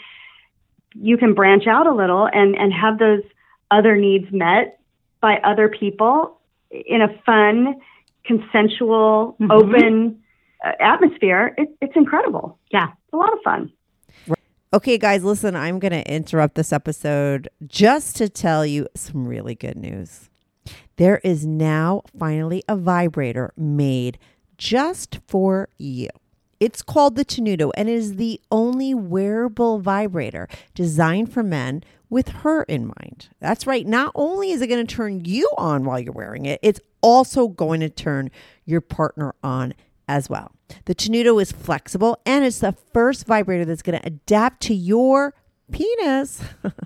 you 0.96 1.18
can 1.18 1.34
branch 1.34 1.68
out 1.68 1.88
a 1.88 1.94
little 1.94 2.28
and 2.32 2.56
and 2.56 2.74
have 2.74 2.98
those 3.00 3.22
other 3.70 3.96
needs 3.96 4.26
met 4.32 4.80
by 5.22 5.38
other 5.44 5.70
people 5.70 6.38
in 6.72 7.02
a 7.02 7.08
fun, 7.26 7.76
consensual, 8.26 9.36
Mhm. 9.40 9.52
open 9.52 10.18
uh, 10.64 10.72
atmosphere, 10.80 11.54
it, 11.58 11.70
it's 11.82 11.96
incredible. 11.96 12.58
Yeah. 12.72 12.90
It's 12.90 13.14
a 13.14 13.18
lot 13.18 13.34
of 13.34 13.40
fun. 13.44 13.72
Okay, 14.74 14.98
guys, 14.98 15.24
listen, 15.24 15.54
I'm 15.56 15.80
going 15.80 15.92
to 15.92 16.10
interrupt 16.10 16.56
this 16.56 16.72
episode 16.72 17.50
just 17.68 18.16
to 18.18 18.30
tell 18.30 18.66
you 18.66 18.88
some 18.96 19.28
really 19.28 19.54
good 19.56 19.76
news. 19.76 20.30
There 20.96 21.18
is 21.26 21.46
now 21.46 22.04
finally 22.18 22.64
a 22.70 22.78
vibrator 22.78 23.52
made 23.58 24.18
just 24.58 25.20
for 25.28 25.68
you. 25.78 26.08
It's 26.62 26.84
called 26.84 27.16
the 27.16 27.26
Tenuto 27.26 27.72
and 27.76 27.90
it 27.90 27.96
is 27.96 28.18
the 28.18 28.40
only 28.52 28.94
wearable 28.94 29.80
vibrator 29.80 30.48
designed 30.76 31.34
for 31.34 31.42
men 31.42 31.84
with 32.08 32.28
her 32.30 32.62
in 32.64 32.86
mind. 32.86 33.30
That's 33.40 33.66
right. 33.66 33.86
Not 33.88 34.12
only 34.14 34.52
is 34.52 34.62
it 34.62 34.68
going 34.68 34.86
to 34.86 34.96
turn 34.96 35.26
you 35.26 35.50
on 35.58 35.86
while 35.86 36.00
you're 36.00 36.14
wearing 36.14 36.46
it, 36.46 36.60
it's 36.62 36.80
also 37.02 37.48
going 37.48 37.80
to 37.80 37.90
turn 37.90 38.30
your 38.64 38.80
partner 38.80 39.34
on 39.44 39.74
as 40.08 40.30
well. 40.30 40.52
The 40.86 40.94
Tenuto 40.94 41.42
is 41.42 41.52
flexible 41.52 42.22
and 42.28 42.46
it's 42.46 42.60
the 42.60 42.76
first 42.94 43.26
vibrator 43.26 43.66
that's 43.66 43.82
going 43.82 44.00
to 44.00 44.06
adapt 44.06 44.62
to 44.64 44.76
your 44.76 45.34
penis 45.72 46.42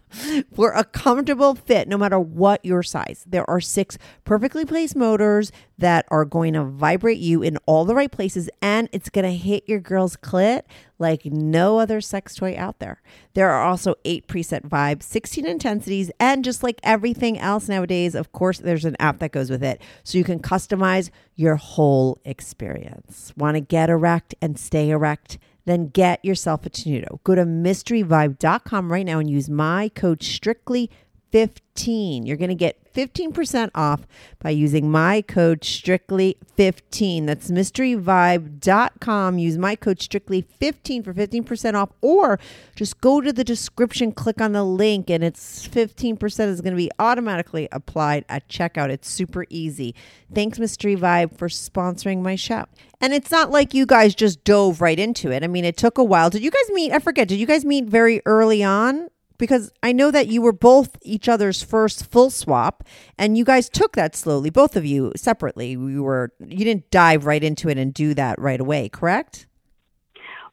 for 0.54 0.72
a 0.72 0.84
comfortable 0.84 1.56
fit 1.56 1.88
no 1.88 1.98
matter 1.98 2.20
what 2.20 2.64
your 2.64 2.84
size. 2.84 3.26
There 3.28 3.50
are 3.50 3.62
six 3.62 3.98
perfectly 4.24 4.66
placed 4.66 4.96
motors 4.96 5.52
that 5.78 6.06
are 6.10 6.26
going 6.26 6.54
to 6.54 6.64
vibrate 6.64 7.18
you 7.18 7.42
in 7.42 7.58
all 7.66 7.86
the 7.86 7.96
right 7.96 8.12
places 8.12 8.50
and 8.62 8.88
it's 8.92 9.10
going 9.10 9.26
to 9.26 9.36
hit 9.36 9.68
your 9.68 9.80
girl's 9.80 10.16
clit 10.16 10.62
like 11.00 11.26
no 11.26 11.80
other 11.80 12.00
sex 12.00 12.36
toy 12.36 12.56
out 12.58 12.80
there. 12.80 13.02
There 13.34 13.50
are 13.50 13.64
also 13.64 13.96
eight 14.06 14.28
preset 14.28 14.62
vibes, 14.68 15.04
16 15.04 15.46
intensities, 15.46 16.12
and 16.20 16.44
just 16.44 16.64
like 16.64 16.80
everything 16.84 17.38
else 17.38 17.68
nowadays, 17.68 18.16
of 18.16 18.32
course, 18.32 18.60
there's 18.60 18.86
an 18.86 18.96
app 19.00 19.20
that 19.20 19.32
goes 19.32 19.50
with 19.50 19.64
it. 19.64 19.82
So 20.04 20.18
you 20.18 20.24
can 20.24 20.40
customize 20.40 21.10
your 21.36 21.58
whole 21.58 22.20
experience. 22.24 23.34
Want 23.36 23.56
to 23.56 23.62
get 23.62 23.90
erect 23.90 24.36
and 24.42 24.58
stay 24.58 24.90
erect? 24.90 25.38
Then 25.66 25.88
get 25.88 26.24
yourself 26.24 26.66
a 26.66 26.70
Tenuto. 26.70 27.20
Go 27.24 27.36
to 27.36 27.44
mysteryvibe.com 27.44 28.92
right 28.92 29.06
now 29.06 29.20
and 29.20 29.30
use 29.30 29.50
my 29.50 29.90
code 29.90 30.24
strictly 30.24 30.90
15. 31.36 32.26
You're 32.26 32.38
going 32.38 32.48
to 32.48 32.56
get 32.56 32.94
15% 32.94 33.70
off 33.76 34.08
by 34.40 34.52
using 34.52 34.90
my 34.90 35.22
code 35.22 35.66
strictly 35.66 36.38
15. 36.56 37.26
That's 37.26 37.52
mysteryvibe.com. 37.52 39.38
Use 39.38 39.58
my 39.58 39.76
code 39.76 40.02
strictly 40.02 40.44
15 40.44 41.04
for 41.04 41.14
15% 41.14 41.74
off 41.74 41.90
or 42.00 42.40
just 42.78 43.02
go 43.02 43.20
to 43.20 43.34
the 43.34 43.44
description, 43.44 44.14
click 44.14 44.40
on 44.40 44.54
the 44.54 44.64
link 44.64 45.10
and 45.10 45.26
it's 45.26 45.68
15% 45.68 46.48
is 46.48 46.62
going 46.62 46.72
to 46.72 46.78
be 46.78 46.90
automatically 47.00 47.68
applied 47.74 48.24
at 48.30 48.48
checkout. 48.48 48.88
It's 48.88 49.10
super 49.10 49.46
easy. 49.50 49.94
Thanks 50.34 50.58
Mystery 50.58 50.96
Vibe 50.96 51.38
for 51.38 51.50
sponsoring 51.50 52.22
my 52.22 52.38
show. 52.38 52.64
And 53.02 53.14
it's 53.14 53.30
not 53.30 53.52
like 53.52 53.74
you 53.74 53.86
guys 53.86 54.16
just 54.16 54.42
dove 54.46 54.80
right 54.80 54.98
into 54.98 55.34
it. 55.34 55.44
I 55.44 55.48
mean, 55.48 55.66
it 55.66 55.76
took 55.76 55.98
a 55.98 56.04
while. 56.06 56.30
Did 56.30 56.44
you 56.44 56.52
guys 56.52 56.70
meet? 56.72 56.94
I 56.94 57.00
forget. 57.00 57.28
Did 57.28 57.42
you 57.42 57.46
guys 57.46 57.66
meet 57.66 57.84
very 57.84 58.22
early 58.26 58.64
on? 58.64 59.10
Because 59.38 59.72
I 59.84 59.92
know 59.92 60.12
that 60.12 60.28
you 60.28 60.42
were 60.42 60.54
both 60.54 60.98
each 61.02 61.28
other's 61.28 61.62
first 61.62 62.06
full 62.06 62.30
swap, 62.30 62.84
and 63.18 63.38
you 63.38 63.44
guys 63.46 63.70
took 63.70 63.96
that 63.96 64.16
slowly, 64.16 64.50
both 64.50 64.76
of 64.76 64.86
you 64.86 65.12
separately. 65.16 65.72
You 65.72 66.04
were 66.04 66.32
you 66.40 66.64
didn't 66.66 66.90
dive 66.92 67.26
right 67.26 67.44
into 67.44 67.70
it 67.70 67.78
and 67.78 67.94
do 67.94 68.14
that 68.14 68.40
right 68.40 68.60
away, 68.60 68.90
correct? 68.90 69.48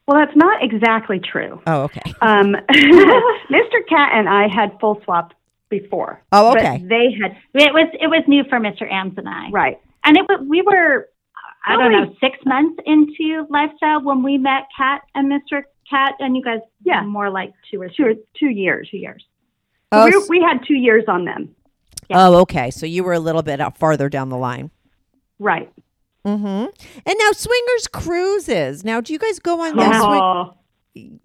Well, 0.07 0.17
that's 0.17 0.35
not 0.35 0.61
exactly 0.61 1.19
true. 1.19 1.61
Oh, 1.65 1.83
okay. 1.83 2.01
Um, 2.21 2.55
Mr. 2.71 3.79
Kat 3.89 4.11
and 4.13 4.29
I 4.29 4.47
had 4.53 4.77
full 4.79 5.01
swap 5.03 5.33
before. 5.69 6.21
Oh, 6.31 6.53
but 6.53 6.59
okay. 6.63 6.83
they 6.87 7.15
had 7.21 7.35
It 7.53 7.73
was 7.73 7.89
it 7.99 8.07
was 8.07 8.23
new 8.27 8.43
for 8.49 8.59
Mr. 8.59 8.89
Ams 8.91 9.13
and 9.17 9.27
I, 9.27 9.49
right. 9.49 9.79
and 10.03 10.17
it 10.17 10.23
was 10.29 10.45
we 10.47 10.61
were 10.61 11.09
I 11.65 11.77
don't 11.77 11.91
know 11.91 12.15
six 12.19 12.37
months 12.45 12.81
into 12.85 13.45
lifestyle 13.49 14.01
when 14.01 14.23
we 14.23 14.37
met 14.37 14.67
Kat 14.77 15.01
and 15.15 15.31
Mr. 15.31 15.63
Kat, 15.89 16.15
and 16.19 16.35
you 16.35 16.43
guys 16.43 16.59
Yeah. 16.83 17.03
more 17.03 17.29
like 17.29 17.53
two 17.69 17.81
or 17.81 17.89
Two 17.89 18.15
two 18.37 18.49
years. 18.49 18.87
two 18.89 18.97
years. 18.97 19.25
Oh, 19.91 20.05
we, 20.29 20.39
we 20.39 20.43
had 20.43 20.65
two 20.67 20.73
years 20.75 21.03
on 21.07 21.25
them. 21.25 21.55
oh, 22.11 22.35
okay. 22.41 22.71
So 22.71 22.85
you 22.85 23.03
were 23.03 23.13
a 23.13 23.19
little 23.19 23.43
bit 23.43 23.59
farther 23.77 24.09
down 24.09 24.29
the 24.29 24.37
line. 24.37 24.71
Right. 25.39 25.71
Mm-hmm. 26.25 26.45
And 27.05 27.15
now 27.19 27.31
swingers 27.33 27.87
cruises. 27.91 28.83
Now, 28.83 29.01
do 29.01 29.13
you 29.13 29.19
guys 29.19 29.39
go 29.39 29.61
on 29.61 29.75
those? 29.75 29.85
swing- 29.85 30.21
Oh, 30.21 30.53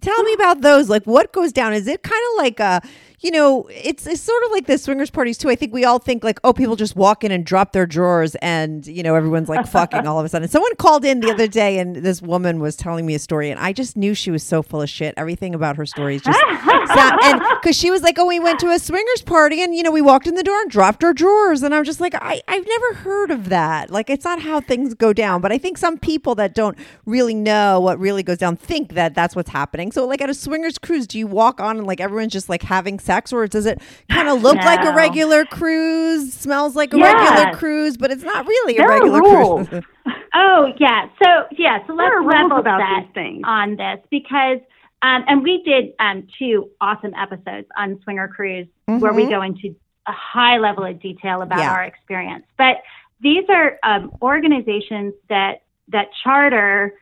Tell 0.01 0.23
me 0.23 0.33
about 0.33 0.61
those. 0.61 0.89
Like, 0.89 1.05
what 1.05 1.31
goes 1.31 1.51
down? 1.53 1.73
Is 1.73 1.87
it 1.87 2.01
kind 2.03 2.21
of 2.31 2.37
like 2.43 2.59
a, 2.59 2.81
you 3.21 3.31
know, 3.31 3.67
it's 3.69 4.07
it's 4.07 4.21
sort 4.21 4.43
of 4.45 4.51
like 4.51 4.65
the 4.65 4.77
swingers 4.77 5.09
parties 5.09 5.37
too. 5.37 5.49
I 5.49 5.55
think 5.55 5.73
we 5.73 5.83
all 5.83 5.99
think 5.99 6.23
like, 6.23 6.39
oh, 6.43 6.53
people 6.53 6.77
just 6.77 6.95
walk 6.95 7.23
in 7.23 7.31
and 7.31 7.45
drop 7.45 7.73
their 7.73 7.85
drawers, 7.85 8.35
and 8.35 8.85
you 8.87 9.03
know, 9.03 9.15
everyone's 9.15 9.49
like 9.49 9.67
fucking 9.67 10.07
all 10.07 10.19
of 10.19 10.25
a 10.25 10.29
sudden. 10.29 10.47
Someone 10.47 10.73
called 10.77 11.03
in 11.03 11.19
the 11.19 11.31
other 11.31 11.47
day, 11.47 11.79
and 11.79 11.97
this 11.97 12.21
woman 12.21 12.59
was 12.59 12.77
telling 12.77 13.05
me 13.05 13.15
a 13.15 13.19
story, 13.19 13.51
and 13.51 13.59
I 13.59 13.73
just 13.73 13.97
knew 13.97 14.13
she 14.13 14.31
was 14.31 14.41
so 14.43 14.61
full 14.61 14.81
of 14.81 14.89
shit. 14.89 15.13
Everything 15.17 15.53
about 15.53 15.75
her 15.75 15.85
story 15.85 16.15
is 16.15 16.21
just, 16.21 16.39
sound, 16.93 17.19
and 17.23 17.41
because 17.61 17.75
she 17.75 17.91
was 17.91 18.01
like, 18.01 18.17
oh, 18.17 18.25
we 18.25 18.39
went 18.39 18.59
to 18.59 18.69
a 18.69 18.79
swingers 18.79 19.21
party, 19.21 19.61
and 19.61 19.75
you 19.75 19.83
know, 19.83 19.91
we 19.91 20.01
walked 20.01 20.25
in 20.25 20.35
the 20.35 20.43
door 20.43 20.59
and 20.61 20.71
dropped 20.71 21.03
our 21.03 21.13
drawers, 21.13 21.61
and 21.61 21.75
I'm 21.75 21.83
just 21.83 21.99
like, 21.99 22.15
I 22.15 22.41
I've 22.47 22.65
never 22.65 22.93
heard 22.93 23.31
of 23.31 23.49
that. 23.49 23.91
Like, 23.91 24.09
it's 24.09 24.23
not 24.23 24.41
how 24.41 24.61
things 24.61 24.93
go 24.93 25.11
down, 25.11 25.41
but 25.41 25.51
I 25.51 25.57
think 25.57 25.77
some 25.77 25.97
people 25.97 26.35
that 26.35 26.55
don't 26.55 26.77
really 27.05 27.33
know 27.33 27.81
what 27.81 27.99
really 27.99 28.23
goes 28.23 28.37
down 28.37 28.55
think 28.55 28.93
that 28.93 29.13
that's 29.13 29.35
what's 29.35 29.49
happening. 29.49 29.91
So, 29.91 30.05
like 30.05 30.21
at 30.21 30.29
a 30.29 30.33
swingers 30.33 30.77
cruise, 30.77 31.05
do 31.05 31.19
you 31.19 31.27
walk 31.27 31.59
on 31.59 31.77
and 31.77 31.85
like 31.85 31.99
everyone's 31.99 32.31
just 32.31 32.47
like 32.47 32.63
having 32.63 32.97
sex, 33.09 33.33
or 33.33 33.47
does 33.47 33.65
it 33.65 33.81
kind 34.11 34.29
of 34.29 34.41
look 34.43 34.55
like 34.57 34.85
a 34.85 34.93
regular 34.93 35.43
cruise, 35.45 36.31
smells 36.31 36.75
like 36.75 36.93
a 36.93 36.97
regular 36.97 37.51
cruise, 37.55 37.97
but 37.97 38.11
it's 38.11 38.23
not 38.23 38.45
really 38.45 38.75
There 38.77 38.85
a 38.85 38.89
regular 38.89 39.21
cruise? 39.21 39.83
Oh 40.31 40.71
yeah, 40.79 41.07
so 41.23 41.45
yeah, 41.57 41.79
so 41.87 41.93
let's 41.93 42.09
There 42.11 42.21
are 42.21 42.23
level 42.23 42.57
about 42.59 42.79
set 42.81 43.05
these 43.05 43.13
things. 43.15 43.41
on 43.45 43.75
this 43.77 43.97
because, 44.11 44.59
um, 45.01 45.23
and 45.27 45.41
we 45.41 45.63
did 45.63 45.93
um, 45.99 46.27
two 46.37 46.69
awesome 46.79 47.13
episodes 47.15 47.67
on 47.75 47.99
Swinger 48.03 48.27
Cruise 48.27 48.67
where 48.85 49.11
we 49.11 49.23
Mhm. 49.25 49.29
go 49.29 49.41
into 49.41 49.75
a 50.07 50.11
high 50.11 50.57
level 50.57 50.83
of 50.85 51.01
detail 51.01 51.41
about 51.41 51.59
Yeah. 51.59 51.71
our 51.73 51.83
experience. 51.83 52.45
But 52.57 52.77
these 53.21 53.43
are 53.49 53.79
um, 53.81 54.11
organizations 54.21 55.13
that 55.29 55.63
that 55.87 56.07
charter 56.23 56.93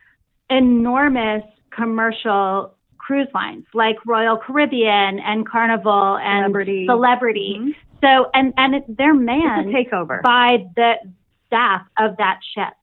enormous 0.48 1.44
commercial 1.70 2.74
cruise 3.08 3.28
lines 3.32 3.64
like 3.72 3.96
Royal 4.06 4.36
Caribbean 4.36 5.18
and 5.18 5.48
Carnival 5.48 6.18
and 6.18 6.44
Celebrity. 6.44 6.86
Celebrity. 6.86 7.56
Mhm. 7.58 7.74
So 8.04 8.30
and 8.34 8.52
and 8.58 8.74
it, 8.74 8.84
they're 8.98 9.14
manned 9.14 9.72
takeover. 9.74 10.20
by 10.22 10.66
the 10.76 10.96
staff 11.46 11.86
of 11.98 12.18
that 12.18 12.40
ship. 12.54 12.74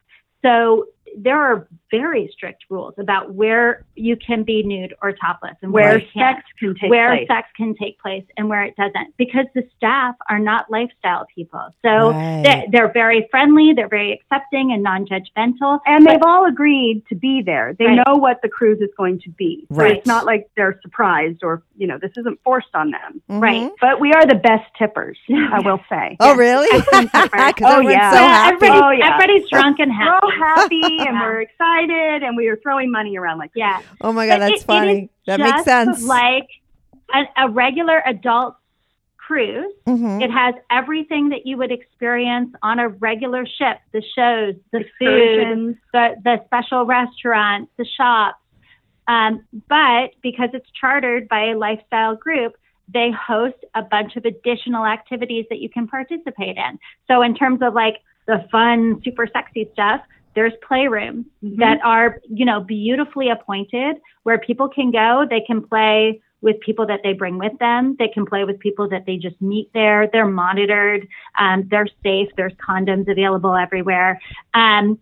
So 0.43 0.87
there 1.17 1.39
are 1.41 1.67
very 1.91 2.29
strict 2.33 2.65
rules 2.69 2.93
about 2.97 3.33
where 3.33 3.83
you 3.95 4.15
can 4.17 4.43
be 4.43 4.63
nude 4.63 4.93
or 5.01 5.13
topless 5.13 5.55
and 5.61 5.71
where, 5.71 5.91
where 5.91 5.99
sex 6.13 6.43
can 6.59 6.75
take 6.75 6.89
where 6.89 7.15
place. 7.15 7.27
sex 7.27 7.47
can 7.55 7.73
take 7.75 7.97
place 7.99 8.23
and 8.37 8.49
where 8.49 8.63
it 8.63 8.75
doesn't 8.75 9.15
because 9.17 9.45
the 9.55 9.63
staff 9.77 10.15
are 10.29 10.39
not 10.39 10.69
lifestyle 10.69 11.25
people. 11.33 11.67
So 11.83 12.11
Right. 12.11 12.43
they, 12.43 12.67
they're 12.71 12.91
very 12.91 13.27
friendly, 13.31 13.73
they're 13.73 13.87
very 13.87 14.11
accepting 14.13 14.71
and 14.73 14.83
non-judgmental. 14.83 15.79
And 15.85 16.05
they've 16.05 16.21
all 16.21 16.45
agreed 16.45 17.03
to 17.09 17.15
be 17.15 17.41
there. 17.41 17.73
They 17.77 17.85
Right. 17.85 18.01
know 18.05 18.15
what 18.15 18.41
the 18.41 18.49
cruise 18.49 18.81
is 18.81 18.89
going 18.97 19.19
to 19.21 19.29
be. 19.29 19.65
So 19.71 19.75
Right. 19.81 19.97
it's 19.97 20.05
not 20.07 20.25
like 20.25 20.49
they're 20.57 20.79
surprised 20.81 21.43
or, 21.43 21.63
you 21.77 21.87
know, 21.87 21.97
this 21.97 22.11
isn't 22.17 22.39
forced 22.43 22.73
on 22.75 22.91
them. 22.91 23.21
Mhm. 23.29 23.41
Right. 23.41 23.71
But 23.79 23.99
we 23.99 24.11
are 24.13 24.25
the 24.25 24.35
best 24.35 24.65
tippers, 24.77 25.17
I 25.29 25.59
will 25.63 25.79
say. 25.89 26.17
Oh, 26.19 26.35
really? 26.35 26.67
Oh, 27.63 27.79
yeah. 27.79 28.11
so 28.11 28.19
Yeah, 28.19 28.27
happy. 28.27 28.55
everybody's, 28.55 28.81
Oh, 28.83 28.89
yeah. 28.91 29.13
everybody's 29.15 29.49
drunk 29.49 29.79
and 29.79 29.91
happy. 29.99 30.09
all 30.21 30.31
happy 30.31 31.04
and 31.05 31.19
we're 31.19 31.41
excited 31.41 32.23
and 32.23 32.35
we 32.37 32.47
are 32.47 32.57
throwing 32.57 32.91
money 32.91 33.17
around 33.17 33.37
like 33.37 33.51
Yeah. 33.55 33.81
Oh 34.01 34.11
my 34.11 34.27
god, 34.27 34.35
But 34.35 34.39
that's 34.39 34.51
it- 34.61 34.63
it 34.63 34.65
funny. 34.65 35.01
is 35.03 35.09
that 35.27 35.39
makes 35.39 35.63
sense. 35.63 36.03
Like 36.05 36.47
a, 37.13 37.23
a 37.45 37.49
regular 37.49 38.01
adult 38.05 38.55
cruise, 39.17 39.73
Mhm. 39.87 40.21
it 40.23 40.29
has 40.31 40.53
everything 40.69 41.29
that 41.29 41.45
you 41.47 41.57
would 41.57 41.71
experience 41.71 42.53
on 42.61 42.79
a 42.79 42.89
regular 42.89 43.45
ship: 43.45 43.79
the 43.91 44.01
shows, 44.15 44.55
the 44.71 44.85
food, 44.99 45.77
the 45.93 46.15
the 46.23 46.43
special 46.45 46.85
restaurants, 46.85 47.71
the 47.77 47.85
shops. 47.85 48.37
Um, 49.07 49.43
but 49.69 50.11
because 50.23 50.49
it's 50.53 50.69
chartered 50.71 51.27
by 51.27 51.45
a 51.51 51.57
lifestyle 51.57 52.15
group, 52.15 52.55
they 52.91 53.11
host 53.11 53.57
a 53.75 53.81
bunch 53.83 54.15
of 54.15 54.25
additional 54.25 54.85
activities 54.85 55.45
that 55.49 55.59
you 55.59 55.69
can 55.69 55.87
participate 55.87 56.57
in. 56.57 56.79
So 57.07 57.21
in 57.21 57.35
terms 57.35 57.61
of 57.61 57.73
like 57.73 57.97
the 58.27 58.45
fun, 58.51 59.01
super 59.03 59.27
sexy 59.27 59.69
stuff, 59.73 60.01
there's 60.35 60.53
playrooms 60.69 61.25
that 61.41 61.79
are, 61.83 62.19
you 62.29 62.45
know, 62.45 62.59
beautifully 62.61 63.29
appointed 63.29 63.97
where 64.23 64.37
people 64.37 64.67
can 64.69 64.91
go, 64.91 65.25
they 65.29 65.41
can 65.41 65.61
play 65.61 66.21
with 66.41 66.59
people 66.59 66.85
that 66.85 66.99
they 67.03 67.13
bring 67.13 67.39
with 67.39 67.57
them. 67.59 67.95
They 67.97 68.07
can 68.07 68.25
play 68.25 68.43
with 68.43 68.59
people 68.59 68.87
that 68.89 69.05
they 69.05 69.17
just 69.17 69.41
meet 69.41 69.71
there. 69.73 70.07
They're 70.11 70.27
monitored. 70.27 71.07
Um, 71.39 71.67
they're 71.69 71.87
safe. 72.03 72.29
There's 72.37 72.53
condoms 72.53 73.09
available 73.09 73.55
everywhere. 73.55 74.21
Um, 74.53 74.99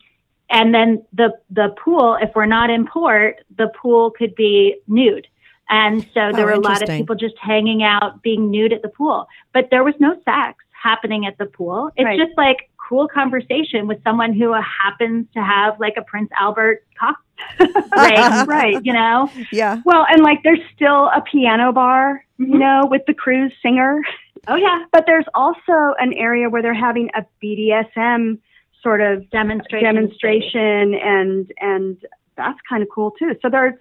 and 0.50 0.74
then 0.74 1.04
the 1.12 1.34
the 1.50 1.76
pool, 1.84 2.18
if 2.22 2.32
we're 2.36 2.46
not 2.46 2.70
in 2.70 2.86
port, 2.88 3.44
the 3.58 3.70
pool 3.82 4.12
could 4.12 4.36
be 4.36 4.78
nude. 4.88 5.28
And 5.70 6.04
so 6.14 6.32
there 6.32 6.42
Oh, 6.42 6.46
were 6.46 6.52
a 6.52 6.60
lot 6.60 6.84
of 6.84 6.90
people 6.90 7.16
just 7.16 7.38
hanging 7.40 7.84
out, 7.84 8.22
being 8.22 8.52
nude 8.52 8.74
at 8.74 8.82
the 8.82 8.90
pool. 8.90 9.28
But 9.54 9.70
there 9.72 9.84
was 9.84 9.96
no 10.00 10.14
sex 10.24 10.64
happening 10.72 11.26
at 11.26 11.38
the 11.38 11.46
pool. 11.46 11.90
It's 11.96 12.06
Right. 12.06 12.20
just 12.20 12.38
like 12.38 12.70
cool 12.94 13.08
conversation 13.08 13.88
with 13.88 13.98
someone 14.04 14.34
who 14.34 14.54
happens 14.54 15.26
to 15.34 15.44
have 15.44 15.80
like 15.80 15.96
a 15.98 16.04
Prince 16.04 16.30
Albert 16.40 16.86
cock. 17.00 17.18
right? 17.96 18.48
Right. 18.48 18.86
You 18.86 18.94
know, 18.94 19.32
yeah. 19.52 19.82
Well, 19.84 20.06
and 20.08 20.22
like 20.22 20.44
there's 20.44 20.60
still 20.76 21.08
a 21.08 21.22
piano 21.22 21.72
bar, 21.72 22.24
you 22.38 22.60
know, 22.60 22.86
with 22.90 23.02
the 23.08 23.16
cruise 23.16 23.52
singer. 23.64 24.00
oh 24.48 24.56
yeah, 24.56 24.86
But 24.92 25.06
there's 25.08 25.26
also 25.34 25.96
an 26.00 26.14
area 26.14 26.52
where 26.52 26.62
they're 26.62 26.76
having 26.76 27.10
a 27.16 27.26
BDSM 27.44 28.38
sort 28.84 29.02
of 29.02 29.28
demonstration. 29.32 29.96
demonstration 29.96 30.94
and 30.94 31.52
and 31.60 31.98
that's 32.38 32.60
kind 32.70 32.84
of 32.84 32.90
cool 32.94 33.12
too. 33.18 33.36
So 33.42 33.50
there's 33.50 33.74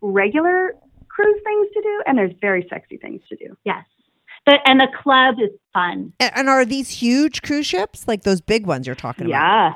regular 0.00 0.74
cruise 1.08 1.40
things 1.44 1.68
to 1.74 1.82
do 1.82 2.02
and 2.06 2.16
there's 2.16 2.34
very 2.40 2.66
sexy 2.70 2.96
things 2.96 3.20
to 3.28 3.36
do. 3.36 3.56
Yes. 3.64 3.84
But, 4.46 4.60
and 4.66 4.78
the 4.80 4.88
club 5.02 5.36
is 5.40 5.50
fun. 5.72 6.12
And, 6.20 6.32
and 6.36 6.48
are 6.48 6.64
these 6.64 6.90
huge 6.90 7.42
cruise 7.42 7.66
ships 7.66 8.06
like 8.06 8.22
those 8.22 8.40
big 8.40 8.66
ones 8.66 8.86
you're 8.86 8.94
talking 8.96 9.26
about? 9.26 9.30
Yeah. 9.30 9.72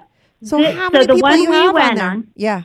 So 0.47 0.59
The- 0.59 0.73
how 0.73 0.87
so 0.87 0.91
many 0.93 1.07
the 1.07 1.15
people 1.15 1.29
one 1.31 1.41
you 1.43 1.51
we 1.51 1.57
have 1.57 1.69
on 1.69 1.75
went 1.75 1.97
there? 1.97 2.11
on- 2.11 2.29
Yeah. 2.37 2.63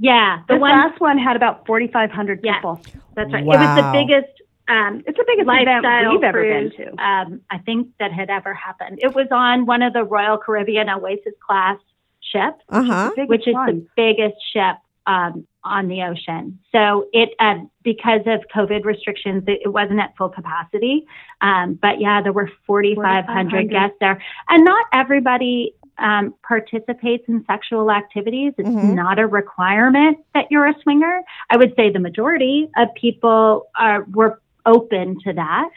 Yeah, 0.00 0.38
the 0.46 0.54
The 0.54 0.60
one 0.60 0.70
last 0.70 1.00
one 1.00 1.18
had 1.18 1.34
about 1.36 1.66
4,500 1.66 2.40
Yeah. 2.44 2.54
people. 2.56 2.80
that's 3.14 3.32
right. 3.32 3.42
It 3.42 3.46
was 3.46 3.76
the 3.76 3.90
biggest 3.92 4.32
um, 4.68 5.02
It's 5.06 5.16
the 5.16 5.24
biggest 5.26 5.48
event 5.48 5.66
lifestyle 5.82 6.12
we've 6.12 6.22
ever 6.22 6.38
cruise 6.42 6.72
been 6.76 6.86
to. 6.94 7.02
um, 7.02 7.40
I 7.50 7.56
think 7.56 7.88
that 7.98 8.12
had 8.12 8.28
ever 8.28 8.52
happened. 8.52 8.98
It 9.02 9.14
was 9.14 9.26
on 9.32 9.64
one 9.64 9.80
of 9.80 9.94
the 9.94 10.04
Royal 10.04 10.36
Caribbean 10.36 10.90
Oasis 10.90 11.32
class 11.44 11.78
ships. 12.20 12.62
Uh 12.68 12.82
huh. 12.84 13.10
Which 13.28 13.48
is 13.48 13.54
one. 13.54 13.66
the 13.66 13.86
biggest 13.96 14.36
ship 14.52 14.76
um, 15.08 15.46
on 15.64 15.88
the 15.88 16.02
ocean. 16.02 16.58
So 16.70 17.08
it, 17.12 17.30
uh, 17.40 17.54
because 17.82 18.20
of 18.26 18.42
COVID 18.54 18.84
restrictions, 18.84 19.42
it, 19.46 19.72
wasn't 19.72 19.98
at 20.00 20.16
full 20.16 20.28
capacity. 20.28 21.06
Um, 21.40 21.78
but 21.80 22.00
yeah, 22.00 22.22
there 22.22 22.32
were 22.32 22.50
4,500 22.66 22.94
4,500. 22.94 23.70
guests 23.70 23.96
there, 24.00 24.22
and 24.48 24.64
not 24.64 24.86
everybody 24.92 25.74
um, 25.98 26.34
participates 26.46 27.24
in 27.26 27.44
sexual 27.46 27.90
activities. 27.90 28.52
It's 28.56 28.68
Mhm. 28.68 28.94
not 28.94 29.18
a 29.18 29.26
requirement 29.26 30.18
that 30.34 30.46
you're 30.50 30.66
a 30.66 30.74
swinger. 30.82 31.22
I 31.50 31.56
would 31.56 31.74
say 31.74 31.90
the 31.90 31.98
majority 31.98 32.68
of 32.76 32.94
people 32.94 33.66
are 33.76 34.04
were 34.12 34.40
open 34.64 35.18
to 35.24 35.32
that. 35.32 35.70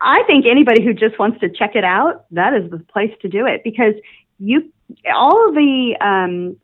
I 0.00 0.22
think 0.24 0.46
anybody 0.46 0.84
who 0.84 0.92
just 0.92 1.18
wants 1.18 1.40
to 1.40 1.48
check 1.48 1.74
it 1.74 1.84
out, 1.84 2.26
that 2.32 2.52
is 2.54 2.70
the 2.70 2.78
place 2.78 3.12
to 3.22 3.28
do 3.28 3.46
it 3.46 3.64
because 3.64 3.94
you, 4.38 4.70
all 5.12 5.48
of 5.48 5.54
the 5.54 5.96
um, 6.00 6.56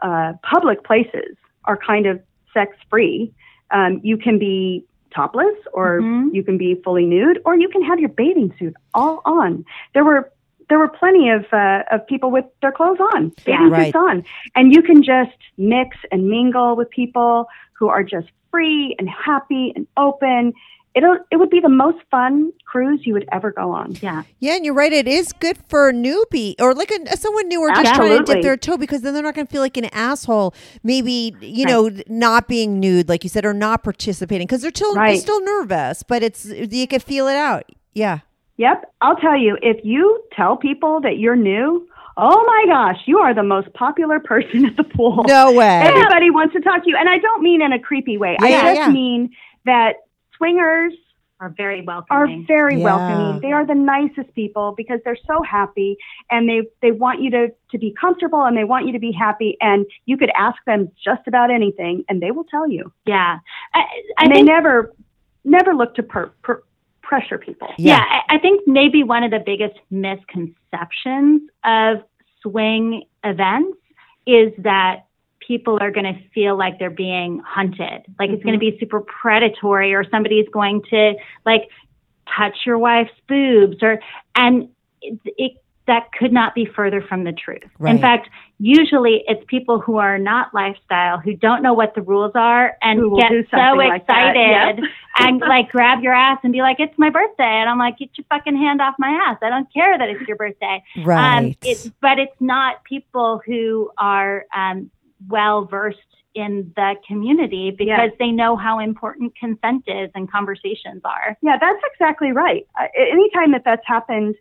uh, 0.00 0.32
public 0.42 0.82
places 0.84 1.36
are 1.64 1.76
kind 1.76 2.06
of 2.06 2.20
sex 2.52 2.76
free. 2.90 3.32
Um, 3.70 4.00
you 4.02 4.16
can 4.16 4.38
be 4.38 4.84
topless, 5.14 5.56
or 5.72 6.00
Mhm. 6.00 6.32
you 6.34 6.42
can 6.42 6.56
be 6.58 6.74
fully 6.76 7.04
nude, 7.06 7.40
or 7.44 7.54
you 7.56 7.68
can 7.68 7.82
have 7.82 8.00
your 8.00 8.08
bathing 8.08 8.52
suit 8.58 8.74
all 8.94 9.20
on. 9.24 9.64
There 9.94 10.04
were 10.04 10.30
there 10.68 10.78
were 10.78 10.88
plenty 10.88 11.28
of 11.28 11.44
uh, 11.52 11.82
of 11.90 12.06
people 12.06 12.30
with 12.30 12.46
their 12.62 12.72
clothes 12.72 12.98
on, 13.14 13.32
bathing 13.44 13.70
Yeah. 13.70 13.84
suits 13.84 13.96
on, 13.96 14.24
and 14.54 14.72
you 14.72 14.80
can 14.82 15.02
just 15.02 15.36
mix 15.58 15.96
and 16.10 16.28
mingle 16.28 16.76
with 16.76 16.88
people 16.90 17.48
who 17.74 17.88
are 17.88 18.02
just 18.02 18.28
free 18.50 18.94
and 18.98 19.08
happy 19.08 19.72
and 19.76 19.86
open. 19.96 20.54
It'll 20.94 21.18
it 21.30 21.36
would 21.36 21.50
be 21.50 21.60
the 21.60 21.68
most 21.68 21.98
fun 22.10 22.52
cruise 22.66 23.00
you 23.04 23.14
would 23.14 23.26
ever 23.32 23.50
go 23.52 23.70
on. 23.72 23.96
Yeah. 24.00 24.22
Yeah, 24.40 24.54
and 24.56 24.64
you're 24.64 24.74
right. 24.74 24.92
It 24.92 25.08
is 25.08 25.32
good 25.32 25.58
for 25.68 25.88
a 25.88 25.92
newbie 25.92 26.54
or 26.60 26.74
like 26.74 26.90
a, 26.90 27.10
uh, 27.10 27.16
someone 27.16 27.48
new 27.48 27.60
or 27.60 27.70
just 27.70 27.94
trying 27.94 28.18
to 28.18 28.24
dip 28.24 28.42
their 28.42 28.56
toe 28.56 28.76
because 28.76 29.02
then 29.02 29.14
they're 29.14 29.22
not 29.22 29.34
going 29.34 29.46
to 29.46 29.50
feel 29.52 29.62
like 29.62 29.76
an 29.76 29.86
asshole. 29.86 30.54
Maybe 30.82 31.34
you 31.40 31.64
Right. 31.64 31.70
know 31.72 31.90
not 32.08 32.48
being 32.48 32.80
nude, 32.80 33.08
like 33.08 33.24
you 33.24 33.30
said, 33.30 33.44
or 33.44 33.54
not 33.54 33.82
participating 33.82 34.46
because 34.46 34.62
they're 34.62 34.72
still 34.74 34.94
they're 34.94 35.16
still 35.16 35.42
nervous. 35.44 36.02
But 36.02 36.22
it's 36.22 36.44
you 36.46 36.86
can 36.86 37.00
feel 37.00 37.28
it 37.28 37.36
out. 37.36 37.64
Yeah. 37.94 38.20
Yep, 38.58 38.84
I'll 39.00 39.16
tell 39.16 39.36
you, 39.36 39.56
if 39.62 39.82
you 39.84 40.22
tell 40.36 40.56
people 40.56 41.00
that 41.00 41.18
you're 41.18 41.36
new, 41.36 41.88
oh 42.16 42.44
my 42.46 42.64
gosh, 42.66 43.00
you 43.06 43.18
are 43.18 43.34
the 43.34 43.42
most 43.42 43.72
popular 43.72 44.20
person 44.20 44.64
at 44.66 44.76
the 44.76 44.84
pool. 44.84 45.24
No 45.26 45.52
way. 45.52 45.80
Everybody 45.80 46.30
wants 46.30 46.52
to 46.52 46.60
talk 46.60 46.84
to 46.84 46.90
you. 46.90 46.96
And 46.96 47.08
I 47.08 47.18
don't 47.18 47.42
mean 47.42 47.62
in 47.62 47.72
a 47.72 47.78
creepy 47.78 48.18
way. 48.18 48.36
Yeah, 48.40 48.46
I 48.46 48.50
just 48.74 48.76
yeah. 48.76 48.90
mean 48.90 49.30
that 49.64 49.94
swingers 50.42 50.94
Are 51.40 51.48
very 51.56 51.82
welcoming. 51.82 52.06
are 52.10 52.26
welcoming. 52.26 52.46
very 52.46 52.76
Yeah. 52.78 52.84
welcoming. 52.84 53.40
They 53.40 53.52
are 53.52 53.66
the 53.66 53.74
nicest 53.74 54.34
people 54.34 54.74
because 54.76 55.00
they're 55.04 55.24
so 55.26 55.42
happy 55.42 55.96
and 56.30 56.48
they, 56.48 56.62
they 56.82 56.92
want 56.92 57.20
you 57.22 57.30
to, 57.30 57.48
to 57.72 57.78
be 57.78 57.92
comfortable 58.00 58.42
and 58.44 58.56
they 58.56 58.64
want 58.64 58.86
you 58.86 58.92
to 58.92 58.98
be 58.98 59.12
happy. 59.12 59.56
And 59.60 59.86
you 60.06 60.16
could 60.16 60.30
ask 60.36 60.56
them 60.66 60.90
just 61.04 61.22
about 61.26 61.50
anything 61.50 62.04
and 62.08 62.20
they 62.22 62.30
will 62.30 62.44
tell 62.44 62.68
you. 62.68 62.92
yeah. 63.06 63.38
I, 63.74 63.80
I 63.80 63.84
And 64.24 64.30
they 64.30 64.36
think 64.36 64.48
never, 64.48 64.92
never 65.44 65.74
look 65.74 65.94
to 65.96 66.02
per, 66.02 66.26
per, 66.42 66.62
pressure 67.02 67.38
people. 67.38 67.68
Yeah, 67.76 68.02
I, 68.08 68.36
I 68.36 68.38
think 68.38 68.62
maybe 68.66 69.02
one 69.02 69.22
of 69.24 69.30
the 69.30 69.42
biggest 69.44 69.76
misconceptions 69.90 71.42
of 71.64 71.98
swing 72.40 73.04
events 73.24 73.78
is 74.26 74.52
that 74.58 75.06
people 75.46 75.78
are 75.80 75.90
going 75.90 76.04
to 76.04 76.20
feel 76.34 76.56
like 76.56 76.78
they're 76.78 76.90
being 76.90 77.40
hunted, 77.46 78.02
like 78.18 78.30
it's 78.30 78.42
going 78.42 78.54
to 78.54 78.58
be 78.58 78.76
super 78.78 79.00
predatory, 79.00 79.94
or 79.94 80.04
somebody's 80.10 80.48
going 80.52 80.82
to 80.90 81.14
like 81.44 81.68
touch 82.36 82.56
your 82.64 82.78
wife's 82.78 83.12
boobs, 83.28 83.76
or 83.82 84.00
and 84.34 84.68
it, 85.00 85.18
it 85.24 85.52
that 85.86 86.12
could 86.12 86.32
not 86.32 86.54
be 86.54 86.64
further 86.64 87.02
from 87.02 87.24
the 87.24 87.32
truth. 87.32 87.64
Right. 87.78 87.94
In 87.94 88.00
fact, 88.00 88.28
usually 88.58 89.24
it's 89.26 89.42
people 89.48 89.80
who 89.80 89.96
are 89.96 90.16
not 90.16 90.54
lifestyle 90.54 91.18
who 91.18 91.34
don't 91.34 91.62
know 91.62 91.74
what 91.74 91.94
the 91.94 92.02
rules 92.02 92.32
are 92.34 92.76
and 92.80 93.00
get 93.18 93.32
so 93.50 93.56
like 93.76 94.02
excited 94.02 94.78
yep. 94.78 94.90
and 95.18 95.40
like 95.48 95.70
grab 95.70 96.02
your 96.02 96.14
ass 96.14 96.38
and 96.44 96.52
be 96.52 96.60
like, 96.60 96.78
"It's 96.78 96.96
my 96.98 97.10
birthday," 97.10 97.42
and 97.42 97.68
I'm 97.68 97.78
like, 97.78 97.98
"Get 97.98 98.10
your 98.16 98.24
fucking 98.28 98.56
hand 98.56 98.80
off 98.80 98.94
my 98.98 99.08
ass! 99.28 99.38
I 99.42 99.48
don't 99.48 99.72
care 99.72 99.98
that 99.98 100.08
it's 100.08 100.26
your 100.28 100.36
birthday." 100.36 100.82
Right. 101.04 101.38
Um, 101.38 101.56
it, 101.62 101.90
but 102.00 102.18
it's 102.18 102.40
not 102.40 102.84
people 102.84 103.42
who 103.44 103.90
are 103.98 104.46
um, 104.54 104.90
well 105.28 105.64
versed 105.64 105.98
in 106.34 106.72
the 106.76 106.94
community 107.06 107.74
because 107.76 108.10
they 108.18 108.30
know 108.30 108.56
how 108.56 108.78
important 108.78 109.36
consent 109.36 109.84
is 109.86 110.10
and 110.14 110.30
conversations 110.30 111.02
are. 111.04 111.36
Yeah, 111.42 111.58
that's 111.60 111.82
exactly 111.92 112.32
right. 112.32 112.66
Uh, 112.80 112.86
anytime 112.96 113.52
that 113.52 113.62
that's 113.64 113.86
happened 113.86 114.34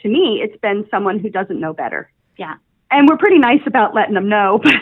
to 0.00 0.08
me, 0.08 0.40
it's 0.42 0.58
been 0.60 0.86
someone 0.90 1.18
who 1.18 1.28
doesn't 1.28 1.60
know 1.60 1.72
better. 1.72 2.10
Yeah. 2.38 2.54
And 2.90 3.08
we're 3.08 3.18
pretty 3.18 3.38
nice 3.38 3.60
about 3.66 3.94
letting 3.94 4.14
them 4.14 4.28
know, 4.28 4.60
but 4.62 4.74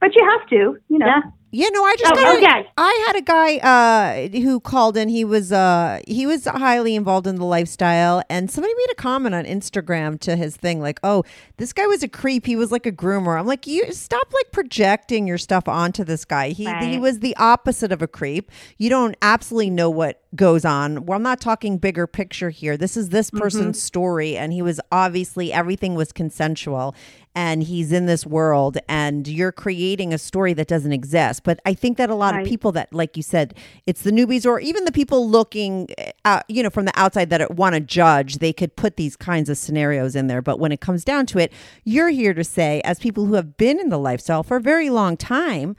but 0.00 0.14
you 0.14 0.24
have 0.38 0.48
to, 0.50 0.78
you 0.88 0.98
know. 0.98 1.06
Yeah. 1.06 1.20
Yeah, 1.52 1.68
no, 1.72 1.82
I 1.84 1.94
just 1.96 2.12
Oh, 2.12 2.16
got 2.16 2.36
okay. 2.36 2.68
I 2.76 3.04
had 3.06 3.16
a 3.16 3.22
guy 3.22 3.56
uh, 3.58 4.28
who 4.40 4.60
called 4.60 4.96
in. 4.96 5.08
He 5.08 5.24
was 5.24 5.52
uh, 5.52 6.00
he 6.06 6.26
was 6.26 6.44
highly 6.44 6.94
involved 6.96 7.26
in 7.26 7.36
the 7.36 7.46
lifestyle, 7.46 8.22
and 8.28 8.50
somebody 8.50 8.74
made 8.74 8.90
a 8.90 8.96
comment 8.96 9.34
on 9.34 9.44
Instagram 9.44 10.20
to 10.20 10.36
his 10.36 10.56
thing, 10.56 10.82
like, 10.82 11.00
"Oh, 11.02 11.22
this 11.56 11.72
guy 11.72 11.86
was 11.86 12.02
a 12.02 12.08
creep. 12.08 12.44
He 12.44 12.56
was 12.56 12.72
like 12.72 12.84
a 12.84 12.92
groomer." 12.92 13.38
I'm 13.38 13.46
like, 13.46 13.66
"You 13.66 13.90
stop 13.92 14.30
like 14.34 14.52
projecting 14.52 15.26
your 15.26 15.38
stuff 15.38 15.66
onto 15.66 16.04
this 16.04 16.26
guy. 16.26 16.50
He 16.50 16.70
he 16.80 16.98
was 16.98 17.20
the 17.20 17.34
opposite 17.36 17.92
of 17.92 18.02
a 18.02 18.08
creep. 18.08 18.50
You 18.76 18.90
don't 18.90 19.16
absolutely 19.22 19.70
know 19.70 19.88
what 19.88 20.20
goes 20.34 20.66
on. 20.66 21.06
Well, 21.06 21.16
I'm 21.16 21.22
not 21.22 21.40
talking 21.40 21.78
bigger 21.78 22.06
picture 22.06 22.50
here. 22.50 22.76
This 22.76 22.98
is 22.98 23.10
this 23.10 23.30
person's 23.30 23.80
story, 23.80 24.36
and 24.36 24.52
he 24.52 24.60
was 24.60 24.78
obviously 24.92 25.54
everything 25.54 25.94
was 25.94 26.12
consensual." 26.12 26.94
And 27.38 27.62
he's 27.62 27.92
in 27.92 28.06
this 28.06 28.24
world, 28.24 28.78
and 28.88 29.28
you're 29.28 29.52
creating 29.52 30.14
a 30.14 30.18
story 30.18 30.54
that 30.54 30.68
doesn't 30.68 30.92
exist. 30.92 31.44
But 31.44 31.60
I 31.66 31.74
think 31.74 31.98
that 31.98 32.08
a 32.08 32.14
lot 32.14 32.40
of 32.40 32.46
people 32.46 32.72
that, 32.72 32.94
like 32.94 33.14
you 33.14 33.22
said, 33.22 33.54
it's 33.86 34.00
the 34.02 34.10
newbies 34.10 34.46
or 34.46 34.58
even 34.58 34.86
the 34.86 34.90
people 34.90 35.28
looking, 35.28 35.88
uh, 36.24 36.40
you 36.48 36.62
know, 36.62 36.70
from 36.70 36.86
the 36.86 36.98
outside 36.98 37.28
that 37.28 37.54
want 37.54 37.74
to 37.74 37.80
judge, 37.80 38.38
they 38.38 38.54
could 38.54 38.74
put 38.74 38.96
these 38.96 39.16
kinds 39.16 39.50
of 39.50 39.58
scenarios 39.58 40.16
in 40.16 40.28
there. 40.28 40.40
But 40.40 40.58
when 40.58 40.72
it 40.72 40.80
comes 40.80 41.04
down 41.04 41.26
to 41.26 41.38
it, 41.38 41.52
you're 41.84 42.08
here 42.08 42.32
to 42.32 42.42
say, 42.42 42.80
as 42.86 42.98
people 42.98 43.26
who 43.26 43.34
have 43.34 43.58
been 43.58 43.78
in 43.78 43.90
the 43.90 43.98
lifestyle 43.98 44.42
for 44.42 44.56
a 44.56 44.60
very 44.62 44.88
long 44.88 45.18
time, 45.18 45.76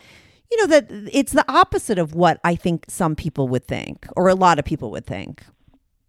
you 0.52 0.58
know, 0.58 0.68
that 0.68 0.88
it's 1.12 1.32
the 1.32 1.52
opposite 1.52 1.98
of 1.98 2.14
what 2.14 2.40
I 2.44 2.56
think 2.56 2.86
some 2.88 3.16
people 3.16 3.48
would 3.48 3.66
think, 3.66 4.08
or 4.16 4.28
a 4.28 4.36
lot 4.36 4.60
of 4.60 4.66
people 4.66 4.92
would 4.92 5.08
think, 5.08 5.44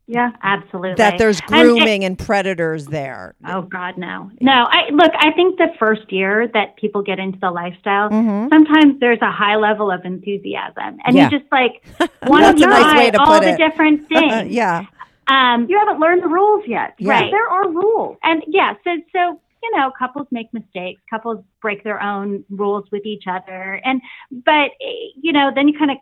Yeah. 0.08 0.30
Absolutely. 0.42 0.94
that 0.94 1.18
there's 1.18 1.40
And- 1.42 1.54
and- 1.54 1.62
grooming 1.68 2.04
and 2.04 2.18
predators 2.18 2.86
there. 2.86 3.34
Oh 3.46 3.62
God, 3.62 3.98
no, 3.98 4.30
no. 4.40 4.66
I 4.68 4.88
look. 4.90 5.12
I 5.18 5.30
think 5.32 5.58
the 5.58 5.68
first 5.78 6.10
year 6.10 6.48
that 6.54 6.76
people 6.76 7.02
get 7.02 7.18
into 7.18 7.38
the 7.38 7.50
lifestyle, 7.50 8.08
Mhm. 8.10 8.48
sometimes 8.48 8.98
there's 9.00 9.20
a 9.22 9.30
high 9.30 9.56
level 9.56 9.90
of 9.90 10.04
enthusiasm, 10.06 10.98
and 11.04 11.14
Yeah. 11.14 11.28
you 11.30 11.38
just 11.38 11.50
like 11.52 11.82
want 12.26 12.56
to 12.58 12.64
try 12.64 13.10
all 13.18 13.40
the 13.40 13.50
it. 13.50 13.58
different 13.58 14.08
things. 14.12 14.48
yeah. 14.48 14.84
Um, 15.28 15.66
You 15.68 15.78
haven't 15.78 16.00
learned 16.00 16.22
the 16.22 16.28
rules 16.28 16.64
yet. 16.66 16.94
Yeah. 16.98 17.10
Right. 17.12 17.30
There 17.30 17.48
are 17.48 17.68
rules. 17.68 18.16
and 18.24 18.42
yeah, 18.46 18.74
so 18.84 18.96
so 19.14 19.38
you 19.60 19.76
know, 19.76 19.90
couples 19.98 20.26
make 20.30 20.46
mistakes. 20.54 21.02
Couples 21.10 21.42
break 21.60 21.82
their 21.82 22.00
own 22.00 22.44
rules 22.48 22.84
with 22.92 23.04
each 23.04 23.24
other, 23.26 23.80
and 23.84 24.00
but 24.30 24.70
eh, 24.80 25.08
you 25.20 25.32
know, 25.32 25.50
then 25.54 25.66
you 25.68 25.76
kind 25.76 25.90
of 25.90 25.98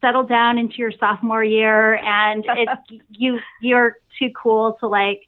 settle 0.00 0.22
down 0.22 0.58
into 0.58 0.76
your 0.76 0.92
sophomore 0.98 1.44
year, 1.44 1.96
and 1.96 2.44
it's 2.56 3.02
you 3.10 3.38
you're 3.60 3.96
too 4.18 4.30
cool 4.40 4.76
to 4.80 4.86
like 4.86 5.22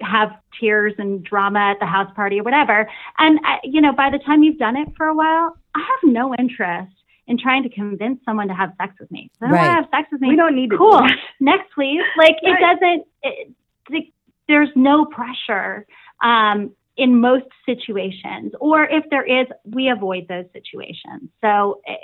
have 0.00 0.30
tears 0.60 0.94
and 0.98 1.22
drama 1.22 1.60
at 1.60 1.80
the 1.80 1.86
house 1.86 2.12
party 2.14 2.40
or 2.40 2.42
whatever. 2.42 2.88
And 3.18 3.38
uh, 3.38 3.58
you 3.64 3.80
know, 3.80 3.92
by 3.92 4.10
the 4.10 4.18
time 4.18 4.42
you've 4.42 4.58
done 4.58 4.76
it 4.76 4.88
for 4.96 5.06
a 5.06 5.14
while, 5.14 5.56
I 5.74 5.80
have 5.80 6.12
no 6.12 6.34
interest 6.34 6.92
in 7.26 7.38
trying 7.38 7.62
to 7.62 7.68
convince 7.68 8.18
someone 8.24 8.48
to 8.48 8.54
have 8.54 8.72
sex 8.80 8.94
with 8.98 9.10
me. 9.10 9.30
They 9.40 9.46
don't 9.46 9.56
want 9.56 9.66
to 9.66 9.74
have 9.74 9.88
sex 9.90 10.08
with 10.12 10.20
me. 10.20 10.28
We 10.30 10.36
don't 10.36 10.54
need 10.54 10.70
to 10.70 10.76
do 10.76 10.78
cool. 10.78 10.98
that. 10.98 11.16
Next, 11.40 11.72
please. 11.74 12.02
Like 12.16 12.36
it 12.42 12.58
doesn't. 12.60 13.06
It, 13.22 13.52
the, 13.88 14.12
there's 14.48 14.70
no 14.74 15.06
pressure 15.06 15.86
um, 16.22 16.72
in 16.96 17.20
most 17.20 17.46
situations, 17.64 18.52
or 18.60 18.84
if 18.84 19.04
there 19.10 19.24
is, 19.24 19.46
we 19.64 19.88
avoid 19.88 20.28
those 20.28 20.44
situations. 20.52 21.30
So 21.40 21.80
eh, 21.86 21.94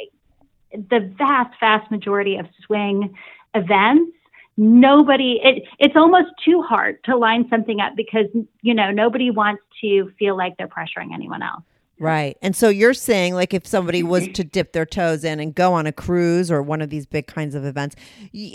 the 0.73 1.13
vast, 1.17 1.55
vast 1.61 1.91
majority 1.91 2.37
of 2.37 2.47
swing 2.65 3.15
events. 3.55 4.13
Nobody, 4.57 5.41
it, 5.43 5.63
it's 5.79 5.95
almost 5.95 6.31
too 6.45 6.63
hard 6.63 7.03
to 7.05 7.17
line 7.17 7.47
something 7.49 7.81
up 7.81 7.93
because, 7.97 8.27
you 8.61 8.75
know, 8.75 8.91
nobody 8.91 9.31
wants 9.31 9.63
to 9.83 10.11
feel 10.19 10.37
like 10.37 10.57
they're 10.57 10.67
pressuring 10.67 11.15
anyone 11.15 11.43
else. 11.43 11.63
Right. 12.01 12.37
And 12.43 12.55
so 12.55 12.69
you're 12.69 12.95
saying, 12.95 13.35
like, 13.35 13.53
if 13.53 13.67
somebody 13.67 14.03
was 14.03 14.29
to 14.29 14.45
dip 14.45 14.73
their 14.73 14.87
toes 14.87 15.25
in 15.25 15.41
and 15.41 15.55
go 15.55 15.73
on 15.73 15.87
a 15.87 15.93
cruise 15.93 16.51
or 16.51 16.63
one 16.63 16.81
of 16.81 16.91
these 16.91 17.07
big 17.07 17.27
kinds 17.27 17.55
of 17.55 17.65
events, 17.65 17.97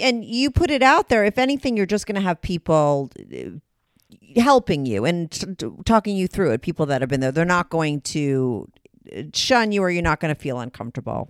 and 0.01 0.23
you 0.23 0.49
put 0.49 0.71
it 0.71 0.81
out 0.81 1.09
there, 1.09 1.25
if 1.25 1.37
anything, 1.37 1.75
you're 1.75 1.85
just 1.85 2.05
going 2.05 2.15
to 2.15 2.21
have 2.21 2.41
people 2.41 3.09
uh, 3.33 4.39
helping 4.41 4.85
you 4.85 5.03
and 5.03 5.29
t- 5.31 5.55
t- 5.55 5.69
talking 5.83 6.15
you 6.15 6.27
through 6.27 6.51
it, 6.51 6.61
people 6.61 6.85
that 6.85 7.01
have 7.01 7.09
been 7.09 7.19
there. 7.19 7.33
They're 7.33 7.43
not 7.43 7.69
going 7.69 7.99
to 8.01 8.69
uh, 9.13 9.23
shun 9.33 9.73
you 9.73 9.81
or 9.81 9.89
you're 9.89 10.01
not 10.01 10.21
going 10.21 10.33
to 10.33 10.39
feel 10.39 10.59
uncomfortable. 10.59 11.29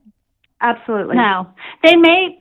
Absolutely. 0.64 1.16
No, 1.18 1.47
they 1.84 1.95
may 1.95 2.39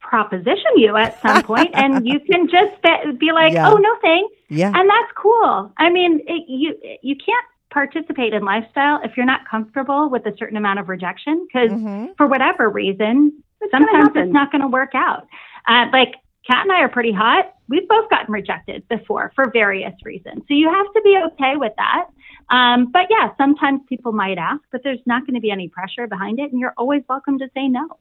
proposition 0.00 0.72
you 0.76 0.96
at 0.96 1.20
some 1.22 1.42
point 1.42 1.70
and 1.74 2.06
you 2.06 2.18
can 2.30 2.48
just 2.48 2.80
be, 2.82 3.12
be 3.18 3.32
like, 3.32 3.52
Yeah. 3.52 3.70
oh, 3.70 3.76
no 3.76 3.96
thanks. 4.00 4.34
Yeah. 4.48 4.72
And 4.74 4.88
that's 4.88 5.12
cool. 5.16 5.72
I 5.76 5.90
mean, 5.90 6.20
it, 6.26 6.44
you, 6.48 6.74
you 7.02 7.14
can't 7.16 7.44
participate 7.70 8.32
in 8.32 8.42
lifestyle 8.44 9.00
if 9.04 9.16
you're 9.16 9.26
not 9.26 9.46
comfortable 9.48 10.08
with 10.08 10.24
a 10.26 10.34
certain 10.38 10.56
amount 10.56 10.78
of 10.78 10.88
rejection 10.88 11.46
because 11.46 11.70
Mhm. 11.70 12.16
for 12.16 12.26
whatever 12.26 12.70
reason, 12.70 13.32
It's 13.60 13.70
gonna 13.72 13.86
sometimes 13.90 14.16
it's 14.16 14.32
not 14.32 14.50
going 14.50 14.62
to 14.62 14.68
work 14.68 14.92
out. 14.94 15.26
Uh, 15.66 15.86
like 15.92 16.14
Kat 16.46 16.62
and 16.62 16.72
I 16.72 16.80
are 16.80 16.88
pretty 16.88 17.12
hot. 17.12 17.52
We've 17.68 17.86
both 17.86 18.08
gotten 18.08 18.32
rejected 18.32 18.88
before 18.88 19.32
for 19.34 19.50
various 19.50 19.92
reasons. 20.02 20.44
So 20.48 20.54
you 20.54 20.70
have 20.72 20.86
to 20.94 21.00
be 21.02 21.18
okay 21.26 21.56
with 21.56 21.74
that. 21.76 22.06
Um, 22.50 22.90
but 22.92 23.06
yeah, 23.10 23.30
sometimes 23.36 23.80
people 23.88 24.12
might 24.12 24.38
ask, 24.38 24.62
but 24.72 24.82
there's 24.82 25.00
not 25.06 25.26
going 25.26 25.34
to 25.34 25.40
be 25.40 25.50
any 25.50 25.68
pressure 25.68 26.06
behind 26.06 26.38
it. 26.38 26.50
And 26.50 26.60
you're 26.60 26.74
always 26.76 27.02
welcome 27.08 27.38
to 27.38 27.48
say 27.54 27.68
no. 27.68 27.98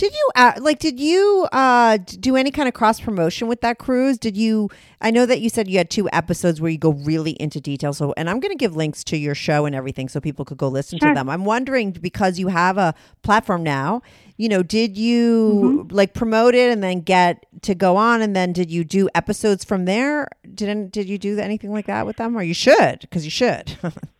Did 0.00 0.14
you 0.14 0.30
uh, 0.34 0.52
like? 0.60 0.78
Did 0.78 0.98
you 0.98 1.46
uh, 1.52 1.98
do 1.98 2.34
any 2.34 2.50
kind 2.50 2.66
of 2.66 2.72
cross 2.72 2.98
promotion 2.98 3.48
with 3.48 3.60
that 3.60 3.76
cruise? 3.76 4.16
Did 4.16 4.34
you? 4.34 4.70
I 5.02 5.10
know 5.10 5.26
that 5.26 5.42
you 5.42 5.50
said 5.50 5.68
you 5.68 5.76
had 5.76 5.90
two 5.90 6.08
episodes 6.10 6.58
where 6.58 6.70
you 6.70 6.78
go 6.78 6.92
really 6.92 7.32
into 7.32 7.60
detail. 7.60 7.92
So, 7.92 8.14
and 8.16 8.30
I'm 8.30 8.40
going 8.40 8.50
to 8.50 8.56
give 8.56 8.74
links 8.74 9.04
to 9.04 9.18
your 9.18 9.34
show 9.34 9.66
and 9.66 9.74
everything 9.74 10.08
so 10.08 10.18
people 10.18 10.46
could 10.46 10.56
go 10.56 10.68
listen 10.68 10.98
to 11.00 11.12
them. 11.12 11.28
I'm 11.28 11.44
wondering 11.44 11.90
because 11.90 12.38
you 12.38 12.48
have 12.48 12.78
a 12.78 12.94
platform 13.22 13.62
now. 13.62 14.00
You 14.38 14.48
know, 14.48 14.62
did 14.62 14.96
you 14.96 15.86
like 15.90 16.14
promote 16.14 16.54
it 16.54 16.72
and 16.72 16.82
then 16.82 17.02
get 17.02 17.44
to 17.60 17.74
go 17.74 17.98
on, 17.98 18.22
and 18.22 18.34
then 18.34 18.54
did 18.54 18.70
you 18.70 18.84
do 18.84 19.10
episodes 19.14 19.64
from 19.64 19.84
there? 19.84 20.28
Didn't 20.54 20.92
did 20.92 21.10
you 21.10 21.18
do 21.18 21.38
anything 21.38 21.72
like 21.72 21.88
that 21.88 22.06
with 22.06 22.16
them, 22.16 22.38
or 22.38 22.42
you 22.42 22.54
should? 22.54 23.00
Because 23.00 23.26
you 23.26 23.30
should. 23.30 23.76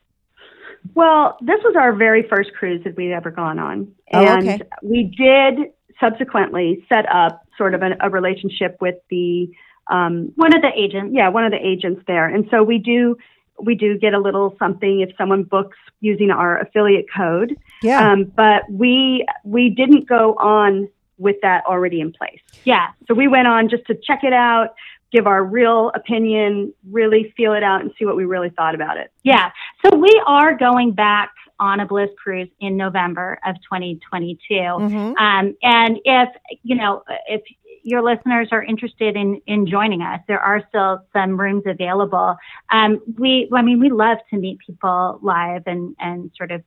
Well, 0.95 1.37
this 1.41 1.61
was 1.65 1.75
our 1.77 1.93
very 1.95 2.27
first 2.29 2.53
cruise 2.55 2.83
that 2.85 2.97
we'd 2.97 3.13
ever 3.13 3.31
gone 3.31 3.59
on. 3.59 3.93
Oh, 4.13 4.25
And 4.25 4.49
okay. 4.49 4.61
we 4.83 5.05
did 5.05 5.73
subsequently 6.01 6.85
set 6.89 7.05
up 7.13 7.47
sort 7.59 7.75
of 7.75 7.83
an, 7.83 7.97
a 8.01 8.09
relationship 8.11 8.77
with 8.81 8.97
the 9.11 9.51
um, 9.91 10.33
One 10.37 10.55
of 10.55 10.63
the 10.63 10.71
agents. 10.75 11.13
yeah 11.15 11.29
one 11.29 11.45
of 11.45 11.51
the 11.53 11.59
agents 11.67 12.03
there, 12.07 12.27
and 12.27 12.47
so 12.51 12.63
we 12.63 12.79
do 12.79 13.17
we 13.63 13.75
do 13.75 13.99
get 13.99 14.15
a 14.15 14.19
little 14.19 14.57
something 14.59 15.01
if 15.01 15.11
someone 15.19 15.43
books 15.43 15.77
using 16.01 16.31
our 16.31 16.59
affiliate 16.61 17.07
code. 17.15 17.57
Yeah. 17.83 18.11
Um, 18.13 18.25
but 18.25 18.63
we 18.71 19.27
we 19.45 19.69
didn't 19.69 20.09
go 20.09 20.35
on 20.37 20.89
with 21.19 21.37
that 21.43 21.65
already 21.67 22.01
in 22.01 22.13
place. 22.13 22.41
Yeah. 22.65 22.89
So 23.07 23.15
we 23.15 23.29
went 23.29 23.47
on 23.49 23.69
just 23.69 23.85
to 23.89 23.95
check 23.95 24.21
it 24.25 24.33
out, 24.33 24.75
give 25.13 25.27
our 25.27 25.45
real 25.45 25.91
opinion, 25.95 26.73
really 26.91 27.35
feel 27.37 27.53
it 27.53 27.63
out, 27.63 27.83
and 27.83 27.91
see 27.99 28.07
what 28.07 28.17
we 28.17 28.25
really 28.25 28.49
thought 28.49 28.75
about 28.75 28.97
it. 28.97 29.13
Yeah. 29.25 29.51
So 29.85 29.97
we 29.97 30.23
are 30.27 30.55
going 30.57 30.93
back 30.93 31.31
on 31.59 31.81
a 31.81 31.87
Bliss 31.87 32.11
cruise 32.23 32.49
in 32.61 32.77
November 32.77 33.39
of 33.47 33.57
2022. 33.57 34.55
Mhm. 34.55 35.19
Um, 35.19 35.57
and 35.63 35.99
if, 36.05 36.29
you 36.63 36.75
know, 36.75 37.03
if 37.29 37.43
your 37.83 38.03
listeners 38.03 38.49
are 38.53 38.63
interested 38.63 39.17
in, 39.17 39.41
in 39.47 39.67
joining 39.67 40.03
us, 40.03 40.21
there 40.27 40.41
are 40.41 40.63
still 40.69 41.01
some 41.13 41.39
rooms 41.39 41.65
available. 41.67 42.37
Um, 42.71 43.01
we, 43.19 43.49
I 43.53 43.63
mean, 43.63 43.81
we 43.81 43.91
love 43.91 44.19
to 44.31 44.37
meet 44.39 44.59
people 44.59 45.19
live 45.23 45.63
and, 45.67 45.97
and 45.99 46.31
sort 46.37 46.51
of 46.51 46.63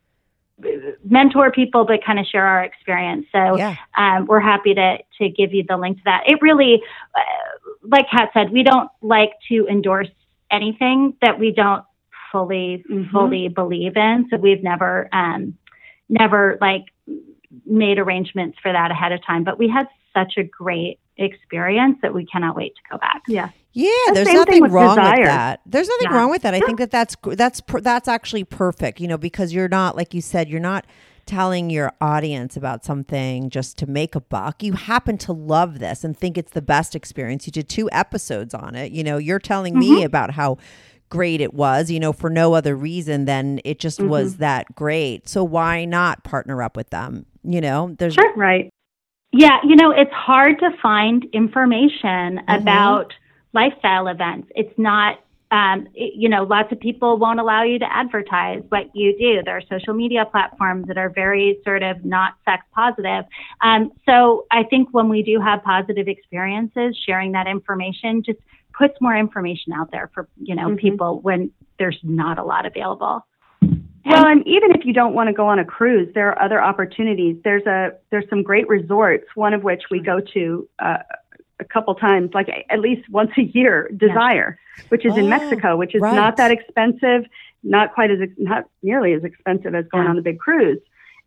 mentor 1.03 1.51
people, 1.51 1.85
but 1.85 2.03
kind 2.05 2.19
of 2.19 2.25
share 2.25 2.45
our 2.45 2.63
experience. 2.63 3.25
So, 3.31 3.57
Yeah. 3.57 3.75
um, 3.97 4.25
we're 4.27 4.39
happy 4.39 4.73
to, 4.75 4.97
to 5.19 5.29
give 5.29 5.53
you 5.53 5.63
the 5.67 5.77
link 5.77 5.97
to 5.97 6.03
that. 6.05 6.23
It 6.27 6.41
really, 6.41 6.81
uh, 7.15 7.19
like 7.83 8.09
Kat 8.09 8.29
said, 8.33 8.51
we 8.51 8.63
don't 8.63 8.89
like 9.01 9.33
to 9.49 9.67
endorse 9.67 10.09
anything 10.51 11.15
that 11.21 11.39
we 11.39 11.51
don't 11.51 11.83
fully, 12.33 12.83
Mhm. 12.91 13.09
fully 13.11 13.47
believe 13.47 13.95
in. 13.95 14.27
So 14.29 14.35
we've 14.37 14.61
never, 14.63 15.07
um, 15.13 15.57
never 16.09 16.57
like 16.59 16.83
made 17.65 17.99
arrangements 17.99 18.57
for 18.61 18.71
that 18.73 18.91
ahead 18.91 19.13
of 19.13 19.23
time, 19.25 19.45
but 19.45 19.57
we 19.57 19.69
had 19.69 19.87
such 20.13 20.33
a 20.37 20.43
great 20.43 20.99
experience 21.17 21.97
that 22.01 22.13
we 22.13 22.25
cannot 22.25 22.55
wait 22.55 22.73
to 22.75 22.81
go 22.91 22.97
back. 22.97 23.21
Yeah. 23.27 23.49
Yeah, 23.73 23.89
The 24.07 24.13
there's 24.15 24.33
nothing 24.33 24.61
with 24.63 24.71
wrong 24.71 24.95
desire. 24.97 25.17
with 25.19 25.27
that. 25.27 25.61
There's 25.65 25.87
nothing 25.87 26.07
Yeah. 26.11 26.17
wrong 26.17 26.29
with 26.29 26.41
that. 26.43 26.53
I 26.53 26.59
think 26.59 26.77
that 26.79 26.91
that's 26.91 27.15
that's 27.23 27.61
that's 27.81 28.07
actually 28.07 28.43
perfect, 28.43 28.99
you 28.99 29.07
know, 29.07 29.17
because 29.17 29.53
you're 29.53 29.67
not 29.69 29.95
like 29.95 30.13
you 30.13 30.21
said, 30.21 30.49
you're 30.49 30.59
not 30.59 30.85
telling 31.25 31.69
your 31.69 31.91
audience 32.01 32.57
about 32.57 32.83
something 32.83 33.49
just 33.49 33.77
to 33.77 33.87
make 33.87 34.13
a 34.13 34.19
buck. 34.19 34.61
You 34.61 34.73
happen 34.73 35.17
to 35.19 35.31
love 35.31 35.79
this 35.79 36.03
and 36.03 36.17
think 36.17 36.37
it's 36.37 36.51
the 36.51 36.61
best 36.61 36.95
experience. 36.95 37.47
You 37.47 37.51
did 37.53 37.69
two 37.69 37.89
episodes 37.91 38.53
on 38.53 38.75
it. 38.75 38.91
You 38.91 39.03
know, 39.03 39.17
you're 39.17 39.39
telling 39.39 39.73
Mm-hmm. 39.75 39.95
me 39.95 40.03
about 40.03 40.31
how 40.31 40.57
great 41.13 41.39
it 41.41 41.53
was, 41.53 41.91
you 41.91 41.99
know, 41.99 42.11
for 42.11 42.29
no 42.29 42.53
other 42.55 42.75
reason 42.75 43.25
than 43.25 43.59
it 43.63 43.79
just 43.79 43.99
Mm-hmm. 43.99 44.09
was 44.09 44.37
that 44.37 44.73
great. 44.75 45.29
So 45.29 45.43
why 45.43 45.85
not 45.85 46.23
partner 46.23 46.63
up 46.63 46.75
with 46.75 46.89
them? 46.89 47.25
You 47.43 47.61
know, 47.61 47.95
there's 47.99 48.17
Right. 48.35 48.69
Yeah, 49.31 49.57
you 49.63 49.75
know, 49.75 49.91
it's 49.91 50.11
hard 50.11 50.59
to 50.59 50.69
find 50.81 51.25
information 51.33 52.41
about 52.47 53.13
lifestyle 53.53 54.07
events. 54.07 54.47
It's 54.55 54.77
not, 54.77 55.19
um, 55.51 55.87
it- 55.93 56.13
you 56.15 56.29
know, 56.29 56.43
lots 56.43 56.71
of 56.71 56.79
people 56.79 57.17
won't 57.17 57.39
allow 57.39 57.61
you 57.63 57.77
to 57.79 57.89
advertise 57.91 58.63
what 58.69 58.85
you 58.95 59.15
do. 59.17 59.41
There 59.45 59.57
are 59.57 59.61
social 59.69 59.93
media 59.93 60.25
platforms 60.25 60.87
that 60.87 60.97
are 60.97 61.09
very 61.09 61.57
sort 61.63 61.83
of 61.83 62.03
not 62.03 62.33
sex 62.45 62.63
positive. 62.73 63.25
Um, 63.61 63.91
so 64.07 64.45
I 64.51 64.63
think 64.63 64.89
when 64.91 65.09
we 65.09 65.21
do 65.21 65.39
have 65.39 65.63
positive 65.63 66.07
experiences, 66.07 66.97
sharing 67.05 67.31
that 67.33 67.47
information 67.47 68.23
just 68.23 68.39
puts 68.77 68.99
more 69.01 69.15
information 69.15 69.73
out 69.73 69.91
there 69.91 70.09
for, 70.13 70.27
you 70.41 70.55
know, 70.55 70.69
Mhm. 70.69 70.77
people 70.77 71.19
when 71.21 71.51
there's 71.79 71.99
not 72.03 72.37
a 72.37 72.43
lot 72.43 72.65
available. 72.65 73.25
Well, 74.05 74.27
and 74.27 74.45
even 74.45 74.71
if 74.75 74.85
you 74.85 74.91
don't 74.93 75.13
want 75.13 75.27
to 75.27 75.33
go 75.33 75.47
on 75.47 75.59
a 75.59 75.65
cruise, 75.65 76.13
there 76.13 76.27
are 76.29 76.41
other 76.41 76.61
opportunities. 76.61 77.37
There's 77.43 77.65
a 77.65 77.93
there's 78.09 78.27
some 78.29 78.43
great 78.43 78.67
resorts. 78.67 79.25
One 79.35 79.53
of 79.53 79.63
which 79.63 79.83
we 79.89 79.99
go 80.01 80.19
to 80.19 80.67
uh, 80.79 80.97
a 81.59 81.63
couple 81.63 81.95
times, 81.95 82.31
like 82.33 82.49
at 82.69 82.79
least 82.79 83.09
once 83.09 83.31
a 83.37 83.43
year. 83.43 83.89
Desire, 83.95 84.59
which 84.89 85.05
is 85.05 85.13
Oh, 85.13 85.19
in 85.19 85.29
Mexico, 85.29 85.77
which 85.77 85.95
is 85.95 86.01
right. 86.01 86.15
not 86.15 86.35
that 86.35 86.51
expensive, 86.51 87.25
not 87.63 87.93
quite 87.93 88.11
as 88.11 88.19
not 88.37 88.65
nearly 88.81 89.13
as 89.13 89.23
expensive 89.23 89.73
as 89.73 89.87
going 89.87 90.03
Yeah. 90.03 90.09
on 90.09 90.15
the 90.17 90.21
big 90.21 90.37
cruise, 90.37 90.79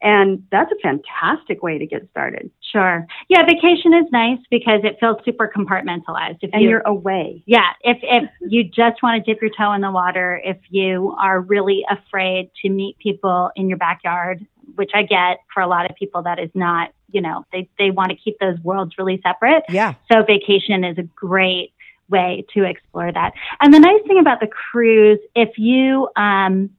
and 0.02 0.42
that's 0.50 0.70
a 0.72 0.76
fantastic 0.82 1.62
way 1.62 1.78
to 1.78 1.86
get 1.86 2.08
started. 2.10 2.50
Sure. 2.72 3.06
Yeah, 3.28 3.44
vacation 3.46 3.94
is 3.94 4.04
nice 4.12 4.38
because 4.50 4.80
it 4.84 4.98
feels 5.00 5.16
super 5.24 5.50
compartmentalized. 5.54 6.38
If 6.42 6.50
And 6.52 6.62
you- 6.62 6.70
you're 6.70 6.82
away. 6.84 7.42
Yeah, 7.46 7.68
if 7.82 7.98
if 8.02 8.28
you 8.40 8.64
just 8.64 9.02
want 9.02 9.24
to 9.24 9.32
dip 9.32 9.40
your 9.40 9.50
toe 9.56 9.72
in 9.72 9.80
the 9.80 9.90
water, 9.90 10.40
if 10.44 10.58
you 10.70 11.14
are 11.18 11.40
really 11.40 11.84
afraid 11.90 12.50
to 12.62 12.68
meet 12.68 12.98
people 12.98 13.50
in 13.56 13.68
your 13.68 13.78
backyard, 13.78 14.44
which 14.74 14.90
I 14.94 15.02
get 15.04 15.38
for 15.54 15.62
a 15.62 15.66
lot 15.66 15.88
of 15.88 15.96
people, 15.96 16.22
that 16.22 16.38
is 16.38 16.50
not, 16.54 16.90
you 17.10 17.20
know, 17.22 17.44
they 17.52 17.68
they 17.78 17.90
want 17.90 18.10
to 18.10 18.16
keep 18.16 18.38
those 18.38 18.58
worlds 18.60 18.98
really 18.98 19.20
separate. 19.22 19.64
yeah. 19.70 19.94
So 20.12 20.22
vacation 20.22 20.84
is 20.84 20.98
a 20.98 21.04
great 21.04 21.72
way 22.08 22.44
to 22.54 22.62
explore 22.64 23.10
that. 23.10 23.32
And 23.60 23.72
the 23.74 23.80
nice 23.80 24.02
thing 24.06 24.18
about 24.18 24.40
the 24.40 24.46
cruise, 24.46 25.18
if 25.34 25.58
you 25.58 26.08
um, 26.16 26.70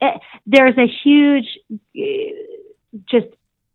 it, 0.00 0.20
there's 0.46 0.76
a 0.78 0.86
huge 0.86 1.46
uh, 1.72 2.02
just 3.10 3.26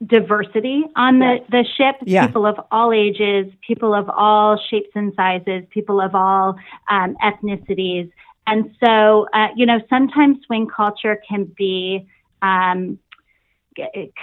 diversity 0.05 0.83
on 0.95 1.19
the, 1.19 1.37
the 1.49 1.65
ship. 1.77 1.95
Yeah. 2.05 2.27
People 2.27 2.45
of 2.45 2.59
all 2.71 2.91
ages, 2.91 3.51
people 3.65 3.93
of 3.93 4.09
all 4.09 4.59
shapes 4.69 4.89
and 4.95 5.13
sizes, 5.15 5.63
people 5.69 6.01
of 6.01 6.15
all 6.15 6.55
um, 6.89 7.15
ethnicities. 7.23 8.11
And 8.45 8.75
so, 8.83 9.27
uh, 9.33 9.47
you 9.55 9.65
know, 9.65 9.79
sometimes 9.89 10.37
swing 10.45 10.67
culture 10.67 11.21
can 11.27 11.45
be 11.45 12.07
um, 12.41 12.99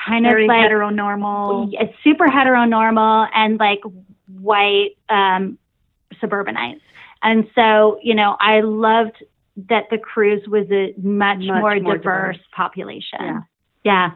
kind 0.06 0.24
Very 0.24 0.44
of 0.44 0.48
like 0.48 0.70
heteronormal. 0.70 1.70
it's 1.72 1.94
super 2.04 2.26
heteronormal 2.26 3.28
and 3.34 3.58
like 3.58 3.80
white 4.26 4.96
um, 5.08 5.58
suburbanites. 6.20 6.82
And 7.22 7.48
so, 7.54 7.98
you 8.02 8.14
know, 8.14 8.36
I 8.38 8.60
loved 8.60 9.22
that 9.68 9.84
the 9.90 9.98
cruise 9.98 10.46
was 10.48 10.66
a 10.70 10.94
much, 11.00 11.38
Much 11.38 11.46
more, 11.46 11.60
more 11.60 11.96
diverse, 11.96 12.36
diverse. 12.36 12.38
population. 12.54 13.18
Yeah. 13.20 13.40
yeah. 13.84 14.10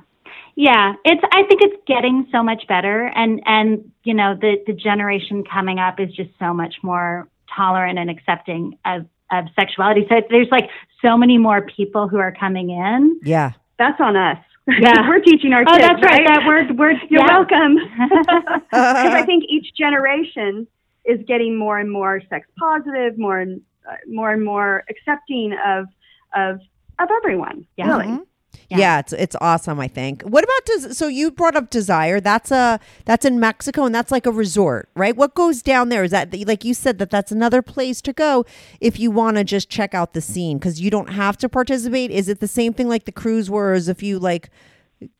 Yeah, 0.57 0.93
it's. 1.05 1.21
I 1.33 1.43
think 1.45 1.63
it's 1.63 1.83
getting 1.87 2.29
so 2.31 2.43
much 2.43 2.67
better, 2.69 3.07
and 3.15 3.43
and 3.45 3.91
you 4.05 4.15
know 4.15 4.37
the 4.41 4.57
the 4.67 4.73
generation 4.73 5.43
coming 5.45 5.79
up 5.81 5.99
is 5.99 6.13
just 6.15 6.31
so 6.39 6.55
much 6.55 6.77
more 6.83 7.29
tolerant 7.55 7.99
and 7.99 8.09
accepting 8.09 8.79
of 8.85 9.07
of 9.33 9.47
sexuality. 9.59 10.07
So 10.09 10.23
there's 10.31 10.49
like 10.53 10.71
so 11.03 11.17
many 11.17 11.39
more 11.39 11.63
people 11.63 12.09
who 12.09 12.19
are 12.19 12.33
coming 12.33 12.71
in. 12.71 13.19
Yeah. 13.25 13.53
That's 13.79 14.01
on 14.01 14.17
us. 14.17 14.39
Yeah. 14.69 14.93
we're 15.09 15.21
teaching 15.21 15.53
our 15.53 15.63
Oh, 15.67 15.73
kids. 15.73 15.83
that's 15.83 16.03
right. 16.03 16.23
That 16.27 16.45
word. 16.47 16.79
Word. 16.79 16.97
You're 17.11 17.23
yeah. 17.27 17.37
welcome. 17.37 17.77
Because 18.71 19.15
I 19.15 19.25
think 19.27 19.45
each 19.49 19.75
generation 19.77 20.67
is 21.05 21.19
getting 21.27 21.57
more 21.59 21.79
and 21.79 21.91
more 21.91 22.23
sex 22.31 22.47
positive, 22.59 23.19
more 23.19 23.41
and 23.41 23.61
more 24.09 24.33
and 24.33 24.45
more 24.45 24.85
accepting 24.91 25.53
of 25.67 25.87
of 26.35 26.61
of 26.99 27.09
everyone. 27.23 27.67
Yeah. 27.77 27.89
Really. 27.89 28.07
Mhm. 28.07 28.23
Yeah. 28.71 28.79
Yeah. 28.79 28.99
it's 29.01 29.13
it's 29.13 29.37
awesome. 29.41 29.81
I 29.81 29.89
think. 29.89 30.23
What 30.23 30.45
about 30.45 30.65
des- 30.67 30.95
so 30.95 31.07
you 31.09 31.31
brought 31.31 31.57
up 31.57 31.71
Desire? 31.71 32.21
That's 32.21 32.51
a 32.51 32.79
that's 33.05 33.25
in 33.25 33.39
Mexico 33.41 33.85
and 33.85 33.95
that's 33.95 34.11
like 34.13 34.27
a 34.27 34.31
resort, 34.33 34.89
right? 34.95 35.17
What 35.17 35.35
goes 35.35 35.61
down 35.61 35.89
there? 35.89 36.05
Is 36.05 36.13
that 36.13 36.33
like 36.47 36.65
you 36.65 36.73
said 36.73 36.99
that 36.99 37.11
that's 37.11 37.33
another 37.33 37.63
place 37.63 38.01
to 38.03 38.13
go 38.13 38.45
if 38.81 38.99
you 38.99 39.11
want 39.11 39.37
to 39.37 39.45
just 39.45 39.69
check 39.69 39.93
out 39.93 40.13
the 40.15 40.21
scene 40.21 40.59
because 40.59 40.81
you 40.81 40.89
don't 40.91 41.11
have 41.13 41.37
to 41.39 41.49
participate. 41.49 42.11
Is 42.11 42.29
it 42.29 42.41
the 42.41 42.49
same 42.49 42.73
thing 42.73 42.89
like 42.89 43.05
the 43.05 43.13
cruise, 43.13 43.51
whereas 43.51 43.89
if 43.89 44.03
you 44.03 44.19
like 44.19 44.51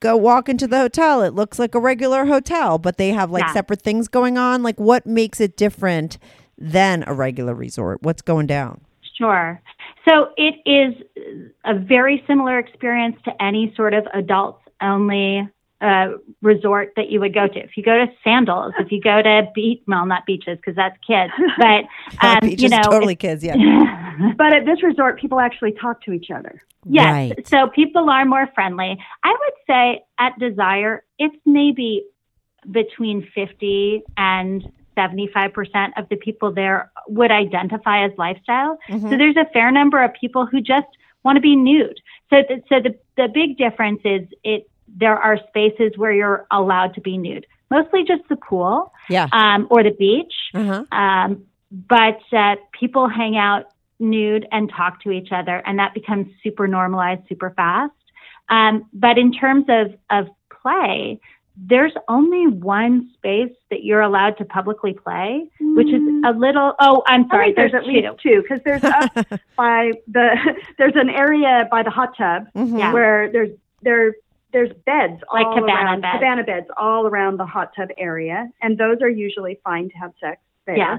go 0.01 0.17
walk 0.17 0.49
into 0.49 0.67
the 0.67 0.79
hotel, 0.79 1.21
it 1.23 1.35
looks 1.35 1.59
like 1.59 1.75
a 1.75 1.81
regular 1.81 2.25
hotel, 2.27 2.79
but 2.79 2.97
they 2.97 3.11
have 3.11 3.31
like 3.31 3.45
Yeah. 3.45 3.53
separate 3.53 3.83
things 3.83 4.09
going 4.09 4.39
on. 4.39 4.63
Like 4.63 4.79
what 4.81 5.07
makes 5.07 5.41
it 5.41 5.57
different 5.57 6.19
than 6.59 7.05
a 7.07 7.15
regular 7.15 7.55
resort? 7.55 8.03
What's 8.03 8.23
going 8.23 8.47
down? 8.47 8.81
Sure. 9.17 9.61
So 10.09 10.29
it 10.37 10.55
is 10.67 10.95
a 11.65 11.79
very 11.79 12.23
similar 12.27 12.59
experience 12.59 13.17
to 13.25 13.43
any 13.43 13.73
sort 13.77 13.95
of 13.95 14.07
adults 14.13 14.61
only 14.83 15.49
uh, 15.81 16.09
resort 16.41 16.93
that 16.97 17.11
you 17.11 17.21
would 17.21 17.35
go 17.35 17.47
to. 17.47 17.59
If 17.59 17.77
you 17.77 17.83
go 17.83 17.97
to 17.97 18.07
Sandals, 18.23 18.73
if 18.79 18.91
you 18.91 19.01
go 19.01 19.23
to 19.23 19.49
beach, 19.55 19.83
well, 19.87 20.07
not 20.07 20.25
beaches 20.27 20.57
because 20.57 20.77
that's 20.77 20.97
kids, 21.07 21.33
but 21.59 21.85
um, 22.27 22.39
Beaches, 22.41 22.63
you 22.63 22.69
know, 22.69 22.83
totally 22.83 23.17
kids. 23.17 23.45
Yeah. 23.45 23.55
But 24.39 24.53
at 24.53 24.65
this 24.65 24.81
resort, 24.81 25.19
people 25.19 25.41
actually 25.41 25.73
talk 25.73 26.01
to 26.03 26.13
each 26.13 26.31
other. 26.31 26.63
Yes. 26.89 27.05
Right. 27.05 27.49
So 27.49 27.67
people 27.75 28.09
are 28.09 28.25
more 28.25 28.49
friendly. 28.55 28.97
I 29.25 29.31
would 29.31 29.55
say 29.67 30.05
at 30.21 30.39
Desire, 30.39 31.03
it's 31.19 31.35
maybe 31.45 32.05
between 32.71 33.29
50 33.35 34.05
and 34.17 34.71
75% 34.97 35.93
of 35.97 36.09
the 36.09 36.17
people 36.17 36.53
there 36.53 36.91
would 37.09 37.31
identify 37.31 38.05
as 38.05 38.13
lifestyle. 38.19 38.79
Mhm. 38.89 39.11
So 39.11 39.17
there's 39.17 39.37
a 39.37 39.47
fair 39.53 39.71
number 39.71 40.03
of 40.03 40.13
people 40.15 40.47
who 40.47 40.61
just 40.61 40.87
want 41.25 41.37
to 41.37 41.41
be 41.41 41.57
nude. 41.57 42.01
So, 42.31 42.43
th- 42.47 42.63
so 42.69 42.81
the, 42.81 42.95
the 43.17 43.29
big 43.33 43.57
difference 43.57 44.01
is 44.05 44.23
it, 44.43 44.69
there 44.89 45.17
are 45.17 45.39
spaces 45.49 45.93
where 45.97 46.13
you're 46.13 46.47
allowed 46.51 46.95
to 46.95 47.01
be 47.01 47.17
nude, 47.19 47.47
mostly 47.71 48.05
just 48.05 48.23
the 48.29 48.37
pool 48.37 48.93
Yeah. 49.09 49.29
um, 49.33 49.67
or 49.71 49.83
the 49.83 49.91
beach. 49.91 50.35
Uh-huh. 50.55 50.85
Um, 50.93 51.45
but 51.71 52.21
uh, 52.33 52.57
people 52.79 53.09
hang 53.09 53.37
out 53.37 53.65
nude 53.99 54.47
and 54.53 54.71
talk 54.71 55.01
to 55.03 55.11
each 55.11 55.31
other, 55.33 55.63
and 55.67 55.79
that 55.79 55.95
becomes 55.95 56.27
super 56.43 56.69
normalized 56.69 57.23
super 57.29 57.51
fast. 57.51 57.93
Um, 58.49 58.87
but 58.93 59.19
in 59.19 59.33
terms 59.33 59.65
of, 59.69 59.95
of 60.11 60.29
play, 60.63 61.21
there's 61.57 61.93
only 62.09 62.47
one 62.49 63.11
space 63.15 63.53
that 63.71 63.85
you're 63.85 64.01
allowed 64.01 64.37
to 64.39 64.45
publicly 64.45 64.93
play, 64.93 65.49
which 65.61 65.89
is 65.89 66.03
a 66.27 66.33
little. 66.33 66.75
Oh, 66.81 67.03
I'm 67.07 67.29
sorry. 67.29 67.47
think 67.55 67.57
there's, 67.57 67.73
There's, 67.73 67.85
at 67.85 67.89
least 67.89 68.07
two. 68.23 68.31
two 68.31 68.43
because 68.43 68.61
there's 68.65 68.85
up 68.85 69.41
by 69.57 69.93
the 70.09 70.55
there's 70.79 70.97
an 70.97 71.11
area 71.11 71.69
by 71.71 71.83
the 71.83 71.91
hot 71.91 72.17
tub 72.17 72.47
Mhm. 72.57 72.93
Where 72.93 73.31
there's 73.31 73.51
there 73.83 74.15
there's 74.53 74.73
beds 74.87 75.23
Like 75.33 75.47
all 75.47 75.55
cabana 75.55 75.85
around 75.85 76.01
beds. 76.01 76.13
cabana 76.15 76.43
beds 76.45 76.67
all 76.77 77.07
around 77.07 77.39
the 77.39 77.47
hot 77.47 77.71
tub 77.77 77.89
area, 77.99 78.49
and 78.63 78.77
those 78.79 78.99
are 79.03 79.09
usually 79.09 79.61
fine 79.65 79.89
to 79.91 79.97
have 79.97 80.13
sex 80.21 80.41
there. 80.67 80.77
Yeah. 80.77 80.99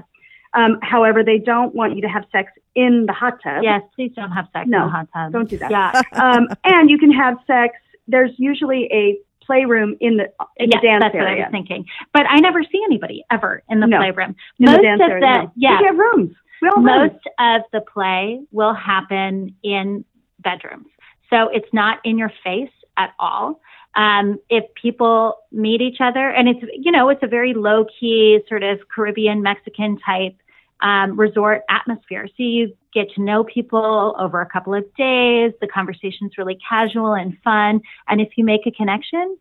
Um, 0.54 0.78
however, 0.82 1.22
they 1.22 1.38
don't 1.38 1.74
want 1.74 1.96
you 1.96 2.02
to 2.02 2.08
have 2.08 2.24
sex 2.32 2.50
in 2.74 3.04
the 3.06 3.12
hot 3.12 3.42
tub. 3.42 3.62
Yes, 3.62 3.82
please 3.94 4.12
don't 4.16 4.30
have 4.32 4.46
sex 4.54 4.66
No, 4.68 4.78
in 4.78 4.84
the 4.86 4.90
hot 4.90 5.08
tub. 5.12 5.32
don't 5.32 5.50
do 5.50 5.58
that. 5.58 5.70
Yeah. 5.70 6.00
Um, 6.12 6.48
and 6.64 6.88
you 6.88 6.96
can 6.98 7.10
have 7.12 7.36
sex. 7.46 7.76
There's 8.08 8.30
usually 8.38 8.84
a 8.92 9.18
playroom 9.46 9.96
in 10.00 10.16
the 10.16 10.24
in 10.56 10.70
yeah, 10.70 10.78
the 10.80 10.86
dance 10.86 11.02
that's 11.04 11.14
what 11.14 11.26
I 11.26 11.34
was 11.36 11.48
thinking. 11.50 11.86
But 12.12 12.26
I 12.28 12.36
never 12.40 12.62
see 12.62 12.80
anybody 12.84 13.24
ever 13.30 13.62
in 13.68 13.80
the 13.80 13.86
No. 13.86 13.98
playroom. 13.98 14.34
in 14.58 14.66
most 14.66 14.76
the 14.76 14.82
dance 14.82 15.00
of 15.02 15.10
area. 15.10 15.20
the 15.20 15.42
no. 15.44 15.52
yeah, 15.56 15.80
we 15.80 15.86
have 15.86 15.96
rooms. 15.98 16.34
We 16.62 16.68
all 16.68 16.82
have 16.82 17.00
rooms. 17.00 17.12
most 17.12 17.28
of 17.38 17.62
the 17.72 17.80
play 17.80 18.40
will 18.50 18.74
happen 18.74 19.54
in 19.62 20.04
bedrooms. 20.40 20.86
So 21.30 21.48
it's 21.48 21.72
not 21.72 21.98
in 22.04 22.18
your 22.18 22.32
face 22.44 22.70
at 22.96 23.12
all. 23.18 23.60
Um, 23.94 24.38
if 24.50 24.64
people 24.80 25.38
meet 25.52 25.80
each 25.80 25.98
other, 26.00 26.28
and 26.28 26.48
it's 26.48 26.60
you 26.78 26.92
know 26.92 27.08
it's 27.08 27.22
a 27.22 27.26
very 27.26 27.54
low 27.54 27.86
key 27.98 28.40
sort 28.48 28.62
of 28.62 28.80
Caribbean 28.94 29.42
Mexican 29.42 29.98
type 29.98 30.36
um, 30.80 31.18
resort 31.18 31.62
atmosphere. 31.68 32.26
So 32.28 32.34
you 32.42 32.76
get 32.92 33.10
to 33.14 33.22
know 33.22 33.44
people 33.44 34.14
over 34.18 34.40
a 34.40 34.46
couple 34.46 34.74
of 34.74 34.82
days. 34.94 35.52
The 35.60 35.68
conversation's 35.72 36.38
really 36.38 36.58
casual 36.68 37.14
and 37.14 37.36
fun, 37.42 37.80
and 38.08 38.20
if 38.20 38.30
you 38.36 38.44
make 38.44 38.66
a 38.66 38.70
connection, 38.70 39.36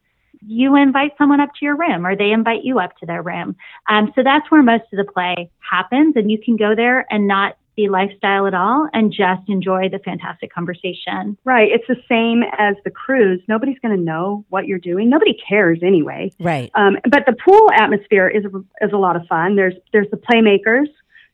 you 0.45 0.75
invite 0.75 1.11
someone 1.17 1.39
up 1.39 1.49
to 1.59 1.65
your 1.65 1.75
room, 1.75 2.05
or 2.05 2.15
they 2.15 2.31
invite 2.31 2.63
you 2.63 2.79
up 2.79 2.95
to 2.97 3.05
their 3.05 3.21
room. 3.21 3.55
Um, 3.89 4.11
so 4.15 4.23
that's 4.23 4.49
where 4.51 4.61
most 4.61 4.83
of 4.93 4.97
the 4.97 5.11
play 5.11 5.49
happens, 5.59 6.15
and 6.15 6.29
you 6.29 6.39
can 6.43 6.55
go 6.55 6.75
there 6.75 7.05
and 7.09 7.27
not 7.27 7.57
be 7.75 7.89
lifestyle 7.89 8.47
at 8.47 8.53
all, 8.53 8.87
and 8.93 9.11
just 9.11 9.49
enjoy 9.49 9.89
the 9.89 9.99
fantastic 9.99 10.53
conversation. 10.53 11.37
Right. 11.43 11.69
It's 11.71 11.83
the 11.87 12.01
same 12.07 12.43
as 12.57 12.75
the 12.85 12.91
cruise. 12.91 13.41
Nobody's 13.49 13.79
going 13.79 13.97
to 13.97 14.01
know 14.01 14.45
what 14.49 14.65
you're 14.65 14.79
doing. 14.79 15.09
Nobody 15.09 15.37
cares 15.47 15.79
anyway. 15.83 16.31
Right. 16.39 16.71
Um, 16.73 16.97
but 17.03 17.25
the 17.25 17.35
pool 17.45 17.69
atmosphere 17.77 18.29
is 18.29 18.45
is 18.81 18.93
a 18.93 18.97
lot 18.97 19.17
of 19.17 19.27
fun. 19.27 19.57
There's 19.57 19.73
there's 19.91 20.09
the 20.09 20.17
playmakers 20.17 20.87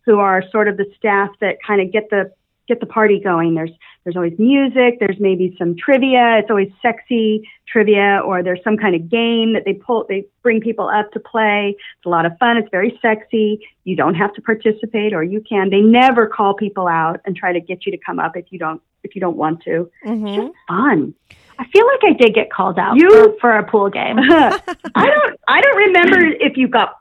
who 0.05 0.19
are 0.19 0.43
sort 0.51 0.67
of 0.67 0.77
the 0.77 0.85
staff 0.97 1.29
that 1.41 1.57
kind 1.65 1.81
of 1.81 1.91
get 1.91 2.09
the 2.09 2.31
get 2.67 2.79
the 2.79 2.85
party 2.85 3.19
going. 3.19 3.55
There's 3.55 3.71
there's 4.03 4.15
always 4.15 4.37
music. 4.39 4.99
There's 4.99 5.19
maybe 5.19 5.55
some 5.59 5.75
trivia. 5.75 6.37
It's 6.39 6.49
always 6.49 6.71
sexy 6.81 7.47
trivia, 7.67 8.21
or 8.25 8.41
there's 8.41 8.63
some 8.63 8.75
kind 8.77 8.95
of 8.95 9.09
game 9.09 9.53
that 9.53 9.63
they 9.65 9.73
pull 9.73 10.05
they 10.09 10.25
bring 10.41 10.59
people 10.59 10.87
up 10.87 11.11
to 11.11 11.19
play. 11.19 11.75
It's 11.97 12.05
a 12.05 12.09
lot 12.09 12.25
of 12.25 12.37
fun. 12.39 12.57
It's 12.57 12.69
very 12.71 12.97
sexy. 13.01 13.59
You 13.83 13.95
don't 13.95 14.15
have 14.15 14.33
to 14.35 14.41
participate, 14.41 15.13
or 15.13 15.23
you 15.23 15.41
can. 15.41 15.69
They 15.69 15.81
never 15.81 16.25
call 16.27 16.53
people 16.55 16.87
out 16.87 17.19
and 17.25 17.35
try 17.35 17.53
to 17.53 17.59
get 17.59 17.85
you 17.85 17.91
to 17.91 17.97
come 17.97 18.19
up 18.19 18.35
if 18.35 18.45
you 18.51 18.57
don't 18.59 18.81
if 19.03 19.15
you 19.15 19.21
don't 19.21 19.37
want 19.37 19.61
to. 19.63 19.89
Mhm. 20.05 20.51
Fun. 20.67 21.13
I 21.59 21.65
feel 21.67 21.85
like 21.85 21.99
I 22.03 22.13
did 22.13 22.33
get 22.33 22.51
called 22.51 22.79
out 22.79 22.95
You- 22.95 23.09
for, 23.11 23.39
for 23.39 23.57
a 23.57 23.63
pool 23.63 23.89
game. 23.89 24.17
I 24.19 24.59
don't 24.95 25.39
I 25.47 25.61
don't 25.61 25.77
remember 25.77 26.19
if 26.39 26.57
you 26.57 26.67
got 26.67 26.95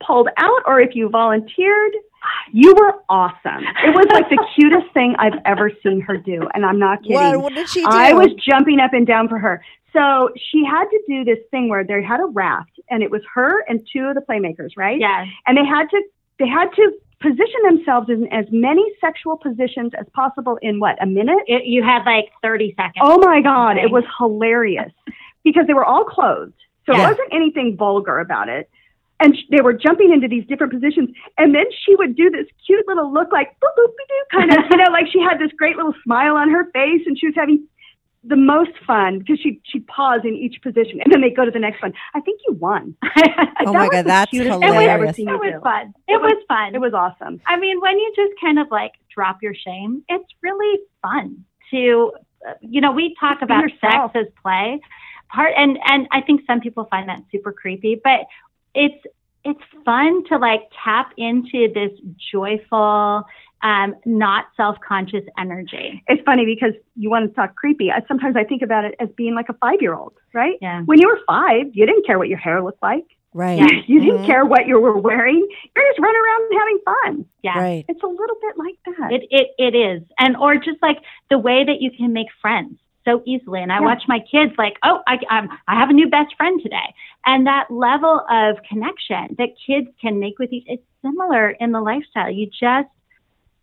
pulled 0.00 0.28
out 0.38 0.62
or 0.66 0.80
if 0.80 0.94
you 0.94 1.08
volunteered. 1.10 1.92
You 2.52 2.74
were 2.74 2.94
awesome. 3.08 3.64
It 3.84 3.94
was 3.94 4.06
like 4.12 4.28
the 4.30 4.44
cutest 4.54 4.92
thing 4.94 5.14
I've 5.18 5.38
ever 5.44 5.70
seen 5.82 6.00
her 6.02 6.16
do, 6.16 6.48
and 6.54 6.64
I'm 6.64 6.78
not 6.78 7.02
kidding. 7.02 7.16
What, 7.16 7.40
what 7.40 7.54
did 7.54 7.68
she 7.68 7.80
do? 7.80 7.88
I 7.88 8.12
was 8.12 8.32
jumping 8.34 8.80
up 8.80 8.92
and 8.92 9.06
down 9.06 9.28
for 9.28 9.38
her. 9.38 9.62
So 9.92 10.30
she 10.50 10.64
had 10.64 10.84
to 10.84 11.00
do 11.08 11.24
this 11.24 11.38
thing 11.50 11.68
where 11.68 11.84
they 11.84 12.02
had 12.02 12.20
a 12.20 12.26
raft, 12.26 12.78
and 12.90 13.02
it 13.02 13.10
was 13.10 13.22
her 13.34 13.64
and 13.68 13.86
two 13.92 14.04
of 14.04 14.14
the 14.14 14.20
playmakers, 14.20 14.70
right? 14.76 14.98
yeah. 14.98 15.24
And 15.46 15.56
they 15.56 15.64
had 15.64 15.88
to 15.90 16.02
they 16.38 16.46
had 16.46 16.68
to 16.76 16.92
position 17.20 17.60
themselves 17.64 18.08
in 18.08 18.32
as 18.32 18.46
many 18.50 18.84
sexual 19.00 19.36
positions 19.36 19.92
as 19.98 20.06
possible 20.14 20.58
in 20.62 20.78
what 20.78 21.02
a 21.02 21.06
minute. 21.06 21.38
It, 21.46 21.64
you 21.64 21.82
had 21.82 22.04
like 22.04 22.30
30 22.42 22.74
seconds. 22.76 23.02
Oh 23.02 23.18
my 23.18 23.40
God, 23.40 23.76
it 23.76 23.90
was 23.90 24.04
hilarious 24.18 24.92
because 25.42 25.66
they 25.66 25.74
were 25.74 25.84
all 25.84 26.04
clothed. 26.04 26.54
So 26.86 26.94
it 26.94 27.00
wasn't 27.00 27.28
anything 27.32 27.76
vulgar 27.76 28.18
about 28.18 28.48
it. 28.48 28.70
And 29.20 29.34
sh- 29.36 29.48
they 29.50 29.60
were 29.60 29.72
jumping 29.72 30.12
into 30.12 30.28
these 30.28 30.46
different 30.46 30.72
positions. 30.72 31.10
And 31.38 31.54
then 31.54 31.64
she 31.84 31.94
would 31.96 32.14
do 32.16 32.30
this 32.30 32.46
cute 32.66 32.86
little 32.86 33.12
look 33.12 33.32
like 33.32 33.48
boop, 33.60 33.74
boop, 33.76 33.92
doo, 34.08 34.24
kind 34.38 34.50
of, 34.52 34.58
you 34.70 34.76
know, 34.76 34.90
like 34.92 35.06
she 35.12 35.20
had 35.20 35.38
this 35.38 35.50
great 35.58 35.76
little 35.76 35.94
smile 36.04 36.36
on 36.36 36.50
her 36.50 36.64
face 36.72 37.02
and 37.06 37.18
she 37.18 37.26
was 37.26 37.34
having 37.36 37.66
the 38.24 38.36
most 38.36 38.70
fun 38.86 39.18
because 39.20 39.38
she, 39.40 39.60
she'd 39.64 39.86
pause 39.86 40.20
in 40.24 40.34
each 40.34 40.60
position 40.62 41.00
and 41.02 41.12
then 41.12 41.20
they'd 41.20 41.36
go 41.36 41.44
to 41.44 41.50
the 41.50 41.58
next 41.58 41.80
one. 41.82 41.92
I 42.14 42.20
think 42.20 42.40
you 42.46 42.54
won. 42.54 42.94
Oh 43.66 43.72
my 43.72 43.88
God, 43.88 44.06
that's 44.06 44.30
cutest 44.30 44.52
thing 44.60 44.62
I've 44.64 44.72
hilarious. 44.74 45.16
seen 45.16 45.28
It 45.28 45.32
was 45.32 45.60
fun. 45.62 45.92
It, 46.06 46.14
It 46.14 46.22
was- 46.22 46.32
was, 46.34 46.44
fun. 46.48 46.74
It 46.74 46.80
was 46.80 46.94
awesome. 46.94 47.40
I 47.46 47.58
mean, 47.58 47.80
when 47.80 47.98
you 47.98 48.12
just 48.16 48.32
kind 48.40 48.58
of 48.58 48.68
like 48.70 48.92
drop 49.14 49.38
your 49.42 49.54
shame, 49.54 50.02
it's 50.08 50.24
really 50.42 50.80
fun 51.02 51.44
to, 51.72 52.12
uh, 52.48 52.52
you 52.60 52.80
know, 52.80 52.92
we 52.92 53.14
talk 53.20 53.42
about 53.42 53.62
yourself. 53.62 54.12
sex 54.12 54.26
as 54.28 54.32
play, 54.42 54.80
part, 55.28 55.52
and 55.56 55.76
and 55.84 56.06
I 56.12 56.20
think 56.22 56.42
some 56.46 56.60
people 56.60 56.86
find 56.90 57.08
that 57.08 57.20
super 57.32 57.52
creepy, 57.52 58.00
but 58.02 58.20
it's 58.74 59.04
it's 59.44 59.60
fun 59.84 60.24
to 60.28 60.36
like 60.36 60.62
tap 60.84 61.12
into 61.16 61.68
this 61.72 61.90
joyful, 62.32 63.24
um, 63.62 63.94
not 64.04 64.46
self 64.56 64.76
conscious 64.86 65.24
energy. 65.38 66.02
It's 66.06 66.22
funny 66.24 66.44
because 66.44 66.74
you 66.96 67.10
want 67.10 67.28
to 67.30 67.34
talk 67.34 67.54
creepy. 67.56 67.90
I, 67.90 68.02
sometimes 68.08 68.36
I 68.36 68.44
think 68.44 68.62
about 68.62 68.84
it 68.84 68.94
as 69.00 69.08
being 69.16 69.34
like 69.34 69.48
a 69.48 69.54
five 69.54 69.80
year 69.80 69.94
old, 69.94 70.14
right? 70.34 70.56
Yeah. 70.60 70.82
When 70.82 71.00
you 71.00 71.08
were 71.08 71.20
five, 71.26 71.66
you 71.72 71.86
didn't 71.86 72.06
care 72.06 72.18
what 72.18 72.28
your 72.28 72.38
hair 72.38 72.62
looked 72.62 72.82
like. 72.82 73.04
Right. 73.34 73.58
Yeah. 73.58 73.66
you 73.86 74.00
didn't 74.00 74.22
Mhm. 74.22 74.26
care 74.26 74.44
what 74.44 74.66
you 74.66 74.80
were 74.80 74.96
wearing. 74.96 75.46
You're 75.76 75.84
just 75.90 75.98
running 75.98 76.20
around 76.24 76.42
and 76.50 76.60
having 76.60 76.78
fun. 76.84 77.24
Yeah. 77.42 77.58
Right. 77.58 77.84
It's 77.88 78.02
a 78.02 78.06
little 78.06 78.36
bit 78.40 78.56
like 78.58 78.78
that. 78.98 79.12
It, 79.12 79.22
it 79.30 79.48
it 79.58 79.74
is, 79.76 80.02
and 80.18 80.36
or 80.36 80.56
just 80.56 80.82
like 80.82 80.98
the 81.30 81.38
way 81.38 81.64
that 81.64 81.80
you 81.80 81.90
can 81.90 82.12
make 82.12 82.28
friends 82.40 82.78
so 83.08 83.22
easily. 83.24 83.62
And 83.62 83.72
I 83.72 83.76
Yeah. 83.80 83.86
watch 83.90 84.02
my 84.06 84.20
kids 84.20 84.52
like, 84.58 84.76
oh, 84.84 85.00
I, 85.06 85.18
I'm, 85.30 85.48
I 85.66 85.74
have 85.80 85.90
a 85.90 85.92
new 85.94 86.08
best 86.08 86.34
friend 86.36 86.60
today, 86.62 86.94
and 87.24 87.46
that 87.46 87.70
level 87.70 88.14
of 88.30 88.56
connection 88.70 89.34
that 89.38 89.50
kids 89.66 89.88
can 90.00 90.18
make 90.20 90.38
with 90.38 90.52
each. 90.52 90.64
It's 90.66 90.82
similar 91.02 91.50
in 91.50 91.72
the 91.72 91.80
lifestyle. 91.80 92.30
You 92.30 92.46
just 92.46 92.88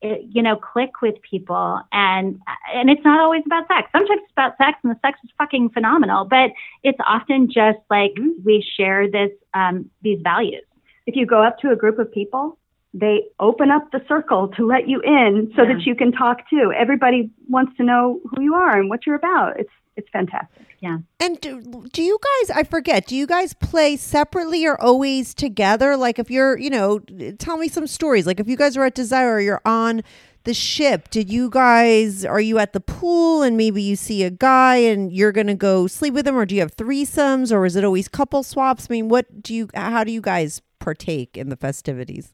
it, 0.02 0.22
you 0.36 0.42
know 0.42 0.56
click 0.56 1.02
with 1.02 1.16
people, 1.30 1.80
and 1.92 2.40
and 2.74 2.90
it's 2.90 3.04
not 3.06 3.20
always 3.20 3.44
about 3.46 3.68
sex. 3.68 3.90
Sometimes 3.92 4.22
it's 4.24 4.32
about 4.32 4.58
sex, 4.58 4.78
and 4.84 4.92
the 4.94 5.00
sex 5.06 5.20
is 5.24 5.30
fucking 5.38 5.70
phenomenal. 5.70 6.26
But 6.26 6.52
it's 6.84 7.00
often 7.08 7.48
just 7.48 7.80
like 7.90 8.14
we 8.44 8.66
share 8.78 9.10
this 9.10 9.32
um, 9.54 9.90
these 10.02 10.20
values. 10.24 10.66
if 11.08 11.16
you 11.16 11.26
go 11.26 11.44
up 11.44 11.60
to 11.60 11.72
a 11.72 11.76
group 11.76 12.00
of 12.00 12.12
people, 12.12 12.58
they 12.98 13.24
open 13.42 13.72
up 13.72 13.92
the 13.92 14.00
circle 14.08 14.48
to 14.58 14.66
let 14.66 14.88
you 14.88 15.02
in 15.02 15.52
so 15.56 15.64
Yeah. 15.64 15.74
that 15.74 15.82
you 15.86 15.96
can 15.96 16.12
talk 16.14 16.50
too. 16.50 16.72
Everybody 16.76 17.30
wants 17.50 17.76
to 17.78 17.84
know 17.84 18.22
who 18.30 18.42
you 18.42 18.54
are 18.56 18.78
and 18.80 18.90
what 18.90 19.06
you're 19.06 19.16
about. 19.18 19.60
It's 19.60 19.70
it's 19.98 20.10
fantastic. 20.12 20.66
Yeah. 20.82 20.98
And 21.22 21.40
do, 21.40 21.62
do 21.94 22.02
you 22.04 22.20
guys, 22.22 22.52
I 22.58 22.64
forget, 22.64 23.08
do 23.08 23.16
you 23.16 23.26
guys 23.26 23.54
play 23.54 23.96
separately 23.96 24.66
or 24.66 24.80
always 24.82 25.34
together? 25.34 25.96
Like 25.96 26.20
if 26.20 26.30
you're, 26.30 26.58
you 26.58 26.70
know, 26.70 27.00
tell 27.40 27.56
me 27.56 27.70
some 27.70 27.88
stories. 27.88 28.28
Like 28.28 28.42
if 28.42 28.48
you 28.50 28.58
guys 28.58 28.76
are 28.76 28.84
at 28.84 28.94
Desire 28.94 29.36
or 29.36 29.40
you're 29.40 29.62
on 29.66 30.04
the 30.44 30.54
ship, 30.54 31.10
did 31.12 31.30
you 31.32 31.50
guys, 31.50 32.26
are 32.26 32.42
you 32.42 32.60
at 32.60 32.74
the 32.74 32.82
pool 32.82 33.42
and 33.42 33.56
maybe 33.56 33.82
you 33.82 33.96
see 33.96 34.22
a 34.24 34.30
guy 34.30 34.76
and 34.76 35.14
you're 35.14 35.32
going 35.32 35.48
to 35.48 35.56
go 35.56 35.88
sleep 35.88 36.14
with 36.14 36.28
him 36.28 36.36
or 36.38 36.46
do 36.46 36.56
you 36.56 36.62
have 36.62 36.76
threesomes 36.76 37.54
or 37.54 37.66
is 37.66 37.78
it 37.78 37.86
always 37.86 38.10
couple 38.10 38.44
swaps? 38.44 38.88
I 38.90 38.94
mean, 38.96 39.08
what 39.08 39.42
do 39.42 39.54
you, 39.56 39.70
how 39.74 40.04
do 40.04 40.12
you 40.12 40.22
guys 40.22 40.62
partake 40.80 41.38
in 41.38 41.48
the 41.48 41.56
festivities? 41.56 42.34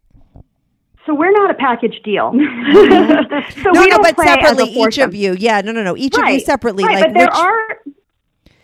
So 1.06 1.16
we're 1.16 1.32
not 1.32 1.50
a 1.50 1.56
package 1.56 2.00
deal. 2.04 2.32
so 2.34 2.38
Mm-hmm. 2.38 3.62
no, 3.64 3.82
we 3.82 3.88
no, 3.90 3.98
don't 3.98 4.02
but 4.04 4.16
play 4.16 4.26
as 4.28 4.38
a 4.38 4.42
separately, 4.56 4.74
each 4.82 4.98
of 5.00 5.16
you. 5.16 5.36
Yeah, 5.38 5.62
no, 5.62 5.72
no, 5.72 5.84
no. 5.84 5.98
Each 5.98 6.16
of 6.18 6.28
you 6.30 6.40
separately. 6.40 6.84
Right, 6.84 6.96
like 6.96 7.06
but 7.06 7.14
there 7.14 7.26
which, 7.28 7.36
are. 7.36 7.78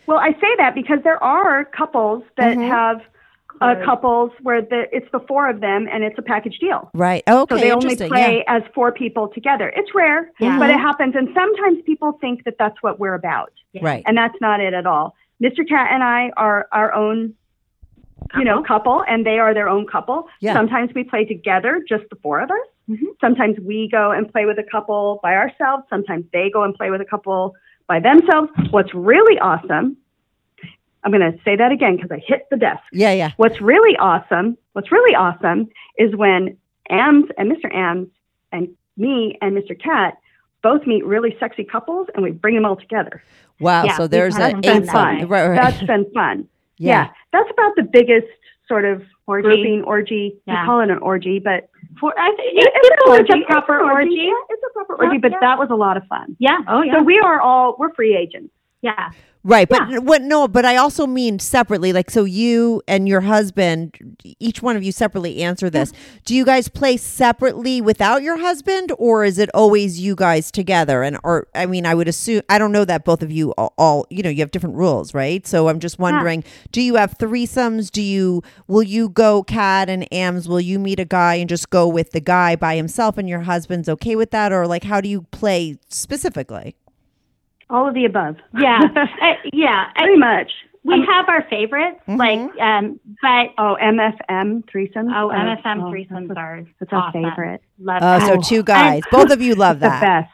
Well, 0.06 0.18
I 0.18 0.32
say 0.32 0.54
that 0.58 0.74
because 0.74 0.98
there 1.04 1.22
are 1.22 1.64
couples 1.64 2.22
that 2.36 2.56
Mhm. 2.56 2.68
have 2.68 3.00
uh, 3.60 3.74
couples 3.84 4.30
where 4.42 4.62
the, 4.62 4.84
it's 4.92 5.10
the 5.10 5.18
four 5.26 5.50
of 5.50 5.60
them 5.60 5.88
and 5.92 6.04
it's 6.04 6.16
a 6.16 6.22
package 6.22 6.58
deal. 6.60 6.88
right. 6.94 7.24
Okay. 7.28 7.56
So 7.56 7.60
they 7.60 7.72
only 7.72 7.90
interesting. 7.90 8.08
play 8.08 8.44
as 8.46 8.62
four 8.72 8.92
people 8.92 9.26
together. 9.28 9.72
It's 9.74 9.92
rare, 9.96 10.30
Yeah. 10.38 10.60
but 10.60 10.70
it 10.70 10.78
happens. 10.78 11.16
And 11.16 11.28
sometimes 11.34 11.78
people 11.84 12.12
think 12.20 12.44
that 12.44 12.54
that's 12.56 12.76
what 12.82 13.00
we're 13.00 13.14
about, 13.14 13.52
Yeah. 13.72 13.80
Right. 13.84 14.04
and 14.06 14.16
that's 14.16 14.36
not 14.40 14.60
it 14.60 14.74
at 14.74 14.86
all. 14.86 15.16
Mr. 15.42 15.68
Kat 15.68 15.88
and 15.90 16.04
I 16.04 16.30
are 16.36 16.68
our 16.70 16.94
own, 16.94 17.34
you 18.36 18.44
know, 18.44 18.62
couple, 18.62 19.04
and 19.08 19.24
they 19.24 19.38
are 19.38 19.54
their 19.54 19.68
own 19.68 19.86
couple. 19.86 20.28
Yeah. 20.40 20.54
Sometimes 20.54 20.90
we 20.94 21.04
play 21.04 21.24
together, 21.24 21.82
just 21.88 22.04
the 22.10 22.16
four 22.16 22.40
of 22.40 22.50
us. 22.50 22.66
Mhm. 22.90 23.06
Sometimes 23.20 23.58
we 23.60 23.88
go 23.90 24.10
and 24.12 24.30
play 24.30 24.44
with 24.46 24.58
a 24.58 24.62
couple 24.62 25.20
by 25.22 25.34
ourselves. 25.34 25.84
Sometimes 25.90 26.24
they 26.32 26.50
go 26.50 26.62
and 26.62 26.74
play 26.74 26.90
with 26.90 27.00
a 27.00 27.04
couple 27.04 27.54
by 27.86 28.00
themselves. 28.00 28.50
What's 28.70 28.94
really 28.94 29.38
awesome, 29.38 29.96
I'm 31.04 31.12
going 31.12 31.32
to 31.32 31.38
say 31.44 31.56
that 31.56 31.72
again 31.72 31.96
because 31.96 32.10
I 32.10 32.18
hit 32.26 32.46
the 32.50 32.56
desk. 32.56 32.82
Yeah, 32.92 33.12
yeah. 33.12 33.30
What's 33.36 33.60
really 33.60 33.96
awesome, 33.98 34.56
what's 34.72 34.90
really 34.92 35.14
awesome 35.14 35.68
is 35.96 36.14
when 36.16 36.56
Ams 36.90 37.26
and 37.38 37.50
Mr. 37.50 37.72
Ams 37.74 38.08
and 38.52 38.68
me 38.96 39.38
and 39.40 39.56
Mr. 39.56 39.78
Kat 39.80 40.18
both 40.62 40.86
meet 40.86 41.04
really 41.04 41.36
sexy 41.38 41.64
couples 41.64 42.08
and 42.14 42.22
we 42.22 42.30
bring 42.30 42.54
them 42.54 42.64
all 42.64 42.76
together. 42.76 43.22
Wow. 43.60 43.84
Yeah, 43.84 43.96
so 43.96 44.06
there's 44.06 44.36
had 44.36 44.64
a 44.64 44.76
eight 44.76 44.86
fun. 44.86 45.28
Right, 45.28 45.48
right. 45.48 45.54
That's 45.54 45.82
been 45.82 46.10
fun. 46.12 46.48
Yeah. 46.78 47.08
That's 47.32 47.50
about 47.50 47.72
the 47.76 47.82
biggest 47.82 48.26
sort 48.66 48.84
of 48.84 49.02
Orgy. 49.26 49.42
grouping 49.44 49.82
orgy. 49.84 50.36
Yeah. 50.46 50.62
We 50.62 50.66
call 50.66 50.80
it 50.80 50.90
an 50.90 50.98
orgy, 50.98 51.38
but 51.38 51.68
For, 52.00 52.12
I 52.18 52.28
think 52.36 52.52
it's, 52.54 52.66
it's, 52.74 52.88
an 52.88 52.92
it's 53.20 53.30
orgy. 53.30 53.42
a 53.42 53.46
proper 53.46 53.80
orgy. 53.80 54.10
Yeah, 54.14 54.32
it's 54.50 54.62
a 54.62 54.72
proper 54.74 54.96
Yeah, 55.02 55.08
orgy, 55.08 55.18
but 55.18 55.32
yeah. 55.32 55.38
that 55.40 55.58
was 55.58 55.68
a 55.70 55.74
lot 55.74 55.96
of 55.96 56.04
fun. 56.06 56.36
Yeah. 56.38 56.58
Oh 56.68 56.82
yeah. 56.82 56.98
So 56.98 57.02
we 57.02 57.18
are 57.18 57.40
all 57.40 57.76
we're 57.78 57.92
free 57.94 58.16
agents. 58.16 58.52
yeah. 58.82 59.10
Right, 59.48 59.66
but 59.66 60.02
what? 60.04 60.20
No, 60.20 60.46
but 60.46 60.66
I 60.66 60.76
also 60.76 61.06
mean 61.06 61.38
separately. 61.38 61.94
Like, 61.94 62.10
so 62.10 62.24
you 62.24 62.82
and 62.86 63.08
your 63.08 63.22
husband, 63.22 64.18
each 64.38 64.60
one 64.60 64.76
of 64.76 64.82
you 64.82 64.92
separately 64.92 65.42
answer 65.42 65.70
this. 65.70 65.90
Do 66.26 66.34
you 66.34 66.44
guys 66.44 66.68
play 66.68 66.98
separately 66.98 67.80
without 67.80 68.22
your 68.22 68.36
husband, 68.36 68.92
or 68.98 69.24
is 69.24 69.38
it 69.38 69.48
always 69.54 69.98
you 69.98 70.14
guys 70.14 70.50
together? 70.50 71.02
And 71.02 71.18
or 71.24 71.46
I 71.54 71.64
mean, 71.64 71.86
I 71.86 71.94
would 71.94 72.08
assume 72.08 72.42
I 72.50 72.58
don't 72.58 72.72
know 72.72 72.84
that 72.84 73.06
both 73.06 73.22
of 73.22 73.32
you 73.32 73.52
all, 73.52 73.72
all 73.78 74.06
you 74.10 74.22
know 74.22 74.28
you 74.28 74.40
have 74.40 74.50
different 74.50 74.76
rules, 74.76 75.14
right? 75.14 75.46
So 75.46 75.68
I'm 75.68 75.80
just 75.80 75.98
wondering, 75.98 76.44
do 76.70 76.82
you 76.82 76.96
have 76.96 77.16
threesomes? 77.16 77.90
Do 77.90 78.02
you 78.02 78.42
will 78.66 78.82
you 78.82 79.08
go 79.08 79.42
Kat 79.42 79.88
and 79.88 80.06
Ams? 80.12 80.46
Will 80.46 80.60
you 80.60 80.78
meet 80.78 81.00
a 81.00 81.06
guy 81.06 81.36
and 81.36 81.48
just 81.48 81.70
go 81.70 81.88
with 81.88 82.10
the 82.10 82.20
guy 82.20 82.54
by 82.54 82.76
himself, 82.76 83.16
and 83.16 83.26
your 83.26 83.40
husband's 83.40 83.88
okay 83.88 84.14
with 84.14 84.30
that, 84.30 84.52
or 84.52 84.66
like 84.66 84.84
how 84.84 85.00
do 85.00 85.08
you 85.08 85.22
play 85.30 85.78
specifically? 85.88 86.76
All 87.70 87.86
of 87.88 87.94
the 87.94 88.04
above. 88.04 88.36
Yeah. 88.58 88.80
Uh, 88.96 89.34
yeah. 89.52 89.86
I- 89.96 90.02
Pretty 90.02 90.16
much. 90.18 90.50
we 90.84 91.04
have 91.10 91.28
our 91.28 91.42
favorites, 91.50 92.00
Mhm. 92.08 92.18
like, 92.18 92.60
um, 92.60 92.98
but 93.20 93.50
Oh, 93.58 93.76
MFM 93.80 94.62
threesomes. 94.64 95.12
oh, 95.14 95.30
Uh, 95.30 95.34
MFM 95.34 95.82
oh, 95.82 95.90
threesomes 95.90 96.28
that's, 96.28 96.38
are 96.38 96.64
that's 96.80 96.92
our 96.92 96.98
awesome. 97.08 97.24
favorite. 97.24 97.60
Love 97.80 97.98
Oh, 98.02 98.18
that. 98.18 98.26
so 98.26 98.40
two 98.40 98.62
guys, 98.62 99.02
both 99.10 99.30
of 99.30 99.42
you 99.42 99.54
love 99.54 99.80
The 99.80 99.88
that. 99.88 100.00
best. 100.00 100.32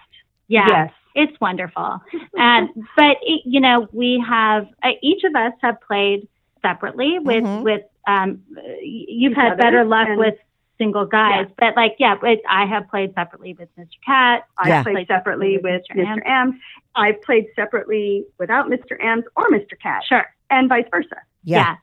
yeah. 0.49 0.67
Yes. 0.69 0.93
It's 1.17 1.41
wonderful. 1.41 2.01
Um, 2.39 2.71
but 2.97 3.17
it, 3.23 3.43
you 3.45 3.61
know, 3.61 3.87
we 3.93 4.23
have 4.29 4.67
uh, 4.83 4.91
each 5.01 5.23
of 5.25 5.35
us 5.37 5.53
have 5.63 5.81
played 5.81 6.27
separately 6.61 7.19
with 7.21 7.45
Mhm. 7.45 7.63
with 7.63 7.83
um, 8.07 8.41
uh, 8.57 8.61
you've 8.83 9.33
Each 9.33 9.39
had 9.39 9.57
better 9.57 9.85
luck 9.85 10.09
and- 10.09 10.19
with 10.19 10.35
single 10.79 11.07
guys, 11.07 11.47
but 11.59 11.77
like 11.77 11.97
yeah, 11.99 12.17
but 12.21 12.39
I 12.49 12.67
have 12.67 12.89
played 12.89 13.15
separately 13.15 13.55
with 13.59 13.69
Mr. 13.79 13.89
Kat. 14.05 14.45
I 14.59 14.69
Yeah. 14.69 14.83
played 14.83 15.07
separately 15.07 15.59
with 15.63 15.83
Mr. 15.95 16.27
Ams. 16.27 16.55
I've 16.97 17.21
played 17.23 17.47
separately 17.55 18.25
without 18.39 18.69
Mr. 18.69 19.03
Ams 19.03 19.25
or 19.37 19.45
Mr. 19.51 19.79
Kat, 19.81 20.03
Sure. 20.05 20.27
and 20.51 20.69
vice 20.69 20.87
versa. 20.91 21.17
Yeah. 21.45 21.77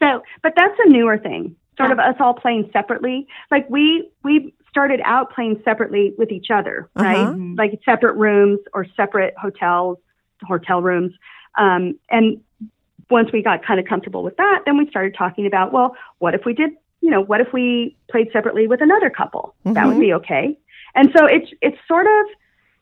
So 0.00 0.22
But 0.42 0.54
that's 0.56 0.78
a 0.84 0.88
newer 0.88 1.18
thing, 1.18 1.56
sort 1.76 1.90
of 1.90 1.98
us 1.98 2.16
all 2.20 2.34
playing 2.34 2.70
separately. 2.72 3.26
Like 3.50 3.68
we 3.70 4.10
we 4.22 4.54
started 4.68 5.00
out 5.04 5.32
playing 5.32 5.60
separately 5.64 6.12
with 6.18 6.30
each 6.30 6.50
other, 6.50 6.88
right? 6.96 7.16
Uh-huh. 7.16 7.54
Like 7.56 7.80
separate 7.84 8.14
rooms 8.14 8.60
or 8.74 8.84
separate 8.94 9.34
hotels, 9.40 9.98
hotel 10.42 10.82
rooms. 10.82 11.14
Um, 11.56 11.98
and 12.10 12.40
once 13.08 13.30
we 13.32 13.42
got 13.42 13.64
kind 13.64 13.80
of 13.80 13.86
comfortable 13.86 14.22
with 14.22 14.36
that, 14.36 14.62
then 14.66 14.76
we 14.76 14.86
started 14.90 15.14
talking 15.16 15.46
about, 15.46 15.72
well, 15.72 15.96
what 16.18 16.34
if 16.34 16.44
we 16.44 16.52
did, 16.52 16.72
you 17.00 17.10
know, 17.10 17.20
what 17.22 17.40
if 17.40 17.52
we 17.52 17.96
played 18.10 18.28
separately 18.32 18.66
with 18.66 18.80
another 18.80 19.10
couple? 19.10 19.54
That 19.64 19.86
would 19.86 19.96
Mhm. 19.96 20.00
be 20.00 20.12
okay. 20.14 20.58
And 20.94 21.12
so 21.16 21.26
it's 21.26 21.50
it's 21.62 21.78
sort 21.86 22.06
of, 22.06 22.26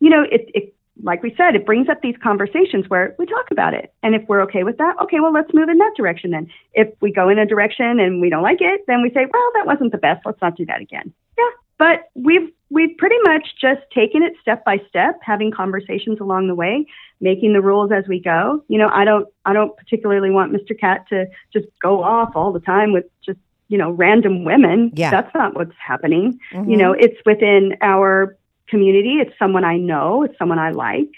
you 0.00 0.10
know, 0.10 0.22
it, 0.22 0.50
it 0.54 0.74
like 1.02 1.22
we 1.24 1.34
said, 1.36 1.56
it 1.56 1.66
brings 1.66 1.88
up 1.88 2.00
these 2.02 2.16
conversations 2.22 2.88
where 2.88 3.16
we 3.18 3.26
talk 3.26 3.50
about 3.50 3.74
it. 3.74 3.92
And 4.04 4.14
if 4.14 4.22
we're 4.28 4.40
okay 4.42 4.62
with 4.62 4.78
that, 4.78 4.94
okay, 5.02 5.18
well, 5.18 5.32
let's 5.32 5.52
move 5.52 5.68
in 5.68 5.78
that 5.78 5.92
direction 5.96 6.30
then. 6.30 6.46
If 6.72 6.88
we 7.00 7.12
go 7.12 7.28
in 7.28 7.38
a 7.38 7.44
direction 7.46 7.98
and 7.98 8.20
we 8.20 8.30
don't 8.30 8.44
like 8.44 8.60
it, 8.60 8.82
then 8.86 9.02
we 9.02 9.10
say, 9.10 9.26
well, 9.32 9.50
that 9.54 9.66
wasn't 9.66 9.90
the 9.90 9.98
best. 9.98 10.24
Let's 10.24 10.40
not 10.40 10.56
do 10.56 10.64
that 10.66 10.80
again. 10.80 11.12
Yeah. 11.36 11.50
But 11.78 12.10
we've 12.14 12.48
we've 12.70 12.96
pretty 12.96 13.18
much 13.24 13.56
just 13.60 13.80
taken 13.92 14.22
it 14.22 14.34
step 14.40 14.64
by 14.64 14.78
step, 14.88 15.18
having 15.22 15.50
conversations 15.50 16.20
along 16.20 16.46
the 16.46 16.54
way, 16.54 16.86
making 17.20 17.52
the 17.52 17.60
rules 17.60 17.90
as 17.90 18.04
we 18.08 18.20
go. 18.20 18.62
You 18.68 18.78
know, 18.78 18.88
I 18.88 19.04
don't 19.04 19.26
I 19.44 19.52
don't 19.52 19.76
particularly 19.76 20.30
want 20.30 20.52
Mr. 20.52 20.78
Kat 20.78 21.06
to 21.08 21.26
just 21.52 21.66
go 21.82 22.02
off 22.04 22.36
all 22.36 22.52
the 22.52 22.60
time 22.60 22.92
with 22.92 23.06
just, 23.26 23.40
you 23.74 23.78
know, 23.78 23.90
random 23.90 24.44
women. 24.44 24.92
Yeah. 24.94 25.10
That's 25.10 25.34
not 25.34 25.56
what's 25.56 25.74
happening. 25.84 26.38
Mhm. 26.52 26.70
You 26.70 26.76
know, 26.76 26.92
it's 26.92 27.16
within 27.26 27.76
our 27.82 28.36
community. 28.68 29.14
It's 29.22 29.36
someone 29.36 29.64
I 29.64 29.78
know. 29.78 30.22
It's 30.22 30.38
someone 30.38 30.60
I 30.60 30.70
like. 30.70 31.10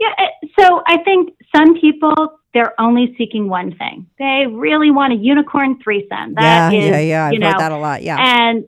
Yeah. 0.00 0.08
So 0.58 0.82
I 0.86 0.96
think 1.04 1.34
some 1.54 1.78
people 1.78 2.38
they're 2.54 2.72
only 2.80 3.14
seeking 3.18 3.48
one 3.50 3.74
thing. 3.76 4.06
They 4.18 4.46
really 4.48 4.90
want 4.90 5.12
a 5.12 5.16
unicorn 5.16 5.78
threesome. 5.82 6.34
yeah, 6.40 6.70
That 6.70 6.74
is, 6.74 6.84
yeah, 6.88 7.00
yeah. 7.00 7.24
I've 7.26 7.32
you 7.34 7.40
heard 7.42 7.52
know, 7.52 7.58
that 7.58 7.72
a 7.72 7.76
lot. 7.76 8.02
Yeah. 8.02 8.16
and 8.18 8.64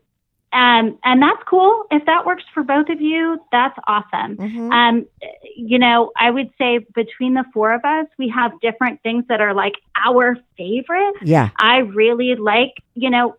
um, 0.56 0.98
and 1.04 1.20
that's 1.20 1.42
cool. 1.46 1.84
If 1.90 2.06
that 2.06 2.24
works 2.24 2.42
for 2.54 2.62
both 2.62 2.88
of 2.88 2.98
you, 2.98 3.38
that's 3.52 3.78
awesome. 3.86 4.38
Mhm. 4.38 4.72
Um, 4.72 5.06
you 5.54 5.78
know, 5.78 6.12
I 6.16 6.30
would 6.30 6.50
say 6.56 6.78
between 6.94 7.34
the 7.34 7.44
four 7.52 7.74
of 7.74 7.84
us, 7.84 8.06
we 8.16 8.28
have 8.28 8.58
different 8.62 9.02
things 9.02 9.26
that 9.28 9.42
are 9.42 9.52
like 9.52 9.74
our 10.06 10.38
favorite. 10.56 11.14
yeah. 11.20 11.50
I 11.58 11.78
really 11.78 12.36
like, 12.36 12.72
you 12.94 13.10
know, 13.10 13.36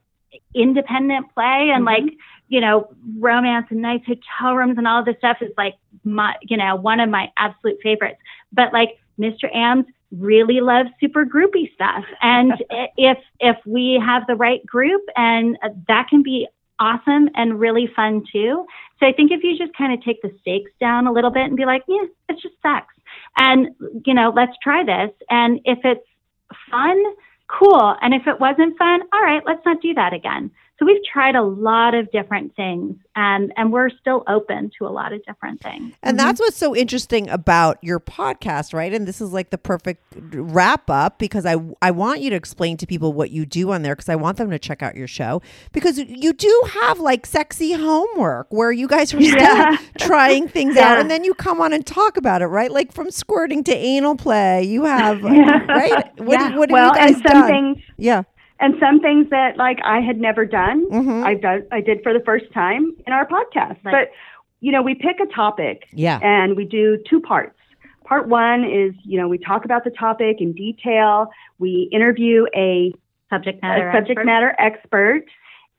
independent 0.54 1.34
play 1.34 1.72
and 1.74 1.86
like, 1.86 2.04
you 2.50 2.62
know, 2.62 2.88
romance 3.18 3.66
and 3.72 3.82
nice 3.82 4.02
hotel 4.06 4.56
rooms 4.56 4.78
and 4.78 4.88
all 4.88 5.04
this 5.04 5.18
stuff 5.18 5.38
is 5.42 5.52
like 5.58 5.74
my, 6.04 6.36
you 6.44 6.56
know, 6.58 6.76
one 6.76 7.00
of 7.00 7.10
my 7.10 7.32
absolute 7.38 7.80
favorites. 7.82 8.20
But 8.54 8.74
like 8.74 9.00
Mr. 9.20 9.54
Ams 9.56 9.86
really 10.12 10.62
loves 10.62 10.90
super 11.00 11.26
groupy 11.26 11.74
stuff. 11.74 12.06
And 12.22 12.54
if, 12.98 13.18
if 13.40 13.58
we 13.66 14.00
have 14.06 14.28
the 14.28 14.36
right 14.36 14.64
group 14.66 15.02
and 15.16 15.58
that 15.88 16.10
can 16.10 16.22
be 16.22 16.48
awesome 16.80 17.30
and 17.36 17.60
really 17.60 17.90
fun 17.96 18.24
too. 18.32 18.66
So 19.00 19.06
I 19.06 19.12
think 19.12 19.32
if 19.32 19.44
you 19.44 19.58
just 19.58 19.78
kind 19.78 19.94
of 19.94 20.04
take 20.04 20.22
the 20.22 20.32
stakes 20.42 20.72
down 20.80 21.08
a 21.08 21.12
little 21.12 21.32
bit 21.32 21.44
and 21.44 21.56
be 21.56 21.66
like, 21.66 21.84
yeah, 21.88 22.06
it's 22.30 22.42
just 22.42 22.56
sex. 22.62 22.88
And, 23.38 23.70
you 24.06 24.14
know, 24.14 24.34
let's 24.36 24.54
try 24.62 24.84
this. 24.84 25.12
And 25.30 25.60
if 25.66 25.80
it's 25.84 26.06
fun, 26.70 27.02
cool. 27.48 27.96
And 28.02 28.14
if 28.14 28.28
it 28.28 28.40
wasn't 28.40 28.78
fun, 28.78 29.02
all 29.14 29.22
right, 29.22 29.44
let's 29.46 29.66
not 29.66 29.82
do 29.82 29.94
that 29.94 30.14
again. 30.14 30.52
So 30.80 30.86
we've 30.86 31.04
tried 31.12 31.36
a 31.36 31.42
lot 31.42 31.96
of 31.96 32.12
different 32.12 32.56
things 32.56 32.96
and, 33.16 33.52
and 33.58 33.72
we're 33.74 33.90
still 33.90 34.24
open 34.28 34.70
to 34.78 34.86
a 34.86 34.90
lot 34.90 35.12
of 35.12 35.26
different 35.26 35.62
things. 35.64 35.94
And 36.04 36.18
mm-hmm. 36.18 36.28
that's 36.28 36.40
what's 36.40 36.58
so 36.58 36.76
interesting 36.76 37.28
about 37.30 37.80
your 37.84 38.00
podcast, 38.00 38.76
right? 38.76 38.94
And 38.94 39.08
this 39.08 39.20
is 39.20 39.32
like 39.34 39.50
the 39.50 39.58
perfect 39.58 40.04
wrap 40.34 40.90
up 40.90 41.18
because 41.18 41.48
I 41.48 41.56
I 41.82 41.90
want 41.90 42.22
you 42.22 42.30
to 42.30 42.36
explain 42.36 42.78
to 42.78 42.86
people 42.86 43.12
what 43.12 43.32
you 43.32 43.46
do 43.46 43.72
on 43.72 43.82
there 43.82 43.96
because 43.96 44.10
I 44.10 44.16
want 44.16 44.38
them 44.38 44.52
to 44.52 44.60
check 44.60 44.84
out 44.84 44.96
your 44.96 45.08
show 45.08 45.42
because 45.72 45.98
you 45.98 46.32
do 46.32 46.64
have 46.74 47.00
like 47.00 47.26
sexy 47.26 47.74
homework 47.74 48.48
where 48.52 48.72
you 48.72 48.88
guys 48.88 49.14
are 49.16 49.22
still 49.22 49.36
Yeah. 49.36 49.78
trying 50.00 50.48
things 50.48 50.78
out 50.78 51.00
and 51.00 51.10
then 51.10 51.24
you 51.24 51.34
come 51.34 51.60
on 51.60 51.74
and 51.74 51.86
talk 51.86 52.18
about 52.18 52.44
it, 52.44 52.48
right? 52.48 52.72
Like 52.72 52.92
from 52.92 53.10
squirting 53.10 53.64
to 53.64 53.76
anal 53.76 54.16
play, 54.16 54.64
you 54.64 54.84
have 54.84 55.24
right. 55.24 56.06
What, 56.18 56.40
Yeah. 56.40 56.56
what 56.56 56.70
have 56.70 56.72
well, 56.72 56.90
you 56.90 56.96
guys 56.96 57.14
and 57.16 57.24
some 57.24 57.42
done? 57.42 57.48
things 57.48 57.78
yeah. 57.98 58.24
And 58.60 58.76
some 58.80 59.00
things 59.00 59.30
that 59.30 59.58
like 59.58 59.80
I 59.84 60.00
had 60.02 60.20
never 60.20 60.46
done, 60.46 60.86
Mhm. 60.90 61.24
I 61.24 61.34
did 61.36 61.68
I 61.72 61.82
did 61.82 62.02
for 62.04 62.14
the 62.14 62.22
first 62.22 62.52
time 62.54 62.96
in 63.06 63.14
our 63.14 63.26
podcast. 63.28 63.78
Right. 63.84 63.92
But 63.92 64.12
you 64.60 64.72
know, 64.72 64.82
we 64.82 64.96
pick 64.96 65.20
a 65.20 65.28
topic 65.28 65.84
Yeah. 65.94 66.20
and 66.24 66.56
we 66.58 66.66
do 66.66 66.98
two 67.10 67.20
parts. 67.20 67.60
Part 68.06 68.28
one 68.28 68.64
is, 68.64 68.94
you 69.04 69.20
know, 69.20 69.28
we 69.28 69.38
talk 69.38 69.66
about 69.66 69.84
the 69.84 69.92
topic 69.92 70.38
in 70.42 70.54
detail. 70.54 71.30
We 71.60 71.90
interview 71.92 72.46
a, 72.56 72.94
Subject 73.30 73.60
a 73.62 73.68
matter. 73.68 73.92
subject 73.94 74.18
expert. 74.20 74.26
matter 74.26 74.56
expert, 74.58 75.26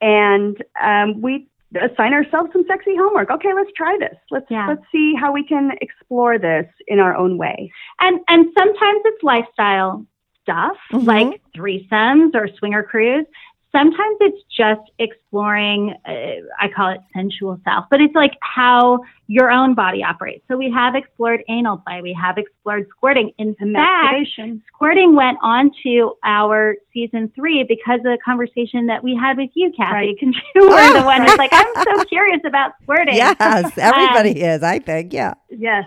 and 0.01 0.63
um, 0.81 1.19
we 1.21 1.47
assign 1.75 2.13
ourselves 2.13 2.51
some 2.53 2.63
sexy 2.67 2.95
homework. 2.95 3.29
Okay, 3.31 3.53
let's 3.53 3.71
try 3.75 3.97
this. 3.99 4.15
Let's 4.31 4.45
Yeah. 4.49 4.67
let's 4.67 4.83
see 4.91 5.13
how 5.15 5.31
we 5.31 5.43
can 5.43 5.71
explore 5.81 6.37
this 6.37 6.67
in 6.87 6.99
our 6.99 7.15
own 7.15 7.37
way. 7.37 7.71
And 7.99 8.19
and 8.29 8.45
sometimes 8.57 9.01
it's 9.05 9.23
lifestyle 9.23 10.05
stuff 10.49 10.77
Mhm. 10.91 11.05
like 11.05 11.41
threesomes 11.55 12.33
or 12.35 12.47
swinger 12.57 12.83
cruise. 12.83 13.25
Sometimes 13.71 14.17
it's 14.21 14.41
just 14.49 14.81
exploring. 14.97 15.93
Uh, 16.03 16.41
I 16.59 16.69
call 16.75 16.89
it 16.89 17.01
sensual 17.15 17.59
self, 17.63 17.85
but 17.91 18.01
it's 18.01 18.15
like 18.15 18.33
how 18.41 19.01
your 19.27 19.51
own 19.51 19.75
body 19.75 20.03
operates. 20.03 20.43
So 20.47 20.57
we 20.57 20.71
have 20.71 20.95
explored 20.95 21.43
anal 21.49 21.77
play. 21.77 22.01
We 22.01 22.13
have 22.13 22.39
explored 22.39 22.87
squirting. 22.89 23.31
In 23.37 23.53
fact, 23.53 24.27
squirting 24.73 25.13
went 25.15 25.37
on 25.43 25.69
to 25.83 26.13
our 26.23 26.77
season 26.91 27.31
three 27.35 27.63
because 27.63 27.99
of 27.99 28.05
the 28.05 28.17
conversation 28.25 28.87
that 28.87 29.03
we 29.03 29.13
had 29.15 29.37
with 29.37 29.51
you, 29.53 29.71
Kathy. 29.77 29.93
Right. 29.93 30.15
Because 30.19 30.35
you 30.55 30.61
were 30.67 30.99
the 30.99 31.05
one 31.05 31.21
who's 31.27 31.37
like, 31.37 31.53
I'm 31.53 31.67
so 31.83 32.03
curious 32.05 32.41
about 32.43 32.71
squirting. 32.81 33.13
Yes, 33.17 33.37
everybody 33.77 34.31
is, 34.51 34.63
I 34.63 34.79
think. 34.79 35.13
Yeah. 35.13 35.35
Yes. 35.51 35.85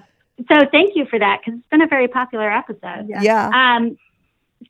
So 0.48 0.54
thank 0.70 0.94
you 0.94 1.04
for 1.06 1.18
that 1.18 1.40
because 1.44 1.58
it's 1.58 1.68
been 1.68 1.82
a 1.82 1.88
very 1.88 2.06
popular 2.06 2.48
episode. 2.48 3.06
Yeah. 3.08 3.22
Yeah. 3.22 3.48
Um, 3.76 3.96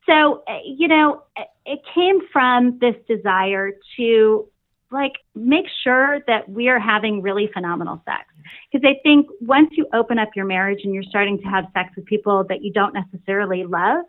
so, 0.07 0.43
uh, 0.49 0.59
you 0.64 0.88
know, 0.88 1.22
it 1.64 1.80
came 1.95 2.20
from 2.32 2.78
this 2.80 2.95
desire 3.09 3.72
to 3.97 4.49
like 4.90 5.12
make 5.34 5.66
sure 5.82 6.20
that 6.26 6.49
we 6.49 6.68
are 6.68 6.78
having 6.78 7.22
really 7.22 7.49
phenomenal 7.53 8.03
sex. 8.05 8.24
Because 8.70 8.86
I 8.88 9.01
think 9.03 9.28
once 9.40 9.70
you 9.72 9.86
open 9.93 10.18
up 10.18 10.30
your 10.36 10.45
marriage 10.45 10.80
and 10.84 10.93
you're 10.93 11.03
starting 11.05 11.38
to 11.38 11.45
have 11.45 11.64
sex 11.72 11.90
with 11.97 12.05
people 12.05 12.45
that 12.49 12.62
you 12.62 12.72
don't 12.72 12.95
necessarily 12.95 13.64
love, 13.64 14.05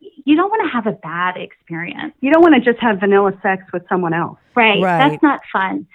you 0.00 0.36
don't 0.36 0.50
want 0.50 0.62
to 0.64 0.72
have 0.74 0.86
a 0.86 0.98
bad 0.98 1.36
experience. 1.36 2.14
You 2.20 2.30
don't 2.32 2.42
want 2.42 2.54
to 2.54 2.60
just 2.60 2.82
have 2.82 3.00
vanilla 3.00 3.32
sex 3.42 3.62
with 3.72 3.82
someone 3.88 4.12
else. 4.12 4.38
Right. 4.54 4.82
Right. 4.82 5.08
That's 5.08 5.22
not 5.22 5.40
fun. 5.52 5.86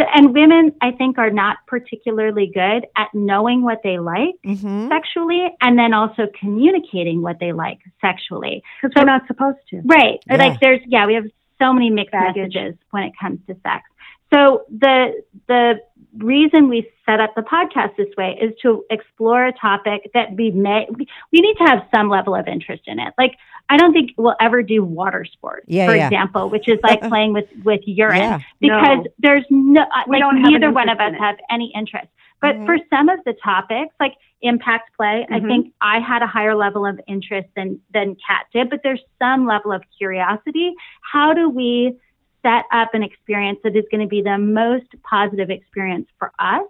So, 0.00 0.06
and 0.14 0.32
women, 0.34 0.72
I 0.80 0.92
think, 0.92 1.18
are 1.18 1.30
not 1.30 1.58
particularly 1.66 2.50
good 2.52 2.86
at 2.96 3.08
knowing 3.12 3.62
what 3.62 3.80
they 3.84 3.98
like 3.98 4.34
Mm-hmm. 4.46 4.88
sexually 4.88 5.48
and 5.60 5.78
then 5.78 5.92
also 5.92 6.26
communicating 6.38 7.20
what 7.20 7.38
they 7.38 7.52
like 7.52 7.78
sexually. 8.00 8.62
Because 8.80 8.94
we're 8.96 9.04
not 9.04 9.26
supposed 9.26 9.58
to. 9.70 9.82
Right. 9.84 10.18
Yeah. 10.26 10.36
Like 10.36 10.60
there's 10.60 10.80
yeah, 10.86 11.06
we 11.06 11.14
have 11.14 11.26
so 11.58 11.72
many 11.74 11.90
mixed 11.90 12.12
Baggage. 12.12 12.54
messages 12.54 12.78
when 12.90 13.02
it 13.02 13.12
comes 13.20 13.40
to 13.48 13.54
sex. 13.62 13.84
So 14.32 14.64
the 14.70 15.22
the 15.48 15.80
reason 16.18 16.68
we 16.68 16.90
set 17.06 17.20
up 17.20 17.34
the 17.36 17.42
podcast 17.42 17.96
this 17.96 18.08
way 18.16 18.36
is 18.40 18.52
to 18.62 18.84
explore 18.90 19.46
a 19.46 19.52
topic 19.52 20.10
that 20.14 20.32
we 20.34 20.50
may 20.50 20.86
we 20.90 21.06
we 21.32 21.40
need 21.40 21.54
to 21.54 21.64
have 21.64 21.82
some 21.94 22.08
level 22.08 22.34
of 22.34 22.46
interest 22.48 22.82
in 22.86 22.98
it. 22.98 23.12
Like 23.18 23.36
I 23.68 23.76
don't 23.76 23.92
think 23.92 24.12
we'll 24.16 24.36
ever 24.40 24.62
do 24.62 24.84
water 24.84 25.24
sports, 25.24 25.66
Yeah, 25.68 25.86
for 25.86 25.94
yeah. 25.96 26.06
example, 26.06 26.48
which 26.50 26.68
is 26.68 26.78
like 26.82 27.00
playing 27.08 27.32
with 27.32 27.46
with 27.64 27.80
urine 27.86 28.16
Yeah. 28.18 28.38
because 28.60 28.98
No. 28.98 29.06
there's 29.18 29.44
no 29.50 29.82
uh, 29.82 29.86
We 30.06 30.16
like 30.16 30.20
don't 30.20 30.42
neither 30.42 30.70
one 30.70 30.88
of 30.88 30.98
us 30.98 31.14
have 31.18 31.36
any 31.50 31.72
interest. 31.74 32.08
But 32.40 32.56
Mhm. 32.56 32.66
for 32.66 32.78
some 32.88 33.08
of 33.10 33.20
the 33.24 33.34
topics, 33.34 33.94
like 34.00 34.14
impact 34.42 34.96
play, 34.96 35.26
I 35.30 35.40
Mhm. 35.40 35.46
think 35.48 35.72
I 35.82 35.98
had 36.00 36.22
a 36.22 36.26
higher 36.26 36.54
level 36.54 36.86
of 36.86 36.98
interest 37.06 37.48
than 37.54 37.80
than 37.92 38.16
Kat 38.26 38.46
did. 38.52 38.70
But 38.70 38.82
there's 38.82 39.02
some 39.18 39.46
level 39.46 39.72
of 39.72 39.82
curiosity. 39.98 40.74
How 41.02 41.34
do 41.34 41.48
we 41.50 41.96
set 42.42 42.64
up 42.72 42.94
an 42.94 43.02
experience 43.02 43.58
that 43.64 43.76
is 43.76 43.84
going 43.90 44.00
to 44.00 44.08
be 44.08 44.22
the 44.22 44.38
most 44.38 44.86
positive 45.02 45.50
experience 45.50 46.08
for 46.18 46.32
us? 46.38 46.66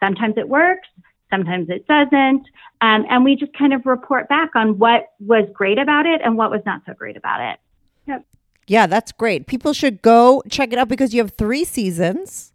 Sometimes 0.00 0.34
it 0.36 0.48
works, 0.48 0.88
sometimes 1.30 1.68
it 1.70 1.86
doesn't, 1.86 2.46
um, 2.80 3.04
and 3.10 3.24
we 3.24 3.36
just 3.36 3.52
kind 3.54 3.72
of 3.72 3.84
report 3.86 4.28
back 4.28 4.54
on 4.54 4.78
what 4.78 5.12
was 5.20 5.48
great 5.52 5.78
about 5.78 6.06
it 6.06 6.20
and 6.24 6.36
what 6.36 6.50
was 6.50 6.60
not 6.64 6.82
so 6.86 6.94
great 6.94 7.16
about 7.16 7.40
it. 7.40 7.58
Yep. 8.06 8.24
Yeah, 8.68 8.86
that's 8.86 9.12
great. 9.12 9.46
People 9.46 9.72
should 9.72 10.02
go 10.02 10.42
check 10.48 10.72
it 10.72 10.78
out 10.78 10.88
because 10.88 11.12
you 11.12 11.20
have 11.20 11.32
three 11.32 11.64
seasons 11.64 12.52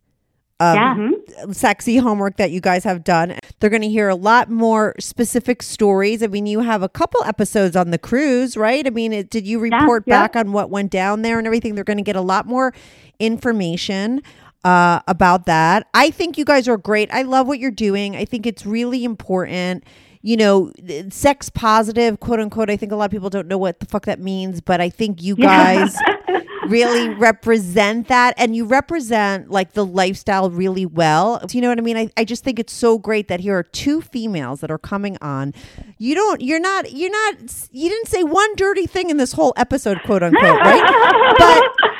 of 0.69 0.75
Yeah. 0.75 0.95
Mhm. 0.95 1.55
sexy 1.55 1.97
homework 1.97 2.37
that 2.37 2.51
you 2.51 2.61
guys 2.61 2.83
have 2.83 3.03
done. 3.03 3.35
They're 3.59 3.69
going 3.69 3.81
to 3.81 3.89
hear 3.89 4.09
a 4.09 4.15
lot 4.15 4.49
more 4.49 4.93
specific 4.99 5.61
stories. 5.61 6.23
I 6.23 6.27
mean, 6.27 6.45
you 6.45 6.61
have 6.61 6.83
a 6.83 6.89
couple 6.89 7.23
episodes 7.23 7.75
on 7.75 7.91
the 7.91 7.97
cruise, 7.97 8.55
right? 8.55 8.85
I 8.85 8.89
mean, 8.89 9.11
it, 9.13 9.29
did 9.29 9.45
you 9.47 9.59
report 9.59 10.03
yeah. 10.05 10.21
back 10.21 10.35
on 10.35 10.51
what 10.51 10.69
went 10.69 10.91
down 10.91 11.21
there 11.21 11.37
and 11.37 11.45
everything? 11.47 11.75
They're 11.75 11.83
going 11.83 11.97
to 11.97 12.03
get 12.03 12.15
a 12.15 12.21
lot 12.21 12.45
more 12.45 12.73
information 13.19 14.21
uh, 14.63 14.99
about 15.07 15.45
that. 15.45 15.87
I 15.93 16.09
think 16.09 16.37
you 16.37 16.45
guys 16.45 16.67
are 16.67 16.77
great. 16.77 17.09
I 17.13 17.23
love 17.23 17.47
what 17.47 17.59
you're 17.59 17.71
doing. 17.71 18.15
I 18.15 18.25
think 18.25 18.45
it's 18.45 18.65
really 18.65 19.03
important. 19.03 19.83
You 20.21 20.37
know, 20.37 20.71
sex 21.09 21.49
positive, 21.49 22.21
quote 22.21 22.39
unquote. 22.39 22.69
I 22.69 22.77
think 22.77 22.93
a 22.93 22.95
lot 22.95 23.05
of 23.05 23.11
people 23.11 23.29
don't 23.29 23.47
know 23.47 23.57
what 23.57 23.81
the 23.81 23.85
fuck 23.85 24.05
that 24.05 24.21
means, 24.21 24.61
but 24.61 24.79
I 24.79 24.89
think 24.89 25.21
you 25.21 25.35
guys 25.35 25.97
really 26.67 27.09
represent 27.09 28.07
that 28.07 28.33
and 28.37 28.55
you 28.55 28.65
represent 28.65 29.49
like 29.49 29.73
the 29.73 29.85
lifestyle 29.85 30.49
really 30.49 30.85
well. 30.85 31.39
Do 31.45 31.57
you 31.57 31.61
know 31.61 31.69
what 31.69 31.77
I 31.77 31.81
mean? 31.81 31.97
I, 31.97 32.09
I 32.17 32.25
just 32.25 32.43
think 32.43 32.59
it's 32.59 32.73
so 32.73 32.97
great 32.97 33.27
that 33.27 33.39
here 33.39 33.57
are 33.57 33.63
two 33.63 34.01
females 34.01 34.61
that 34.61 34.71
are 34.71 34.77
coming 34.77 35.17
on. 35.21 35.53
You 35.97 36.15
don't 36.15 36.41
you're 36.41 36.59
not 36.59 36.91
you're 36.91 37.11
not 37.11 37.35
you 37.71 37.89
didn't 37.89 38.07
say 38.07 38.23
one 38.23 38.55
dirty 38.55 38.85
thing 38.87 39.09
in 39.09 39.17
this 39.17 39.33
whole 39.33 39.53
episode, 39.57 40.01
quote 40.03 40.23
unquote, 40.23 40.59
right? 40.59 41.35
but 41.37 41.63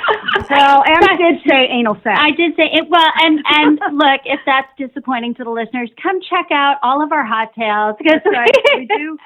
Well, 0.50 0.82
Em 0.86 1.16
did 1.16 1.40
say 1.48 1.68
anal 1.70 1.94
sex. 2.02 2.18
I 2.18 2.30
did 2.30 2.54
say 2.56 2.68
it. 2.72 2.86
Well, 2.88 3.10
and 3.22 3.40
and 3.46 3.80
look, 3.96 4.20
if 4.24 4.40
that's 4.46 4.68
disappointing 4.78 5.34
to 5.36 5.44
the 5.44 5.50
listeners, 5.50 5.90
come 6.02 6.20
check 6.28 6.46
out 6.52 6.76
all 6.82 7.02
of 7.02 7.12
our 7.12 7.24
hot 7.24 7.54
tales 7.54 7.96
because 7.98 8.20
right. 8.26 8.50
We 8.76 8.86
do. 8.86 9.18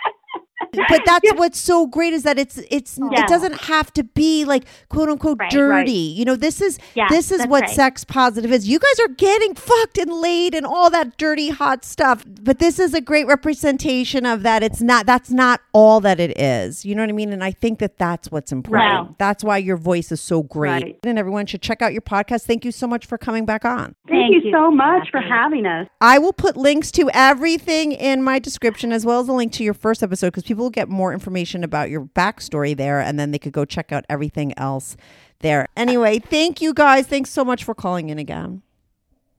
But 0.72 1.02
that's 1.06 1.32
what's 1.34 1.58
so 1.58 1.86
great 1.86 2.12
is 2.12 2.22
that 2.24 2.38
it's 2.38 2.58
it's 2.70 2.98
Yeah. 2.98 3.22
it 3.22 3.28
doesn't 3.28 3.62
have 3.62 3.92
to 3.94 4.04
be 4.04 4.44
like 4.44 4.64
quote 4.88 5.08
unquote 5.08 5.38
Right, 5.40 5.50
dirty. 5.50 5.68
right. 5.70 5.88
You 6.18 6.24
know, 6.24 6.36
this 6.36 6.60
is 6.60 6.78
Yeah, 6.94 7.08
this 7.08 7.30
is 7.30 7.46
what 7.46 7.62
right. 7.62 7.70
sex 7.70 8.04
positive 8.04 8.52
is. 8.52 8.68
You 8.68 8.78
guys 8.78 9.00
are 9.00 9.08
getting 9.14 9.54
fucked 9.54 9.98
and 9.98 10.12
laid 10.12 10.54
and 10.54 10.66
all 10.66 10.90
that 10.90 11.16
dirty 11.16 11.50
hot 11.50 11.84
stuff. 11.84 12.24
But 12.42 12.58
this 12.58 12.78
is 12.78 12.94
a 12.94 13.00
great 13.00 13.26
representation 13.26 14.24
of 14.26 14.42
that. 14.42 14.62
It's 14.62 14.80
not 14.80 15.06
that's 15.06 15.30
not 15.30 15.60
all 15.72 16.00
that 16.00 16.20
it 16.20 16.38
is. 16.38 16.84
You 16.84 16.94
know 16.94 17.02
what 17.02 17.10
I 17.10 17.12
mean? 17.12 17.32
And 17.32 17.42
I 17.42 17.50
think 17.50 17.78
that 17.80 17.98
that's 17.98 18.30
what's 18.30 18.52
important. 18.52 19.08
Right. 19.08 19.18
That's 19.18 19.42
why 19.44 19.58
your 19.58 19.76
voice 19.76 20.12
is 20.12 20.20
so 20.20 20.42
great. 20.42 20.82
Right. 20.82 20.98
And 21.04 21.18
everyone 21.18 21.46
should 21.46 21.62
check 21.62 21.82
out 21.82 21.92
your 21.92 22.02
podcast. 22.02 22.44
Thank 22.44 22.64
you 22.64 22.72
so 22.72 22.86
much 22.86 23.06
for 23.06 23.18
coming 23.18 23.44
back 23.46 23.64
on. 23.64 23.94
Thank, 24.08 24.44
you, 24.44 24.50
so 24.52 24.70
much 24.70 25.08
for 25.10 25.20
having 25.20 25.66
us. 25.66 25.86
I 26.00 26.18
will 26.18 26.32
put 26.32 26.56
links 26.56 26.90
to 26.92 27.10
everything 27.12 27.92
in 27.92 28.22
my 28.22 28.38
description 28.38 28.92
as 28.92 29.04
well 29.04 29.20
as 29.20 29.28
a 29.28 29.32
link 29.32 29.52
to 29.52 29.64
your 29.64 29.74
first 29.74 30.02
episode 30.02 30.28
because 30.28 30.44
people 30.44 30.57
will 30.58 30.70
get 30.70 30.88
more 30.88 31.12
information 31.12 31.64
about 31.64 31.88
your 31.90 32.02
backstory 32.02 32.76
there 32.76 33.00
and 33.00 33.18
then 33.18 33.30
they 33.30 33.38
could 33.38 33.52
go 33.52 33.64
check 33.64 33.92
out 33.92 34.04
everything 34.08 34.52
else 34.58 34.96
there. 35.40 35.68
Anyway, 35.76 36.18
thank 36.18 36.60
you 36.60 36.74
guys. 36.74 37.06
Thanks 37.06 37.30
so 37.30 37.44
much 37.44 37.64
for 37.64 37.74
calling 37.74 38.10
in 38.10 38.18
again. 38.18 38.62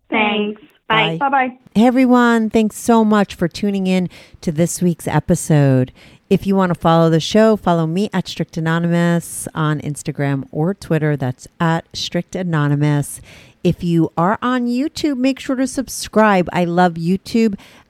Thanks. 0.09 0.61
Bye. 0.88 1.17
Bye. 1.17 1.30
Bye 1.30 1.30
bye. 1.30 1.57
Hey 1.76 1.86
everyone, 1.86 2.49
thanks 2.49 2.76
so 2.76 3.05
much 3.05 3.36
for 3.36 3.47
tuning 3.47 3.86
in 3.86 4.09
to 4.41 4.51
this 4.51 4.82
week's 4.82 5.07
episode. 5.07 5.93
If 6.32 6.47
you 6.47 6.55
want 6.55 6.72
to 6.72 6.80
follow 6.80 7.09
the 7.09 7.20
show, 7.20 7.55
follow 7.55 7.86
me 7.86 8.09
at 8.11 8.28
Strict 8.28 8.57
Anonymous 8.57 9.47
on 9.53 9.80
Instagram 9.82 10.47
or 10.51 10.74
Twitter. 10.74 11.15
That's 11.15 11.47
at 11.59 11.86
Strict 11.93 12.36
Anonymous. 12.36 13.22
If 13.63 13.84
you 13.84 14.11
are 14.17 14.39
on 14.41 14.67
YouTube, 14.67 15.17
make 15.17 15.39
sure 15.39 15.55
to 15.55 15.67
subscribe. 15.67 16.47
I 16.53 16.65
love 16.65 16.93
YouTube 16.93 17.59